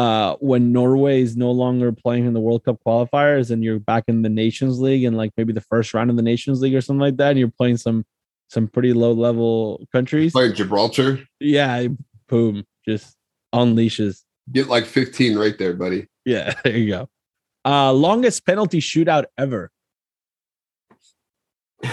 uh, 0.00 0.36
when 0.40 0.72
Norway 0.72 1.20
is 1.20 1.36
no 1.36 1.50
longer 1.50 1.92
playing 1.92 2.24
in 2.26 2.32
the 2.32 2.40
World 2.40 2.64
Cup 2.64 2.78
qualifiers, 2.86 3.50
and 3.50 3.62
you're 3.64 3.78
back 3.78 4.04
in 4.08 4.22
the 4.22 4.28
Nations 4.30 4.80
League, 4.80 5.04
and 5.04 5.16
like 5.16 5.30
maybe 5.36 5.52
the 5.52 5.60
first 5.72 5.92
round 5.94 6.08
of 6.10 6.16
the 6.16 6.22
Nations 6.22 6.60
League 6.62 6.74
or 6.74 6.80
something 6.80 7.00
like 7.00 7.16
that, 7.18 7.30
and 7.30 7.38
you're 7.38 7.52
playing 7.60 7.76
some 7.76 8.04
some 8.48 8.66
pretty 8.66 8.92
low 8.92 9.12
level 9.12 9.84
countries. 9.92 10.34
Like 10.34 10.54
Gibraltar, 10.54 11.20
Yeah, 11.38 11.88
boom, 12.28 12.64
just 12.88 13.16
unleashes. 13.54 14.22
get 14.52 14.68
like 14.68 14.86
15 14.86 15.36
right 15.38 15.56
there, 15.58 15.74
buddy. 15.74 16.06
Yeah, 16.24 16.54
there 16.64 16.76
you 16.76 16.88
go. 16.88 17.08
Uh 17.64 17.92
longest 17.92 18.46
penalty 18.46 18.80
shootout 18.80 19.24
ever. 19.36 19.70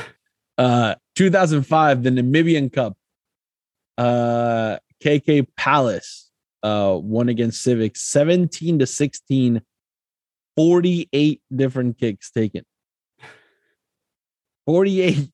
Uh 0.57 0.95
2005 1.15 2.03
the 2.03 2.09
Namibian 2.09 2.71
Cup. 2.73 2.97
Uh 3.97 4.77
KK 5.03 5.45
Palace 5.55 6.26
uh 6.63 6.97
won 7.01 7.29
against 7.29 7.61
Civic 7.63 7.95
17 7.95 8.79
to 8.79 8.85
16 8.87 9.61
48 10.55 11.41
different 11.55 11.99
kicks 11.99 12.31
taken. 12.31 12.63
48 14.65 15.29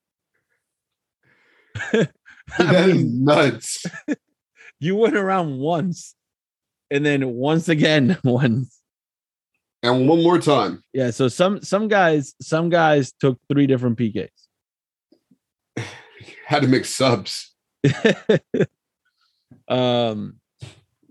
I 1.93 2.07
That 2.57 2.89
is 2.89 2.95
mean, 2.97 3.23
nuts. 3.23 3.85
you 4.79 4.95
went 4.95 5.15
around 5.15 5.57
once 5.59 6.13
and 6.91 7.05
then 7.05 7.33
once 7.33 7.69
again 7.69 8.17
once 8.23 8.79
And 9.81 10.07
one 10.07 10.21
more 10.23 10.39
time. 10.39 10.83
Yeah, 10.93 11.11
so 11.11 11.27
some 11.29 11.61
some 11.63 11.87
guys 11.87 12.35
some 12.41 12.69
guys 12.69 13.11
took 13.19 13.39
three 13.51 13.65
different 13.67 13.97
PKs. 13.97 14.29
Had 16.45 16.61
to 16.61 16.67
make 16.67 16.85
subs. 16.85 17.53
um 19.67 20.39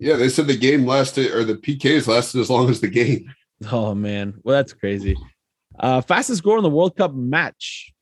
Yeah, 0.03 0.16
they 0.16 0.28
said 0.28 0.48
the 0.48 0.57
game 0.57 0.84
lasted 0.84 1.30
or 1.30 1.44
the 1.44 1.55
PKs 1.55 2.09
lasted 2.09 2.40
as 2.40 2.50
long 2.50 2.68
as 2.68 2.80
the 2.80 2.88
game. 2.88 3.32
oh 3.70 3.94
man, 3.94 4.34
well 4.42 4.57
that's 4.57 4.72
crazy. 4.72 5.16
Uh 5.78 6.00
fastest 6.00 6.38
score 6.38 6.57
in 6.57 6.64
the 6.64 6.70
World 6.70 6.96
Cup 6.96 7.14
match. 7.14 7.92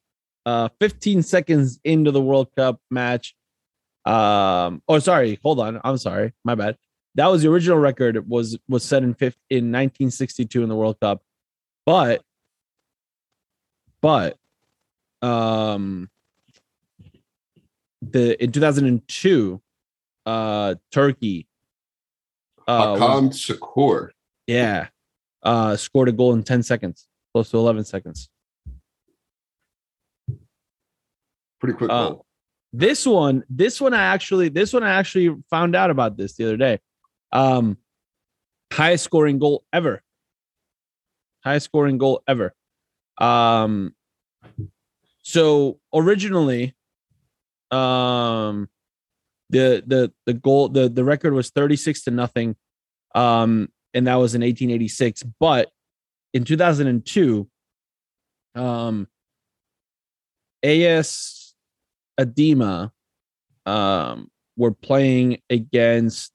Uh 0.47 0.71
15 0.81 1.23
seconds 1.23 1.79
into 1.85 2.11
the 2.11 2.21
World 2.21 2.49
Cup 2.57 2.81
match. 2.91 3.35
Um 4.07 4.83
oh 4.89 4.99
sorry, 4.99 5.39
hold 5.43 5.61
on. 5.61 5.79
I'm 5.85 5.99
sorry. 5.99 6.33
My 6.43 6.55
bad. 6.55 6.79
That 7.17 7.27
was 7.27 7.43
the 7.43 7.51
original 7.51 7.77
record 7.77 8.17
It 8.17 8.27
was 8.27 8.59
was 8.67 8.83
set 8.83 9.03
in 9.03 9.13
fifth 9.13 9.37
in 9.51 9.71
1962 9.71 10.63
in 10.63 10.71
the 10.71 10.77
World 10.77 10.99
Cup. 11.01 11.21
But 11.85 12.23
but 14.01 14.39
um 15.21 16.09
the 18.01 18.43
in 18.43 18.53
2002 18.53 19.61
uh 20.25 20.77
Turkey 20.91 21.47
uh 22.71 23.31
Şükür. 23.33 24.11
yeah. 24.47 24.89
Uh 25.43 25.77
scored 25.77 26.09
a 26.09 26.13
goal 26.13 26.35
in 26.35 26.43
10 26.43 26.63
seconds, 26.63 27.07
close 27.35 27.51
to 27.51 27.57
11 27.59 27.85
seconds. 27.85 28.29
Pretty 31.61 31.77
quick 31.77 31.91
Uh, 31.91 32.11
goal. 32.11 32.27
This 32.73 33.05
one, 33.07 33.45
this 33.51 33.81
one 33.81 33.95
I 33.95 34.03
actually 34.15 34.49
this 34.49 34.73
one 34.73 34.83
I 34.85 34.91
actually 34.91 35.35
found 35.51 35.75
out 35.75 35.91
about 35.91 36.17
this 36.17 36.35
the 36.35 36.45
other 36.45 36.57
day. 36.57 36.79
Um 37.33 37.77
highest 38.73 39.05
scoring 39.05 39.39
goal 39.39 39.65
ever. 39.73 40.03
Highest 41.45 41.65
scoring 41.67 41.99
goal 41.99 42.23
ever. 42.29 42.55
Um 43.19 43.95
so 45.23 45.79
originally 45.93 46.75
um 47.71 48.69
the 49.51 49.83
the 49.87 50.13
the 50.27 50.33
goal 50.33 50.69
the 50.69 50.89
the 50.89 51.05
record 51.05 51.35
was 51.35 51.51
36 51.51 52.03
to 52.03 52.11
nothing 52.11 52.57
um 53.15 53.69
and 53.93 54.07
that 54.07 54.15
was 54.15 54.35
in 54.35 54.43
1886 54.43 55.25
but 55.39 55.69
in 56.33 56.45
2002 56.45 57.49
um 58.55 59.09
AS 60.63 61.55
Adema 62.19 62.93
um 63.67 64.31
were 64.57 64.73
playing 64.73 65.39
against 65.51 66.33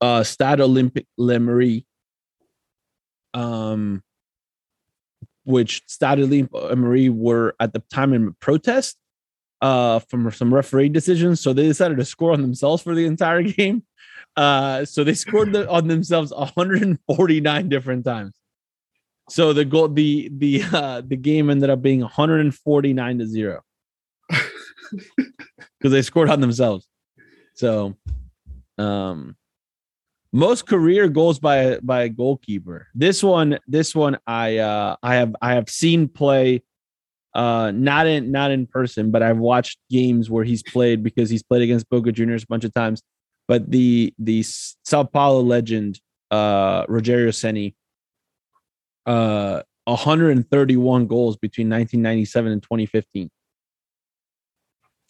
uh 0.00 0.22
Stade 0.22 0.60
Olympique 0.60 1.06
L'Emyrne 1.18 1.84
um 3.34 4.02
which 5.44 5.82
Stade 5.86 6.18
Olympique 6.18 6.52
L'Emyrne 6.52 7.18
were 7.18 7.54
at 7.60 7.72
the 7.72 7.82
time 7.92 8.14
in 8.14 8.34
protest 8.40 8.96
uh 9.60 9.98
from 10.00 10.30
some 10.30 10.52
referee 10.52 10.88
decisions. 10.88 11.40
So 11.40 11.52
they 11.52 11.64
decided 11.64 11.98
to 11.98 12.04
score 12.04 12.32
on 12.32 12.42
themselves 12.42 12.82
for 12.82 12.94
the 12.94 13.06
entire 13.06 13.42
game. 13.58 13.84
Uh 14.36 14.84
so 14.84 15.04
they 15.04 15.14
scored 15.14 15.52
the, 15.52 15.68
on 15.68 15.88
themselves 15.88 16.32
149 16.32 17.68
different 17.68 18.04
times. 18.04 18.34
So 19.28 19.52
the 19.52 19.64
goal 19.64 19.88
the 19.88 20.30
the 20.36 20.62
uh 20.72 21.02
the 21.06 21.16
game 21.16 21.50
ended 21.50 21.70
up 21.70 21.82
being 21.82 22.00
149 22.00 23.18
to 23.18 23.26
0 23.26 23.62
because 24.28 25.92
they 25.92 26.02
scored 26.02 26.30
on 26.30 26.40
themselves. 26.40 26.86
So 27.54 27.96
um 28.78 29.36
most 30.32 30.66
career 30.66 31.08
goals 31.08 31.38
by 31.38 31.78
by 31.78 32.02
a 32.02 32.08
goalkeeper. 32.08 32.88
This 32.94 33.22
one 33.22 33.58
this 33.66 33.94
one 33.94 34.18
i 34.26 34.58
uh 34.58 34.96
i 35.02 35.14
have 35.14 35.34
i 35.40 35.54
have 35.54 35.70
seen 35.70 36.08
play 36.08 36.62
uh 37.36 37.70
not 37.72 38.06
in 38.06 38.32
not 38.32 38.50
in 38.50 38.66
person 38.66 39.10
but 39.10 39.22
i've 39.22 39.36
watched 39.36 39.78
games 39.90 40.30
where 40.30 40.42
he's 40.42 40.62
played 40.62 41.02
because 41.02 41.28
he's 41.28 41.42
played 41.42 41.60
against 41.60 41.86
boca 41.90 42.10
juniors 42.10 42.44
a 42.44 42.46
bunch 42.46 42.64
of 42.64 42.72
times. 42.72 43.02
But 43.46 43.70
the 43.70 44.14
the 44.18 44.42
sao 44.42 45.04
paulo 45.04 45.42
legend 45.42 46.00
uh 46.30 46.86
rogerio 46.86 47.28
ceni 47.28 47.74
uh 49.04 49.62
131 49.84 51.06
goals 51.06 51.36
between 51.36 51.68
1997 51.68 52.52
and 52.52 52.62
2015 52.62 53.30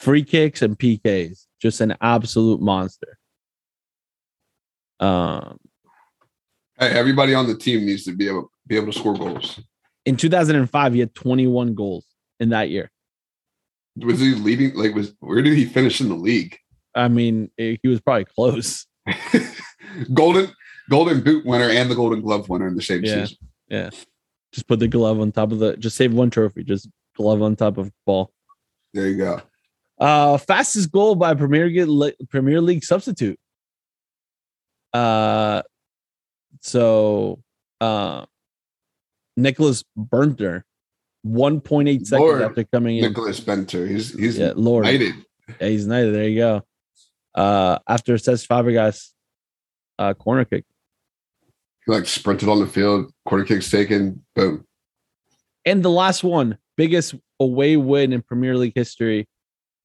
free 0.00 0.24
kicks 0.24 0.60
and 0.62 0.76
pks 0.76 1.46
just 1.62 1.80
an 1.80 1.96
absolute 2.00 2.60
monster. 2.60 3.18
Um 4.98 5.58
Hey, 6.78 6.90
everybody 6.90 7.32
on 7.34 7.46
the 7.46 7.56
team 7.56 7.86
needs 7.86 8.04
to 8.04 8.12
be 8.12 8.26
able 8.28 8.50
be 8.66 8.76
able 8.76 8.92
to 8.92 8.98
score 8.98 9.14
goals. 9.14 9.60
in 10.04 10.16
2005 10.16 10.92
he 10.92 11.00
had 11.00 11.14
21 11.14 11.74
goals 11.74 12.04
in 12.40 12.50
that 12.50 12.70
year 12.70 12.90
Was 13.96 14.20
he 14.20 14.34
leading? 14.34 14.74
Like, 14.74 14.94
was 14.94 15.14
where 15.20 15.42
did 15.42 15.54
he 15.56 15.64
finish 15.64 16.00
in 16.00 16.08
the 16.08 16.14
league? 16.16 16.56
i 16.94 17.08
mean 17.08 17.50
he 17.58 17.78
was 17.84 18.00
probably 18.00 18.24
close 18.24 18.86
golden 20.14 20.48
Golden 20.88 21.20
Boot 21.20 21.44
winner 21.44 21.68
and 21.68 21.90
the 21.90 21.94
Golden 21.96 22.20
Glove 22.20 22.48
winner 22.48 22.68
in 22.68 22.76
the 22.76 22.82
same 22.82 23.04
Yeah. 23.04 23.24
season. 23.26 23.38
Yeah, 23.68 23.90
just 24.52 24.68
put 24.68 24.78
the 24.78 24.86
glove 24.88 25.18
on 25.20 25.32
top 25.32 25.50
of 25.52 25.58
the 25.58 25.76
just 25.76 25.96
save 25.96 26.14
one 26.14 26.30
trophy 26.30 26.62
just 26.62 26.88
glove 27.16 27.42
on 27.42 27.56
top 27.56 27.76
of 27.78 27.90
ball 28.06 28.30
There 28.94 29.08
you 29.08 29.16
go. 29.16 29.40
Uh, 29.98 30.36
fastest 30.38 30.92
goal 30.92 31.14
by 31.16 31.34
Premier 31.34 31.68
League, 31.68 32.14
Premier 32.28 32.60
League 32.60 32.84
substitute. 32.84 33.38
Uh, 34.92 35.62
so 36.60 37.40
uh, 37.80 38.26
Nicklas 39.38 39.84
Bendtner, 39.98 40.62
one 41.26 41.60
point 41.60 41.88
eight 41.88 42.06
seconds 42.06 42.26
Lord 42.26 42.42
after 42.42 42.64
coming 42.64 42.98
in. 42.98 43.12
Nicklas 43.12 43.40
Bendtner. 43.40 43.88
He's 43.88 44.12
he's 44.12 44.38
yeah, 44.38 44.52
Lord, 44.54 44.84
knighted. 44.84 45.14
yeah, 45.60 45.68
he's 45.68 45.86
knighted. 45.86 46.14
There 46.14 46.28
you 46.28 46.38
go. 46.38 46.62
Uh, 47.34 47.78
after 47.88 48.14
Cesc 48.14 48.46
Fabregas, 48.46 49.10
uh, 49.98 50.14
corner 50.14 50.44
kick. 50.44 50.64
He 51.84 51.92
like 51.92 52.06
sprinted 52.06 52.48
on 52.48 52.60
the 52.60 52.66
field, 52.66 53.12
corner 53.26 53.44
kicks 53.44 53.70
taken, 53.70 54.24
boom. 54.34 54.64
And 55.64 55.82
the 55.82 55.90
last 55.90 56.24
one, 56.24 56.58
biggest 56.76 57.14
away 57.38 57.76
win 57.76 58.12
in 58.12 58.22
Premier 58.22 58.56
League 58.56 58.72
history. 58.74 59.28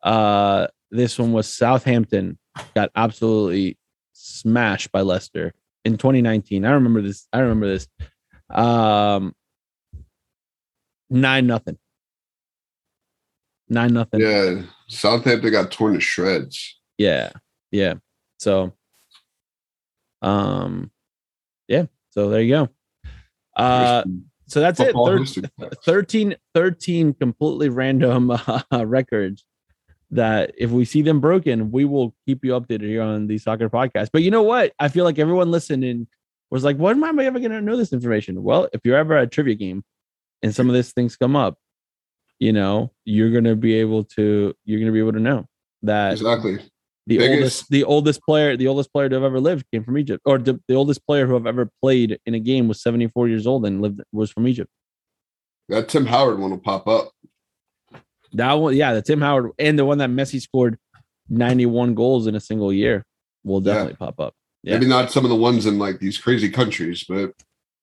Uh, 0.02 0.68
this 0.90 1.18
one 1.20 1.32
was 1.32 1.54
Southampton 1.54 2.38
got 2.76 2.92
absolutely 2.96 3.78
smashed 4.14 4.92
by 4.92 5.02
Leicester 5.02 5.54
in 5.86 5.98
2019. 5.98 6.66
I 6.66 6.72
remember 6.72 7.02
this. 7.02 7.28
I 7.32 7.40
remember 7.40 7.68
this. 7.68 7.88
Um, 8.50 9.34
nine 11.12 11.46
nothing. 11.46 11.78
Nine 13.70 13.94
nothing. 13.94 14.22
Yeah. 14.22 14.64
Southampton 14.88 15.52
got 15.52 15.72
torn 15.72 15.94
to 15.94 16.00
shreds. 16.02 16.80
yeah 16.98 17.32
yeah 17.72 17.96
so 18.38 18.74
um 20.22 20.92
yeah 21.68 21.86
so 22.12 22.30
there 22.30 22.42
you 22.42 22.54
go 22.54 22.70
uh 23.56 24.04
so 24.48 24.60
that's 24.60 24.80
it 24.80 24.94
Thir- 24.94 25.70
13 25.86 26.36
13 26.54 27.14
completely 27.14 27.70
random 27.70 28.32
uh, 28.32 28.86
records 28.86 29.46
that 30.12 30.54
if 30.58 30.70
we 30.70 30.86
see 30.86 31.02
them 31.02 31.20
broken 31.22 31.72
we 31.72 31.86
will 31.86 32.14
keep 32.28 32.44
you 32.44 32.52
updated 32.52 32.84
here 32.84 33.02
on 33.02 33.28
the 33.28 33.38
soccer 33.38 33.70
podcast 33.70 34.10
but 34.12 34.22
you 34.22 34.30
know 34.30 34.44
what 34.44 34.74
i 34.80 34.90
feel 34.90 35.06
like 35.06 35.18
everyone 35.18 35.50
listening 35.50 36.06
was 36.50 36.64
like 36.64 36.78
when 36.78 37.02
am 37.04 37.20
i 37.20 37.26
ever 37.26 37.40
going 37.40 37.52
to 37.52 37.62
know 37.62 37.78
this 37.78 37.94
information 37.94 38.44
well 38.44 38.68
if 38.74 38.82
you're 38.84 38.98
ever 38.98 39.16
at 39.18 39.24
a 39.24 39.28
trivia 39.28 39.56
game 39.56 39.84
and 40.44 40.54
some 40.56 40.68
of 40.70 40.76
these 40.76 40.92
things 40.94 41.16
come 41.18 41.36
up 41.36 41.58
you 42.40 42.52
know, 42.52 42.92
you're 43.06 43.30
gonna 43.30 43.56
be 43.56 43.76
able 43.76 44.04
to 44.04 44.56
you're 44.66 44.80
gonna 44.80 44.92
be 44.92 44.98
able 44.98 45.14
to 45.14 45.20
know 45.20 45.46
that 45.84 46.14
Exactly. 46.14 46.56
the 47.06 47.18
Biggest- 47.20 47.36
oldest 47.38 47.70
the 47.70 47.84
oldest 47.84 48.22
player 48.24 48.58
the 48.58 48.68
oldest 48.68 48.92
player 48.92 49.08
to 49.10 49.16
have 49.16 49.24
ever 49.24 49.40
lived 49.40 49.66
came 49.72 49.84
from 49.84 49.96
Egypt, 50.00 50.22
or 50.26 50.40
the, 50.40 50.60
the 50.68 50.74
oldest 50.74 51.06
player 51.06 51.28
who 51.28 51.36
have 51.36 51.46
ever 51.46 51.70
played 51.84 52.20
in 52.26 52.34
a 52.34 52.40
game 52.40 52.68
was 52.68 52.82
74 52.82 53.28
years 53.28 53.46
old 53.46 53.64
and 53.68 53.80
lived 53.80 54.02
was 54.12 54.32
from 54.32 54.48
Egypt. 54.48 54.72
That 55.70 55.88
Tim 55.88 56.08
Howard 56.08 56.40
one 56.40 56.50
will 56.50 56.58
pop 56.58 56.88
up. 56.88 57.12
That 58.34 58.54
one, 58.54 58.76
yeah, 58.76 58.94
the 58.96 59.04
Tim 59.04 59.22
Howard 59.22 59.52
and 59.60 59.78
the 59.78 59.86
one 59.86 60.00
that 60.00 60.10
Messi 60.10 60.42
scored 60.42 60.80
91 61.30 61.94
goals 61.94 62.26
in 62.26 62.34
a 62.36 62.40
single 62.40 62.74
year 62.74 63.06
will 63.44 63.62
Yeah. 63.62 63.74
definitely 63.74 63.98
pop 63.98 64.20
up. 64.20 64.34
Yeah. 64.64 64.74
Maybe 64.76 64.88
not 64.88 65.12
some 65.12 65.26
of 65.26 65.30
the 65.30 65.36
ones 65.36 65.68
in 65.68 65.78
like 65.78 66.00
these 66.00 66.18
crazy 66.18 66.50
countries, 66.50 67.06
but 67.08 67.34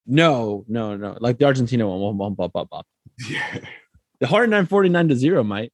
No, 0.08 0.64
no, 0.66 0.96
no. 0.96 1.16
Like 1.20 1.38
the 1.38 1.44
Argentina 1.44 1.86
one 1.86 2.36
up, 2.40 2.56
up, 2.56 2.68
up. 2.72 2.86
yeah. 3.28 3.58
The 4.20 4.26
hard 4.26 4.48
949 4.50 5.08
to 5.08 5.14
zero, 5.14 5.44
might. 5.44 5.70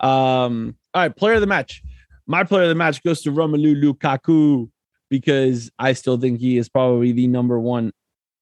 Um, 0.00 0.76
all 0.94 1.02
right, 1.02 1.14
player 1.14 1.34
of 1.34 1.40
the 1.40 1.46
match. 1.46 1.82
My 2.26 2.44
player 2.44 2.62
of 2.62 2.68
the 2.70 2.74
match 2.74 3.02
goes 3.02 3.20
to 3.22 3.30
Romelu 3.32 3.82
Lukaku 3.82 4.70
because 5.10 5.70
I 5.78 5.92
still 5.92 6.16
think 6.16 6.38
he 6.40 6.56
is 6.58 6.68
probably 6.68 7.12
the 7.12 7.26
number 7.26 7.58
one 7.60 7.92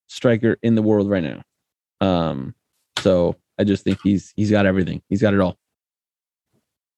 striker 0.08 0.56
in 0.62 0.74
the 0.74 0.82
world 0.82 1.08
right 1.10 1.22
now. 1.22 1.42
Um, 2.00 2.54
so 2.98 3.36
I 3.58 3.64
just 3.64 3.82
think 3.82 3.98
he's 4.04 4.32
he's 4.36 4.50
got 4.50 4.66
everything. 4.66 5.02
He's 5.08 5.22
got 5.22 5.34
it 5.34 5.40
all. 5.40 5.56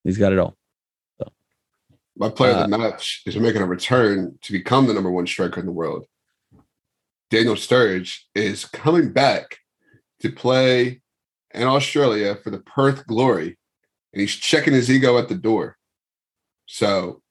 He's 0.05 0.18
got 0.18 0.33
it 0.33 0.39
all. 0.39 0.57
So, 1.20 1.33
My 2.16 2.29
player 2.29 2.55
Uh, 2.55 2.64
of 2.64 2.70
the 2.70 2.79
match 2.79 3.22
is 3.24 3.37
making 3.37 3.62
a 3.62 3.66
return 3.66 4.39
to 4.43 4.53
become 4.53 4.87
the 4.87 4.95
number 4.95 5.11
one 5.11 5.27
striker 5.27 5.61
in 5.61 5.66
the 5.66 5.72
world. 5.72 6.07
Daniel 7.31 7.55
Sturridge 7.55 8.20
is 8.35 8.64
coming 8.64 9.12
back 9.12 9.59
to 10.20 10.31
play 10.31 11.01
in 11.55 11.62
Australia 11.64 12.37
for 12.43 12.51
the 12.51 12.59
Perth 12.61 13.07
Glory, 13.07 13.59
and 14.12 14.20
he's 14.20 14.35
checking 14.35 14.72
his 14.74 14.91
ego 14.91 15.18
at 15.18 15.29
the 15.29 15.35
door. 15.35 15.77
So 16.66 17.22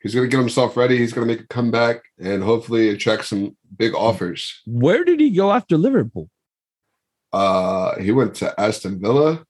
he's 0.00 0.14
going 0.14 0.28
to 0.28 0.30
get 0.34 0.40
himself 0.40 0.76
ready. 0.76 0.98
He's 0.98 1.12
going 1.12 1.26
to 1.26 1.32
make 1.34 1.42
a 1.44 1.48
comeback 1.48 2.02
and 2.18 2.42
hopefully 2.42 2.88
attract 2.90 3.26
some 3.26 3.56
big 3.76 3.94
offers. 3.94 4.62
Where 4.66 5.04
did 5.04 5.20
he 5.20 5.30
go 5.30 5.52
after 5.52 5.76
Liverpool? 5.76 6.28
Uh, 7.32 7.98
he 8.00 8.12
went 8.12 8.34
to 8.36 8.58
Aston 8.58 9.00
Villa 9.00 9.44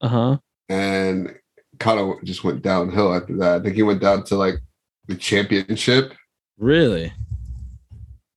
Uh 0.00 0.08
huh. 0.08 0.38
and 0.68 1.34
kind 1.80 1.98
of 1.98 2.22
just 2.24 2.44
went 2.44 2.62
downhill 2.62 3.14
after 3.14 3.36
that. 3.38 3.60
I 3.60 3.64
think 3.64 3.74
he 3.76 3.82
went 3.82 4.00
down 4.00 4.24
to 4.24 4.36
like 4.36 4.56
the 5.06 5.16
championship. 5.16 6.12
Really? 6.58 7.12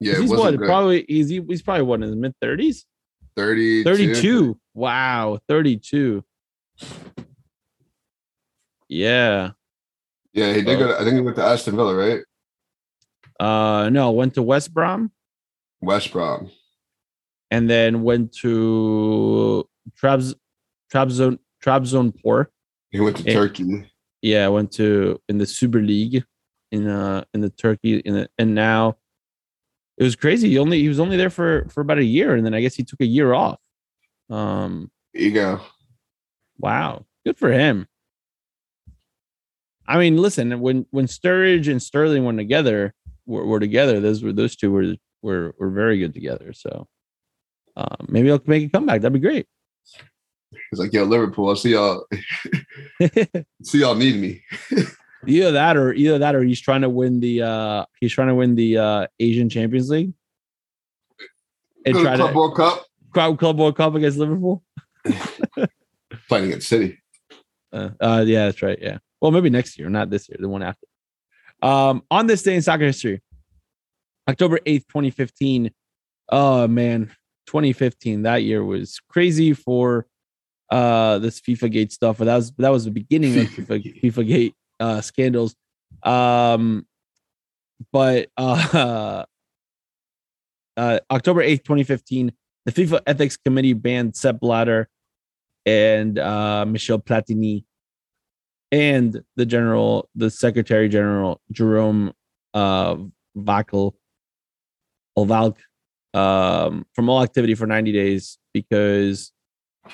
Yeah, 0.01 0.19
he's 0.19 0.29
what? 0.31 0.57
good. 0.57 0.65
Probably 0.65 1.05
he's 1.07 1.29
he's 1.29 1.61
probably 1.61 1.83
what 1.83 1.95
in 2.01 2.01
his 2.01 2.15
mid 2.15 2.33
thirties. 2.41 2.85
32. 3.37 3.83
32. 3.85 4.59
Wow, 4.73 5.39
32. 5.47 6.21
Yeah. 8.89 9.51
Yeah, 10.33 10.53
he 10.53 10.61
did 10.61 10.79
go. 10.79 10.87
To, 10.87 10.95
I 10.99 11.03
think 11.03 11.15
he 11.15 11.21
went 11.21 11.35
to 11.37 11.43
Aston 11.43 11.75
Villa, 11.75 11.95
right? 11.95 12.19
Uh 13.39 13.89
no, 13.89 14.11
went 14.11 14.33
to 14.35 14.41
West 14.43 14.73
Brom 14.73 15.11
West 15.81 16.11
Brom. 16.11 16.51
and 17.49 17.69
then 17.69 18.03
went 18.03 18.33
to 18.37 19.67
Trabz 20.01 20.35
Trabzon 20.93 21.39
Trabzonspor. 21.63 22.47
He 22.91 22.99
went 22.99 23.17
to 23.17 23.29
Eh. 23.29 23.33
Turkey. 23.33 23.89
Yeah, 24.21 24.45
I 24.45 24.49
went 24.49 24.71
to 24.73 25.19
in 25.29 25.37
the 25.37 25.45
Super 25.45 25.79
League 25.81 26.23
in 26.71 26.87
uh 26.87 27.23
in 27.33 27.41
the 27.41 27.49
Turkey 27.49 27.99
in 27.99 28.13
the, 28.13 28.29
and 28.37 28.53
now 28.53 28.97
it 30.01 30.03
was 30.03 30.15
crazy. 30.15 30.49
He 30.49 30.57
only 30.57 30.81
he 30.81 30.87
was 30.87 30.99
only 30.99 31.15
there 31.15 31.29
for 31.29 31.67
for 31.69 31.81
about 31.81 31.99
a 31.99 32.03
year 32.03 32.33
and 32.33 32.43
then 32.43 32.55
I 32.55 32.61
guess 32.61 32.73
he 32.73 32.83
took 32.83 32.99
a 33.01 33.05
year 33.05 33.33
off. 33.33 33.59
Um 34.31 34.89
Ego. 35.13 35.61
Wow, 36.57 37.05
good 37.23 37.37
for 37.37 37.51
him. 37.51 37.87
I 39.87 39.99
mean, 39.99 40.17
listen, 40.17 40.59
when 40.59 40.87
when 40.89 41.05
Sturridge 41.05 41.69
and 41.69 41.79
Sterling 41.79 42.25
were 42.25 42.33
together, 42.33 42.95
were, 43.27 43.45
were 43.45 43.59
together. 43.59 43.99
Those 43.99 44.23
were 44.23 44.33
those 44.33 44.55
two 44.55 44.71
were 44.71 44.95
were 45.21 45.53
were 45.59 45.69
very 45.69 45.99
good 45.99 46.15
together. 46.15 46.51
So 46.53 46.87
uh, 47.77 47.97
maybe 48.07 48.31
I'll 48.31 48.41
make 48.47 48.65
a 48.65 48.69
comeback. 48.69 49.01
That'd 49.01 49.13
be 49.13 49.19
great. 49.19 49.45
He's 50.71 50.79
like, 50.79 50.93
yo, 50.93 51.03
Liverpool, 51.03 51.47
I'll 51.47 51.55
see 51.55 51.73
y'all. 51.73 52.07
see 53.61 53.81
y'all 53.81 53.93
need 53.93 54.15
me. 54.15 54.41
either 55.27 55.51
that 55.51 55.77
or 55.77 55.93
either 55.93 56.19
that 56.19 56.35
or 56.35 56.43
he's 56.43 56.59
trying 56.59 56.81
to 56.81 56.89
win 56.89 57.19
the 57.19 57.41
uh 57.41 57.85
he's 57.99 58.11
trying 58.11 58.27
to 58.27 58.35
win 58.35 58.55
the 58.55 58.77
uh 58.77 59.07
Asian 59.19 59.49
Champions 59.49 59.89
League 59.89 60.13
and 61.85 61.95
Go 61.95 62.03
try 62.03 62.15
Club 62.15 62.31
to 62.31 62.37
World 62.37 62.55
Cup. 62.55 62.85
Club 63.13 63.39
Club 63.39 63.59
World 63.59 63.77
Cup 63.77 63.95
against 63.95 64.17
Liverpool. 64.17 64.63
Playing 66.27 66.45
against 66.45 66.67
City. 66.67 66.99
Uh, 67.73 67.89
uh, 67.99 68.23
yeah, 68.25 68.45
that's 68.45 68.61
right. 68.61 68.77
Yeah. 68.81 68.97
Well, 69.21 69.31
maybe 69.31 69.49
next 69.49 69.77
year, 69.77 69.89
not 69.89 70.09
this 70.09 70.27
year, 70.29 70.37
the 70.39 70.49
one 70.49 70.63
after. 70.63 70.87
Um, 71.61 72.03
on 72.09 72.27
this 72.27 72.43
day 72.43 72.55
in 72.55 72.61
soccer 72.61 72.85
history, 72.85 73.21
October 74.27 74.59
8th, 74.65 74.87
2015. 74.87 75.71
Oh 76.29 76.67
man, 76.67 77.11
2015. 77.47 78.23
That 78.23 78.43
year 78.43 78.63
was 78.63 78.99
crazy 79.09 79.53
for 79.53 80.07
uh 80.69 81.19
this 81.19 81.41
FIFA 81.41 81.71
Gate 81.71 81.91
stuff. 81.91 82.17
But 82.17 82.25
that 82.25 82.35
was 82.35 82.51
that 82.53 82.69
was 82.69 82.85
the 82.85 82.91
beginning 82.91 83.39
of 83.39 83.47
FIFA, 83.47 84.01
FIFA 84.01 84.27
Gate 84.27 84.55
uh 84.81 85.01
scandals. 85.01 85.55
Um 86.03 86.85
but 87.91 88.29
uh, 88.37 89.25
uh 90.77 90.99
October 91.09 91.43
8th, 91.43 91.63
2015, 91.63 92.31
the 92.65 92.71
FIFA 92.71 93.01
Ethics 93.07 93.37
Committee 93.37 93.73
banned 93.73 94.15
Sepp 94.15 94.39
Blatter 94.39 94.89
and 95.65 96.17
uh, 96.19 96.65
Michel 96.65 96.99
Platini 96.99 97.63
and 98.71 99.23
the 99.35 99.45
general, 99.45 100.09
the 100.15 100.29
Secretary 100.29 100.87
General 100.89 101.41
Jerome 101.51 102.13
uh, 102.53 102.95
um, 106.13 106.85
from 106.93 107.09
all 107.09 107.23
activity 107.23 107.55
for 107.55 107.67
90 107.67 107.91
days 107.91 108.37
because 108.53 109.31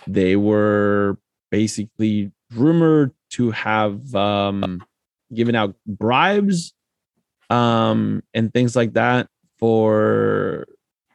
they 0.05 0.35
were 0.35 1.17
basically 1.51 2.31
rumored 2.53 3.11
to 3.31 3.51
have 3.51 4.13
um, 4.15 4.83
given 5.33 5.55
out 5.55 5.75
bribes 5.85 6.73
um, 7.49 8.23
and 8.33 8.53
things 8.53 8.75
like 8.75 8.93
that 8.93 9.27
for, 9.59 10.65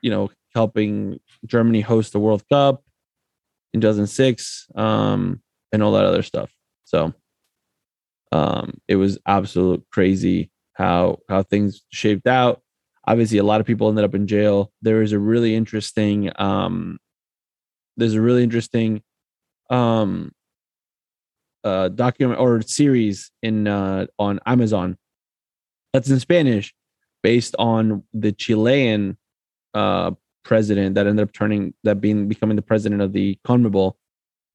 you 0.00 0.10
know, 0.10 0.30
helping 0.54 1.20
Germany 1.46 1.80
host 1.80 2.12
the 2.12 2.20
World 2.20 2.44
Cup 2.48 2.82
in 3.72 3.80
2006 3.80 4.68
um, 4.74 5.40
and 5.72 5.82
all 5.82 5.92
that 5.92 6.04
other 6.04 6.22
stuff. 6.22 6.50
So 6.84 7.14
um, 8.32 8.80
it 8.88 8.96
was 8.96 9.18
absolute 9.26 9.84
crazy 9.92 10.50
how 10.74 11.18
how 11.28 11.42
things 11.42 11.82
shaped 11.90 12.26
out. 12.26 12.62
Obviously, 13.06 13.38
a 13.38 13.44
lot 13.44 13.60
of 13.60 13.66
people 13.66 13.88
ended 13.88 14.04
up 14.04 14.14
in 14.14 14.26
jail. 14.26 14.72
There 14.80 15.02
is 15.02 15.12
a 15.12 15.18
really 15.18 15.54
interesting 15.54 16.30
um, 16.36 16.98
there's 17.96 18.14
a 18.14 18.20
really 18.20 18.42
interesting 18.42 19.02
um, 19.70 20.32
uh, 21.64 21.88
document 21.88 22.40
or 22.40 22.62
series 22.62 23.30
in 23.42 23.68
uh, 23.68 24.06
on 24.18 24.40
Amazon 24.46 24.96
that's 25.92 26.10
in 26.10 26.20
Spanish, 26.20 26.74
based 27.22 27.54
on 27.58 28.02
the 28.12 28.32
Chilean 28.32 29.16
uh, 29.74 30.12
president 30.44 30.94
that 30.94 31.06
ended 31.06 31.28
up 31.28 31.32
turning 31.32 31.74
that 31.84 32.00
being 32.00 32.28
becoming 32.28 32.56
the 32.56 32.62
president 32.62 33.02
of 33.02 33.12
the 33.12 33.38
CONMEBOL 33.46 33.94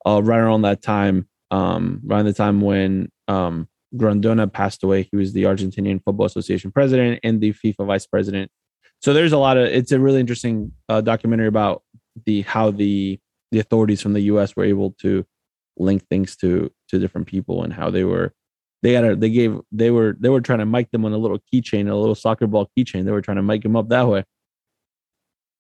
uh, 0.06 0.22
right 0.24 0.40
around 0.40 0.64
that 0.64 0.82
time, 0.82 1.28
um, 1.52 2.02
around 2.10 2.26
the 2.26 2.34
time 2.34 2.62
when 2.62 3.12
um, 3.28 3.68
Grondona 3.96 4.52
passed 4.52 4.84
away. 4.84 5.08
He 5.12 5.18
was 5.18 5.34
the 5.34 5.44
Argentinian 5.44 6.04
Football 6.04 6.26
Association 6.26 6.72
president 6.72 7.20
and 7.24 7.40
the 7.40 7.54
FIFA 7.54 7.86
vice 7.86 8.06
president. 8.06 8.52
So 9.02 9.14
there's 9.14 9.32
a 9.32 9.38
lot 9.38 9.58
of 9.58 9.66
it's 9.66 9.92
a 9.92 10.00
really 10.00 10.20
interesting 10.20 10.72
uh, 10.90 11.02
documentary 11.02 11.48
about 11.48 11.84
the 12.26 12.42
how 12.42 12.72
the 12.72 13.20
the 13.52 13.60
authorities 13.60 14.02
from 14.02 14.14
the 14.14 14.22
U.S. 14.22 14.56
were 14.56 14.66
able 14.66 14.92
to 15.00 15.26
link 15.78 16.08
things 16.10 16.36
to 16.38 16.72
to 16.90 17.00
different 17.00 17.28
people 17.28 17.64
and 17.64 17.74
how 17.74 17.90
they 17.90 18.04
were 18.04 18.34
they 18.84 18.94
had 18.94 19.04
a 19.04 19.16
they 19.16 19.30
gave 19.30 19.60
they 19.72 19.92
were 19.92 20.16
they 20.20 20.30
were 20.30 20.42
trying 20.42 20.60
to 20.60 20.66
mic 20.66 20.92
them 20.92 21.06
on 21.06 21.14
a 21.14 21.18
little 21.18 21.40
keychain 21.52 21.90
a 21.90 21.96
little 21.96 22.16
soccer 22.16 22.48
ball 22.48 22.70
keychain. 22.78 23.06
They 23.06 23.12
were 23.12 23.22
trying 23.22 23.38
to 23.38 23.44
mic 23.44 23.64
them 23.64 23.76
up 23.76 23.90
that 23.90 24.08
way. 24.08 24.24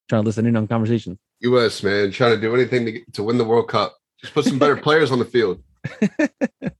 Trying 0.09 0.23
to 0.23 0.25
listen 0.25 0.45
in 0.45 0.55
on 0.55 0.67
conversations. 0.67 1.17
US, 1.41 1.83
man, 1.83 2.11
trying 2.11 2.35
to 2.35 2.41
do 2.41 2.55
anything 2.55 2.85
to, 2.85 2.91
get, 2.93 3.13
to 3.13 3.23
win 3.23 3.37
the 3.37 3.43
World 3.43 3.67
Cup. 3.67 3.97
Just 4.21 4.33
put 4.33 4.45
some 4.45 4.59
better 4.59 4.77
players 4.87 5.11
on 5.11 5.19
the 5.19 5.25
field. 5.25 5.61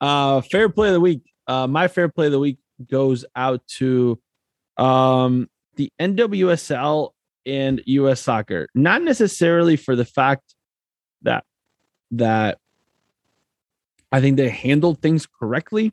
uh 0.00 0.40
fair 0.42 0.68
play 0.68 0.88
of 0.88 0.94
the 0.94 1.00
week. 1.00 1.22
Uh 1.46 1.66
my 1.66 1.88
fair 1.88 2.08
play 2.08 2.26
of 2.26 2.32
the 2.32 2.38
week 2.38 2.58
goes 2.88 3.24
out 3.34 3.66
to 3.66 4.20
um 4.76 5.48
the 5.76 5.92
nwsl 6.00 7.10
and 7.46 7.80
us 7.86 8.20
soccer. 8.20 8.68
Not 8.74 9.02
necessarily 9.02 9.76
for 9.76 9.94
the 9.94 10.04
fact 10.04 10.54
that 12.10 12.58
i 14.12 14.20
think 14.20 14.36
they 14.36 14.48
handled 14.48 15.00
things 15.00 15.26
correctly 15.26 15.92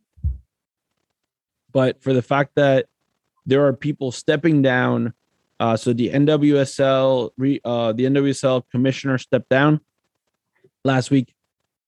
but 1.72 2.02
for 2.02 2.14
the 2.14 2.22
fact 2.22 2.52
that 2.56 2.88
there 3.46 3.66
are 3.66 3.74
people 3.74 4.12
stepping 4.12 4.62
down 4.62 5.14
uh 5.60 5.76
so 5.76 5.94
the 5.94 6.10
nwsl 6.10 7.30
re, 7.38 7.60
uh 7.64 7.92
the 7.94 8.06
nwsl 8.06 8.64
commissioner 8.72 9.18
stepped 9.18 9.50
down 9.50 9.80
last 10.86 11.12
week. 11.12 11.34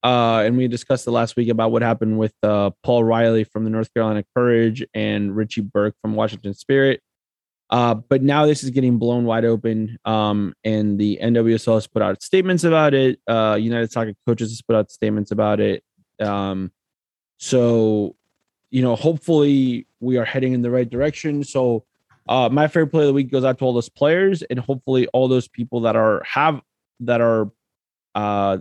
Uh, 0.03 0.43
and 0.45 0.57
we 0.57 0.67
discussed 0.67 1.07
it 1.07 1.11
last 1.11 1.35
week 1.35 1.49
about 1.49 1.71
what 1.71 1.81
happened 1.81 2.17
with 2.17 2.33
uh, 2.43 2.71
Paul 2.83 3.03
Riley 3.03 3.43
from 3.43 3.63
the 3.63 3.69
North 3.69 3.93
Carolina 3.93 4.23
Courage 4.35 4.85
and 4.93 5.35
Richie 5.35 5.61
Burke 5.61 5.95
from 6.01 6.15
Washington 6.15 6.53
Spirit. 6.53 7.01
Uh, 7.69 7.95
but 7.95 8.21
now 8.21 8.45
this 8.45 8.63
is 8.63 8.69
getting 8.69 8.97
blown 8.97 9.25
wide 9.25 9.45
open. 9.45 9.97
Um, 10.05 10.53
and 10.63 10.99
the 10.99 11.19
NWSL 11.21 11.75
has 11.75 11.87
put 11.87 12.01
out 12.01 12.21
statements 12.23 12.63
about 12.63 12.93
it. 12.93 13.19
Uh, 13.27 13.57
United 13.59 13.91
Soccer 13.91 14.13
Coaches 14.25 14.51
has 14.51 14.61
put 14.61 14.75
out 14.75 14.91
statements 14.91 15.31
about 15.31 15.59
it. 15.59 15.83
Um, 16.19 16.71
so, 17.37 18.15
you 18.71 18.81
know, 18.81 18.95
hopefully 18.95 19.87
we 19.99 20.17
are 20.17 20.25
heading 20.25 20.53
in 20.53 20.61
the 20.61 20.71
right 20.71 20.89
direction. 20.89 21.43
So, 21.43 21.85
uh, 22.29 22.49
my 22.51 22.67
favorite 22.67 22.87
play 22.87 23.03
of 23.03 23.07
the 23.07 23.13
week 23.13 23.31
goes 23.31 23.45
out 23.45 23.57
to 23.59 23.65
all 23.65 23.73
those 23.73 23.89
players 23.89 24.41
and 24.43 24.59
hopefully 24.59 25.07
all 25.07 25.29
those 25.29 25.47
people 25.47 25.81
that 25.81 25.95
are 25.95 26.21
have 26.25 26.61
that 26.99 27.21
are 27.21 27.49
uh, 28.15 28.57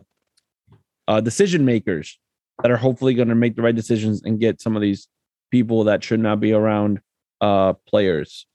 uh, 1.09 1.21
decision 1.21 1.65
makers 1.65 2.19
that 2.63 2.71
are 2.71 2.77
hopefully 2.77 3.15
going 3.15 3.29
to 3.29 3.35
make 3.35 3.57
the 3.57 3.63
right 3.63 3.75
decisions 3.75 4.23
and 4.23 4.39
get 4.39 4.61
some 4.61 4.77
of 4.77 4.83
these 4.83 5.09
people 5.51 5.85
that 5.85 6.05
should 6.05 6.21
not 6.21 6.39
be 6.39 6.53
around 6.53 7.01
uh, 7.41 7.73
players 7.89 8.47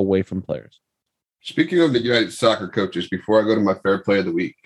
away 0.00 0.22
from 0.22 0.42
players. 0.42 0.80
Speaking 1.42 1.80
of 1.80 1.92
the 1.92 2.00
United 2.00 2.32
Soccer 2.32 2.68
coaches, 2.68 3.08
before 3.08 3.40
I 3.40 3.44
go 3.44 3.54
to 3.54 3.60
my 3.60 3.74
fair 3.74 3.98
play 3.98 4.18
of 4.18 4.26
the 4.26 4.32
week, 4.32 4.56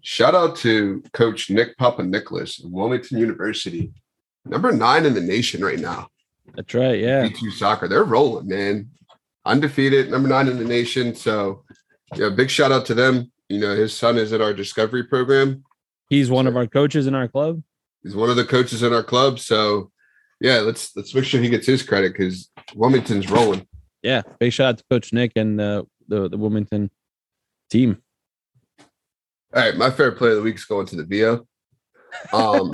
shout 0.00 0.34
out 0.34 0.56
to 0.56 1.02
Coach 1.12 1.50
Nick 1.50 1.76
Papa 1.76 2.02
Nicholas 2.02 2.62
of 2.62 2.70
Wilmington 2.70 3.18
University, 3.18 3.92
number 4.44 4.72
nine 4.72 5.06
in 5.06 5.14
the 5.14 5.20
nation 5.20 5.62
right 5.62 5.78
now. 5.78 6.08
That's 6.54 6.74
right. 6.74 6.98
Yeah. 6.98 7.28
B2 7.28 7.52
soccer. 7.52 7.86
They're 7.86 8.04
rolling, 8.04 8.48
man. 8.48 8.90
Undefeated, 9.44 10.10
number 10.10 10.28
nine 10.28 10.48
in 10.48 10.58
the 10.58 10.64
nation. 10.64 11.14
So, 11.14 11.64
yeah, 12.16 12.28
big 12.30 12.50
shout 12.50 12.72
out 12.72 12.86
to 12.86 12.94
them. 12.94 13.30
You 13.48 13.60
know, 13.60 13.74
his 13.74 13.96
son 13.96 14.18
is 14.18 14.32
at 14.32 14.40
our 14.40 14.52
discovery 14.52 15.04
program. 15.04 15.64
He's 16.08 16.30
one 16.30 16.46
of 16.46 16.56
our 16.56 16.66
coaches 16.66 17.06
in 17.06 17.14
our 17.14 17.28
club. 17.28 17.62
He's 18.02 18.16
one 18.16 18.30
of 18.30 18.36
the 18.36 18.44
coaches 18.44 18.82
in 18.82 18.92
our 18.92 19.04
club. 19.04 19.38
So, 19.38 19.90
yeah, 20.40 20.58
let's 20.58 20.96
let's 20.96 21.14
make 21.14 21.24
sure 21.24 21.40
he 21.40 21.48
gets 21.48 21.66
his 21.66 21.82
credit 21.82 22.12
because 22.12 22.50
Wilmington's 22.74 23.30
rolling. 23.30 23.66
Yeah, 24.02 24.22
big 24.38 24.52
shout 24.52 24.68
out 24.68 24.78
to 24.78 24.84
Coach 24.90 25.12
Nick 25.12 25.32
and 25.36 25.60
uh, 25.60 25.84
the 26.08 26.28
the 26.28 26.38
Wilmington 26.38 26.90
team. 27.70 28.02
All 29.54 29.62
right, 29.62 29.76
my 29.76 29.90
favorite 29.90 30.16
play 30.16 30.30
of 30.30 30.36
the 30.36 30.42
week 30.42 30.56
is 30.56 30.64
going 30.64 30.86
to 30.86 30.96
the 30.96 31.04
Veo. 31.04 31.46
Um, 32.32 32.72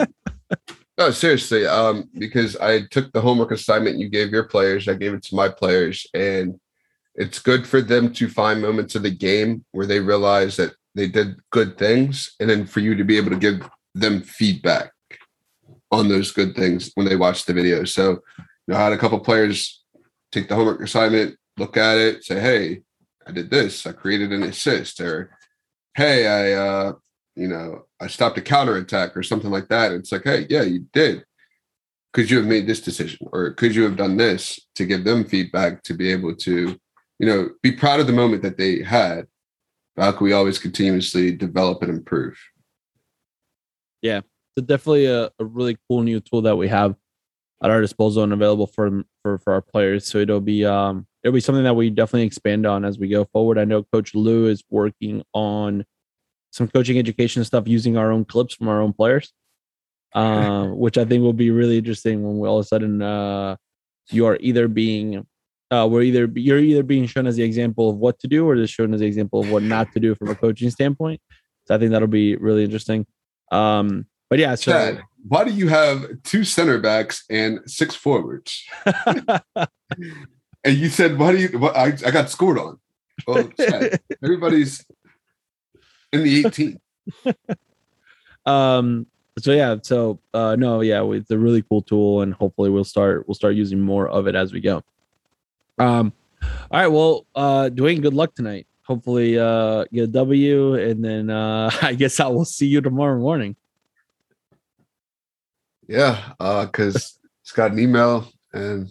no, 0.99 1.11
seriously, 1.11 1.67
um, 1.67 2.11
because 2.19 2.57
I 2.57 2.83
took 2.91 3.13
the 3.13 3.21
homework 3.21 3.51
assignment 3.51 3.99
you 3.99 4.09
gave 4.09 4.31
your 4.31 4.45
players, 4.45 4.87
I 4.87 4.95
gave 4.95 5.15
it 5.15 5.23
to 5.25 5.35
my 5.35 5.49
players, 5.49 6.07
and 6.15 6.61
it's 7.15 7.39
good 7.39 7.67
for 7.67 7.81
them 7.81 8.13
to 8.15 8.29
find 8.29 8.61
moments 8.61 8.95
of 8.95 9.03
the 9.03 9.11
game 9.11 9.65
where 9.73 9.87
they 9.87 10.01
realize 10.01 10.57
that 10.57 10.75
they 10.95 11.09
did 11.09 11.37
good 11.51 11.79
things, 11.79 12.35
and 12.41 12.49
then 12.49 12.67
for 12.67 12.81
you 12.81 12.95
to 12.95 13.05
be 13.05 13.17
able 13.17 13.31
to 13.31 13.37
give 13.37 13.67
them 13.95 14.23
feedback 14.23 14.93
on 15.91 16.09
those 16.09 16.31
good 16.33 16.55
things 16.55 16.91
when 16.95 17.07
they 17.07 17.17
watch 17.17 17.45
the 17.45 17.55
video. 17.55 17.85
So, 17.85 18.21
you 18.39 18.45
know, 18.69 18.77
I 18.77 18.85
had 18.85 18.93
a 18.93 18.99
couple 18.99 19.19
players 19.21 19.83
take 20.37 20.49
the 20.49 20.55
homework 20.55 20.81
assignment, 20.81 21.37
look 21.57 21.77
at 21.77 21.97
it, 21.97 22.25
say, 22.25 22.41
"Hey, 22.41 22.83
I 23.27 23.33
did 23.33 23.51
this. 23.51 23.87
I 23.87 23.93
created 23.93 24.33
an 24.33 24.43
assist," 24.43 25.01
or 25.01 25.31
"Hey, 25.95 26.27
I, 26.27 26.53
uh, 26.53 26.93
you 27.35 27.49
know, 27.49 27.87
I 28.01 28.09
stopped 28.09 28.39
a 28.39 28.43
counter 28.43 28.77
attack," 28.77 29.17
or 29.17 29.23
something 29.23 29.51
like 29.51 29.69
that. 29.69 29.93
It's 29.93 30.13
like, 30.13 30.25
"Hey, 30.25 30.47
yeah, 30.51 30.63
you 30.63 30.87
did." 30.93 31.25
Could 32.13 32.31
you 32.31 32.39
have 32.39 32.47
made 32.47 32.67
this 32.67 32.81
decision, 32.81 33.27
or 33.33 33.53
could 33.53 33.75
you 33.75 33.83
have 33.85 33.97
done 33.97 34.17
this 34.17 34.61
to 34.75 34.87
give 34.87 35.05
them 35.05 35.25
feedback 35.25 35.83
to 35.85 35.95
be 35.95 36.11
able 36.11 36.35
to, 36.37 36.79
you 37.19 37.27
know, 37.27 37.51
be 37.63 37.73
proud 37.73 38.01
of 38.01 38.07
the 38.07 38.13
moment 38.13 38.43
that 38.43 38.57
they 38.57 38.83
had? 38.83 39.27
How 39.97 40.13
can 40.13 40.25
we 40.25 40.33
always 40.33 40.59
continuously 40.59 41.33
develop 41.33 41.83
and 41.83 41.91
improve? 41.91 42.39
Yeah, 44.03 44.21
it's 44.57 44.67
definitely 44.67 45.07
a, 45.07 45.31
a 45.39 45.45
really 45.45 45.77
cool 45.89 46.03
new 46.03 46.21
tool 46.21 46.43
that 46.43 46.57
we 46.57 46.69
have 46.69 46.97
at 47.63 47.71
our 47.71 47.81
disposal 47.81 48.23
and 48.23 48.33
available 48.33 48.67
for 48.67 49.03
for 49.23 49.39
for 49.39 49.53
our 49.53 49.63
players. 49.63 50.07
So 50.07 50.19
it'll 50.19 50.41
be 50.41 50.65
um 50.65 51.07
it'll 51.23 51.35
be 51.35 51.41
something 51.41 51.65
that 51.65 51.75
we 51.75 51.91
definitely 51.91 52.27
expand 52.27 52.67
on 52.67 52.85
as 52.85 52.99
we 52.99 53.09
go 53.09 53.25
forward. 53.25 53.59
I 53.59 53.65
know 53.65 53.83
Coach 53.83 54.15
Lou 54.15 54.47
is 54.47 54.63
working 54.71 55.23
on 55.33 55.85
some 56.51 56.69
coaching 56.69 56.99
education 56.99 57.45
stuff 57.45 57.67
using 57.67 57.97
our 57.97 58.13
own 58.13 58.25
clips 58.25 58.55
from 58.55 58.69
our 58.69 58.81
own 58.81 58.93
players, 58.93 59.33
uh, 60.15 60.67
which 60.67 60.99
I 60.99 61.05
think 61.05 61.23
will 61.23 61.33
be 61.33 61.51
really 61.51 61.79
interesting 61.79 62.23
when 62.23 62.39
we 62.39 62.49
all 62.49 62.59
of 62.59 62.65
a 62.65 62.69
sudden 62.69 63.03
uh, 63.03 63.57
you 64.11 64.27
are 64.27 64.37
either 64.41 64.69
being 64.69 65.27
uh, 65.71 65.87
we're 65.91 66.03
either 66.03 66.31
you're 66.35 66.59
either 66.59 66.83
being 66.83 67.07
shown 67.07 67.27
as 67.27 67.37
the 67.37 67.43
example 67.43 67.91
of 67.91 67.97
what 67.97 68.19
to 68.21 68.29
do 68.29 68.49
or 68.49 68.55
just 68.55 68.73
shown 68.73 68.95
as 68.95 69.01
the 69.01 69.07
example 69.07 69.41
of 69.41 69.51
what 69.51 69.63
not 69.63 69.93
to 69.93 70.01
do 70.01 70.15
from 70.15 70.29
a 70.29 70.35
coaching 70.35 70.71
standpoint. 70.71 71.21
So 71.65 71.75
I 71.75 71.79
think 71.79 71.91
that'll 71.91 72.07
be 72.07 72.37
really 72.37 72.63
interesting. 72.63 73.05
Um, 73.51 74.07
but 74.31 74.39
yeah, 74.39 74.55
so 74.55 74.73
Chad, 74.73 75.03
why 75.29 75.45
do 75.45 75.53
you 75.53 75.69
have 75.69 76.23
two 76.23 76.45
center 76.45 76.79
backs 76.79 77.25
and 77.31 77.61
six 77.67 77.95
forwards? 77.95 78.65
and 80.65 80.77
you 80.77 80.89
said, 80.89 81.19
"Why 81.19 81.33
do 81.33 81.39
you?" 81.39 81.67
I, 81.69 81.87
I 81.87 82.11
got 82.11 82.31
scored 82.31 82.59
on. 82.59 82.79
Well, 83.27 83.49
Chad, 83.59 84.01
everybody's 84.23 84.85
in 86.13 86.23
the 86.23 86.47
18. 86.47 86.81
um. 88.47 89.07
So 89.39 89.53
yeah. 89.53 89.77
So 89.83 90.21
uh, 90.33 90.57
no. 90.57 90.81
Yeah. 90.81 91.05
It's 91.13 91.31
a 91.31 91.39
really 91.39 91.63
cool 91.63 91.83
tool, 91.83 92.23
and 92.23 92.35
hopefully 92.35 92.71
we'll 92.71 92.85
start 92.85 93.27
we'll 93.27 93.35
start 93.35 93.55
using 93.55 93.81
more 93.81 94.09
of 94.09 94.27
it 94.27 94.35
as 94.35 94.53
we 94.53 94.61
go. 94.61 94.83
Um. 95.79 96.13
All 96.43 96.81
right. 96.81 96.89
Well, 96.89 97.27
uh, 97.35 97.71
Dwayne, 97.73 98.03
good 98.03 98.15
luck 98.15 98.35
tonight. 98.35 98.67
Hopefully, 98.83 99.39
uh, 99.39 99.85
get 99.93 100.05
a 100.05 100.07
W, 100.07 100.75
and 100.75 101.05
then 101.05 101.31
uh, 101.31 101.71
I 101.83 101.95
guess 101.95 102.21
I 102.21 102.29
will 102.29 102.45
see 102.45 102.67
you 102.67 102.81
tomorrow 102.81 103.19
morning. 103.19 103.57
Yeah, 105.89 106.33
because 106.39 106.97
uh, 106.97 107.29
it's 107.43 107.53
got 107.53 107.73
an 107.73 107.79
email, 107.79 108.29
and 108.53 108.89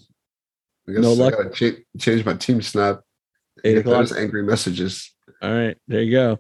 I 0.88 0.94
guess 0.94 1.02
no 1.02 1.14
luck. 1.14 1.34
I 1.34 1.44
gotta 1.44 1.50
cha- 1.50 1.82
change 2.00 2.26
my 2.26 2.34
TeamSnap. 2.34 3.02
Eight 3.64 3.80
o'clock. 3.80 4.08
angry 4.18 4.44
messages. 4.44 5.12
All 5.42 5.54
right, 5.54 5.78
there 5.88 6.02
you 6.02 6.12
go. 6.12 6.40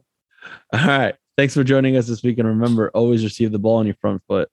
All 0.74 0.88
right. 0.88 1.16
Thanks 1.38 1.54
for 1.54 1.64
joining 1.64 1.98
us 1.98 2.08
this 2.08 2.24
week. 2.24 2.40
And 2.40 2.48
remember, 2.48 2.90
always 2.94 3.24
receive 3.24 3.52
the 3.52 3.60
ball 3.60 3.78
on 3.78 3.86
your 3.86 3.96
front 3.96 4.22
foot. 4.28 4.50